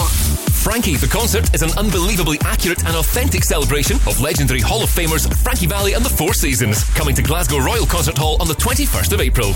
Frankie 0.64 0.98
the 0.98 1.08
Concert 1.08 1.54
is 1.54 1.62
an 1.62 1.72
unbelievably 1.78 2.40
accurate 2.42 2.86
and 2.86 2.96
authentic 2.96 3.44
celebration 3.44 3.98
of 4.08 4.20
legendary 4.20 4.62
Hall 4.62 4.84
of 4.84 4.90
Famers 4.90 5.32
Frankie 5.42 5.68
Valli 5.68 5.94
and 5.94 6.04
the 6.04 6.10
Four 6.10 6.34
Seasons, 6.34 6.84
coming 6.96 7.16
to 7.16 7.22
Glasgow 7.22 7.60
Royal 7.60 7.86
Concert 7.86 8.18
Hall 8.18 8.38
on 8.42 8.48
the 8.48 8.56
21st 8.56 9.14
of 9.14 9.22
April. 9.22 9.52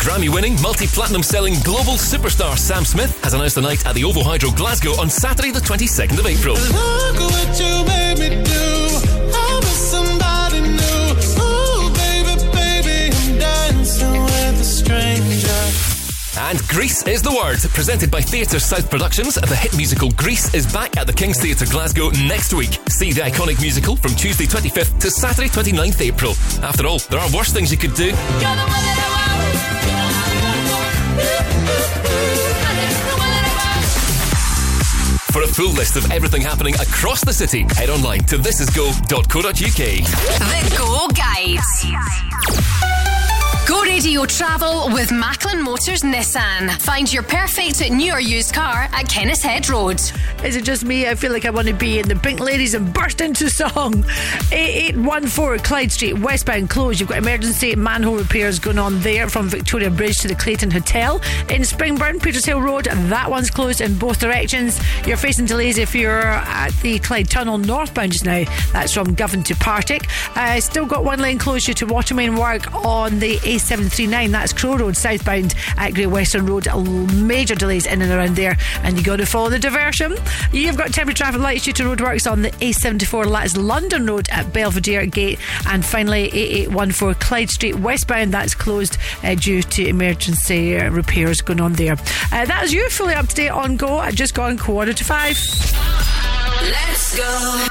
Grammy 0.00 0.32
winning, 0.32 0.60
multi 0.62 0.86
platinum 0.86 1.22
selling 1.22 1.54
global 1.64 1.94
superstar 1.94 2.56
Sam 2.56 2.84
Smith 2.84 3.22
has 3.22 3.34
announced 3.34 3.56
a 3.58 3.60
night 3.60 3.86
at 3.86 3.94
the 3.94 4.04
Ovo 4.04 4.22
Hydro 4.22 4.50
Glasgow 4.50 4.98
on 5.00 5.10
Saturday, 5.10 5.50
the 5.50 5.60
22nd 5.60 6.18
of 6.18 6.26
April. 6.26 6.56
And 16.40 16.58
Grease 16.68 17.06
is 17.06 17.20
the 17.20 17.30
word. 17.30 17.58
Presented 17.74 18.10
by 18.10 18.22
Theatre 18.22 18.58
South 18.58 18.88
Productions, 18.88 19.34
the 19.34 19.54
hit 19.54 19.76
musical 19.76 20.10
Grease 20.12 20.54
is 20.54 20.66
back 20.72 20.96
at 20.96 21.06
the 21.06 21.12
King's 21.12 21.38
Theatre 21.38 21.66
Glasgow 21.66 22.08
next 22.26 22.54
week. 22.54 22.78
See 22.88 23.12
the 23.12 23.20
iconic 23.20 23.60
musical 23.60 23.94
from 23.94 24.14
Tuesday 24.14 24.46
25th 24.46 24.98
to 25.00 25.10
Saturday 25.10 25.48
29th 25.48 26.00
April. 26.00 26.32
After 26.64 26.86
all, 26.86 26.98
there 27.10 27.20
are 27.20 27.30
worse 27.30 27.52
things 27.52 27.70
you 27.70 27.76
could 27.76 27.92
do. 27.92 28.12
For 35.32 35.42
a 35.42 35.48
full 35.48 35.72
list 35.74 35.96
of 35.96 36.10
everything 36.10 36.40
happening 36.40 36.74
across 36.76 37.22
the 37.22 37.34
city, 37.34 37.66
head 37.76 37.90
online 37.90 38.20
to 38.24 38.38
thisisgo.co.uk. 38.38 39.52
The 39.52 40.74
Go 40.78 41.06
Guide. 41.14 42.89
Go 43.66 43.82
Radio 43.82 44.24
Travel 44.24 44.92
with 44.92 45.12
Macklin 45.12 45.62
Motors 45.62 46.02
Nissan. 46.02 46.70
Find 46.80 47.12
your 47.12 47.22
perfect 47.22 47.90
new 47.90 48.12
or 48.12 48.20
used 48.20 48.52
car 48.52 48.88
at 48.92 49.06
Kennishead 49.06 49.68
Road. 49.70 50.00
Is 50.44 50.56
it 50.56 50.64
just 50.64 50.84
me? 50.84 51.06
I 51.06 51.14
feel 51.14 51.30
like 51.30 51.44
I 51.44 51.50
want 51.50 51.68
to 51.68 51.74
be 51.74 51.98
in 51.98 52.08
the 52.08 52.16
Pink 52.16 52.40
Ladies 52.40 52.74
and 52.74 52.92
burst 52.92 53.20
into 53.20 53.48
song. 53.50 54.02
A814 54.50 55.62
Clyde 55.62 55.92
Street, 55.92 56.18
westbound 56.18 56.70
closed. 56.70 56.98
You've 56.98 57.10
got 57.10 57.18
emergency 57.18 57.76
manhole 57.76 58.16
repairs 58.16 58.58
going 58.58 58.78
on 58.78 58.98
there 59.00 59.28
from 59.28 59.48
Victoria 59.48 59.90
Bridge 59.90 60.16
to 60.18 60.28
the 60.28 60.34
Clayton 60.34 60.70
Hotel. 60.70 61.16
In 61.48 61.62
Springburn, 61.62 62.18
Petershill 62.18 62.62
Road, 62.62 62.86
that 62.86 63.30
one's 63.30 63.50
closed 63.50 63.80
in 63.80 63.96
both 63.98 64.18
directions. 64.18 64.80
You're 65.06 65.18
facing 65.18 65.46
delays 65.46 65.78
if 65.78 65.94
you're 65.94 66.22
at 66.22 66.72
the 66.82 66.98
Clyde 66.98 67.28
Tunnel 67.28 67.58
northbound 67.58 68.12
just 68.12 68.24
now. 68.24 68.44
That's 68.72 68.94
from 68.94 69.14
Govan 69.14 69.44
to 69.44 69.54
Partick. 69.56 70.06
Uh, 70.34 70.60
still 70.60 70.86
got 70.86 71.04
one 71.04 71.20
lane 71.20 71.38
closed 71.38 71.66
due 71.66 71.74
to 71.74 71.86
watermain 71.86 72.38
work 72.38 72.74
on 72.74 73.18
the 73.18 73.38
A739. 73.60 74.30
That's 74.30 74.52
Crow 74.52 74.76
Road 74.76 74.96
southbound 74.96 75.54
at 75.76 75.94
Great 75.94 76.06
Western 76.06 76.46
Road. 76.46 76.66
Major 77.14 77.54
delays 77.54 77.86
in 77.86 78.02
and 78.02 78.10
around 78.10 78.36
there, 78.36 78.56
and 78.82 78.96
you 78.96 79.04
got 79.04 79.16
to 79.16 79.26
follow 79.26 79.50
the 79.50 79.58
diversion. 79.58 80.16
You've 80.52 80.76
got 80.76 80.92
temporary 80.92 81.14
traffic 81.14 81.40
lights 81.40 81.64
due 81.64 81.72
to 81.74 81.82
roadworks 81.84 82.30
on 82.30 82.42
the 82.42 82.50
A74 82.50 83.26
Lattice 83.26 83.56
London 83.56 84.06
Road 84.06 84.28
at 84.30 84.52
Belvedere 84.52 85.06
Gate, 85.06 85.38
and 85.66 85.84
finally 85.84 86.30
A814 86.30 87.20
Clyde 87.20 87.50
Street 87.50 87.76
westbound. 87.76 88.32
That's 88.32 88.54
closed 88.54 88.96
uh, 89.22 89.34
due 89.34 89.62
to 89.62 89.86
emergency 89.86 90.78
uh, 90.78 90.90
repairs 90.90 91.40
going 91.40 91.60
on 91.60 91.74
there. 91.74 91.94
Uh, 92.32 92.46
that 92.46 92.62
is 92.64 92.72
you 92.72 92.88
fully 92.88 93.14
up 93.14 93.28
to 93.28 93.34
date 93.34 93.50
on 93.50 93.76
Go. 93.76 93.98
I've 93.98 94.14
just 94.14 94.34
gone 94.34 94.58
quarter 94.58 94.92
to 94.92 95.04
five. 95.04 95.36
Let's 96.62 97.16
go. 97.16 97.66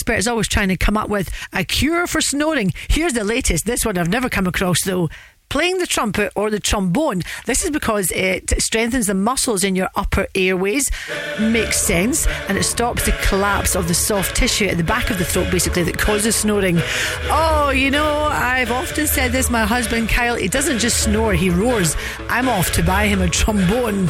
Expert 0.00 0.16
is 0.16 0.26
always 0.26 0.48
trying 0.48 0.68
to 0.68 0.78
come 0.78 0.96
up 0.96 1.10
with 1.10 1.28
a 1.52 1.62
cure 1.62 2.06
for 2.06 2.22
snoring. 2.22 2.72
Here's 2.88 3.12
the 3.12 3.22
latest. 3.22 3.66
This 3.66 3.84
one 3.84 3.98
I've 3.98 4.08
never 4.08 4.30
come 4.30 4.46
across 4.46 4.82
though. 4.82 5.10
playing 5.50 5.78
the 5.78 5.86
trumpet 5.86 6.32
or 6.34 6.48
the 6.48 6.60
trombone. 6.60 7.20
This 7.44 7.62
is 7.64 7.70
because 7.70 8.10
it 8.12 8.50
strengthens 8.62 9.08
the 9.08 9.14
muscles 9.14 9.62
in 9.62 9.76
your 9.76 9.90
upper 9.94 10.26
airways. 10.34 10.90
Makes 11.38 11.78
sense. 11.82 12.26
And 12.48 12.56
it 12.56 12.62
stops 12.62 13.04
the 13.04 13.12
collapse 13.28 13.76
of 13.76 13.88
the 13.88 13.94
soft 13.94 14.34
tissue 14.34 14.66
at 14.66 14.78
the 14.78 14.84
back 14.84 15.10
of 15.10 15.18
the 15.18 15.24
throat, 15.24 15.50
basically, 15.50 15.82
that 15.82 15.98
causes 15.98 16.36
snoring. 16.36 16.78
Oh, 17.24 17.70
you 17.74 17.90
know, 17.90 18.28
I've 18.30 18.70
often 18.70 19.06
said 19.06 19.32
this. 19.32 19.50
My 19.50 19.66
husband, 19.66 20.08
Kyle, 20.08 20.36
he 20.36 20.48
doesn't 20.48 20.78
just 20.78 21.02
snore, 21.02 21.34
he 21.34 21.50
roars. 21.50 21.96
I'm 22.28 22.48
off 22.48 22.72
to 22.74 22.82
buy 22.82 23.06
him 23.06 23.20
a 23.20 23.28
trombone. 23.28 24.08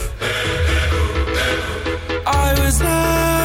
I 2.26 2.54
was 2.60 2.80
left 2.80 3.39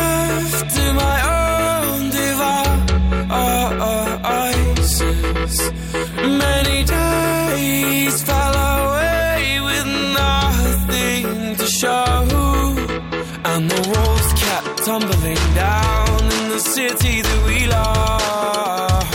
and 13.55 13.71
the 13.71 13.81
walls 13.89 14.33
kept 14.33 14.83
tumbling 14.85 15.43
down 15.55 16.19
in 16.19 16.49
the 16.49 16.59
city 16.59 17.21
that 17.21 17.41
we 17.47 17.67
love. 17.67 19.05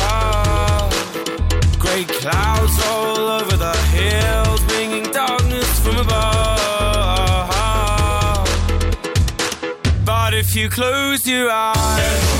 Great 1.78 2.08
clouds 2.08 2.74
roll 2.86 3.28
over 3.38 3.56
the 3.56 3.76
hills, 3.96 4.60
bringing 4.64 5.04
darkness 5.12 5.80
from 5.80 5.96
above. 5.98 7.48
But 10.06 10.32
if 10.32 10.56
you 10.56 10.70
close 10.70 11.26
your 11.26 11.50
eyes, 11.50 12.39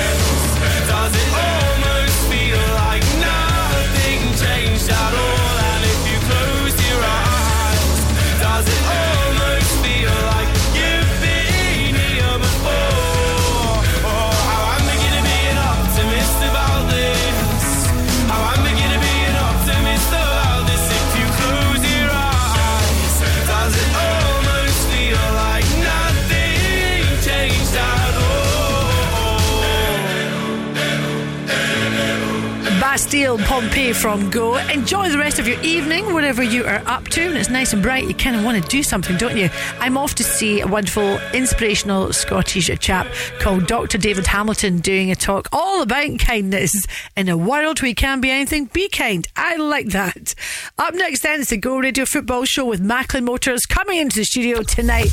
Bastille 33.01 33.39
Pompeii 33.39 33.93
from 33.93 34.29
Go. 34.29 34.57
Enjoy 34.57 35.09
the 35.09 35.17
rest 35.17 35.39
of 35.39 35.47
your 35.47 35.59
evening, 35.61 36.13
whatever 36.13 36.43
you 36.43 36.65
are 36.65 36.83
up 36.85 37.05
to. 37.05 37.21
And 37.21 37.35
it's 37.35 37.49
nice 37.49 37.73
and 37.73 37.81
bright. 37.81 38.07
You 38.07 38.13
kind 38.13 38.35
of 38.35 38.45
want 38.45 38.61
to 38.61 38.69
do 38.69 38.83
something, 38.83 39.17
don't 39.17 39.35
you? 39.35 39.49
I'm 39.79 39.97
off 39.97 40.13
to 40.15 40.23
see 40.23 40.61
a 40.61 40.67
wonderful, 40.67 41.17
inspirational 41.33 42.13
Scottish 42.13 42.69
chap 42.79 43.07
called 43.39 43.65
Dr. 43.65 43.97
David 43.97 44.27
Hamilton 44.27 44.81
doing 44.81 45.09
a 45.09 45.15
talk 45.15 45.49
all 45.51 45.81
about 45.81 46.19
kindness. 46.19 46.73
In 47.17 47.27
a 47.27 47.35
world 47.35 47.81
where 47.81 47.89
you 47.89 47.95
can 47.95 48.21
be 48.21 48.29
anything, 48.29 48.65
be 48.65 48.87
kind. 48.87 49.27
I 49.35 49.55
like 49.55 49.87
that. 49.87 50.35
Up 50.77 50.93
next, 50.93 51.23
then, 51.23 51.41
it's 51.41 51.49
the 51.49 51.57
Go 51.57 51.79
Radio 51.79 52.05
Football 52.05 52.45
Show 52.45 52.65
with 52.65 52.81
Macklin 52.81 53.25
Motors 53.25 53.65
coming 53.65 53.97
into 53.97 54.17
the 54.17 54.25
studio 54.25 54.61
tonight. 54.61 55.09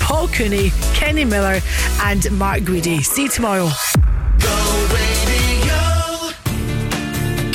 Paul 0.00 0.28
Cooney, 0.28 0.70
Kenny 0.94 1.26
Miller, 1.26 1.60
and 2.04 2.32
Mark 2.38 2.60
Guidi. 2.60 3.04
See 3.04 3.24
you 3.24 3.28
tomorrow. 3.28 3.68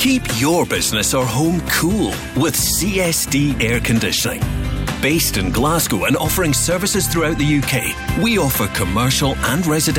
Keep 0.08 0.40
your 0.40 0.64
business 0.64 1.12
or 1.12 1.26
home 1.26 1.60
cool 1.68 2.14
with 2.34 2.54
CSD 2.54 3.62
Air 3.62 3.78
Conditioning. 3.78 4.40
Based 5.02 5.36
in 5.36 5.52
Glasgow 5.52 6.06
and 6.06 6.16
offering 6.16 6.54
services 6.54 7.06
throughout 7.06 7.36
the 7.36 7.58
UK, 7.58 8.18
we 8.22 8.38
offer 8.38 8.68
commercial 8.68 9.36
and 9.36 9.66
residential. 9.66 9.96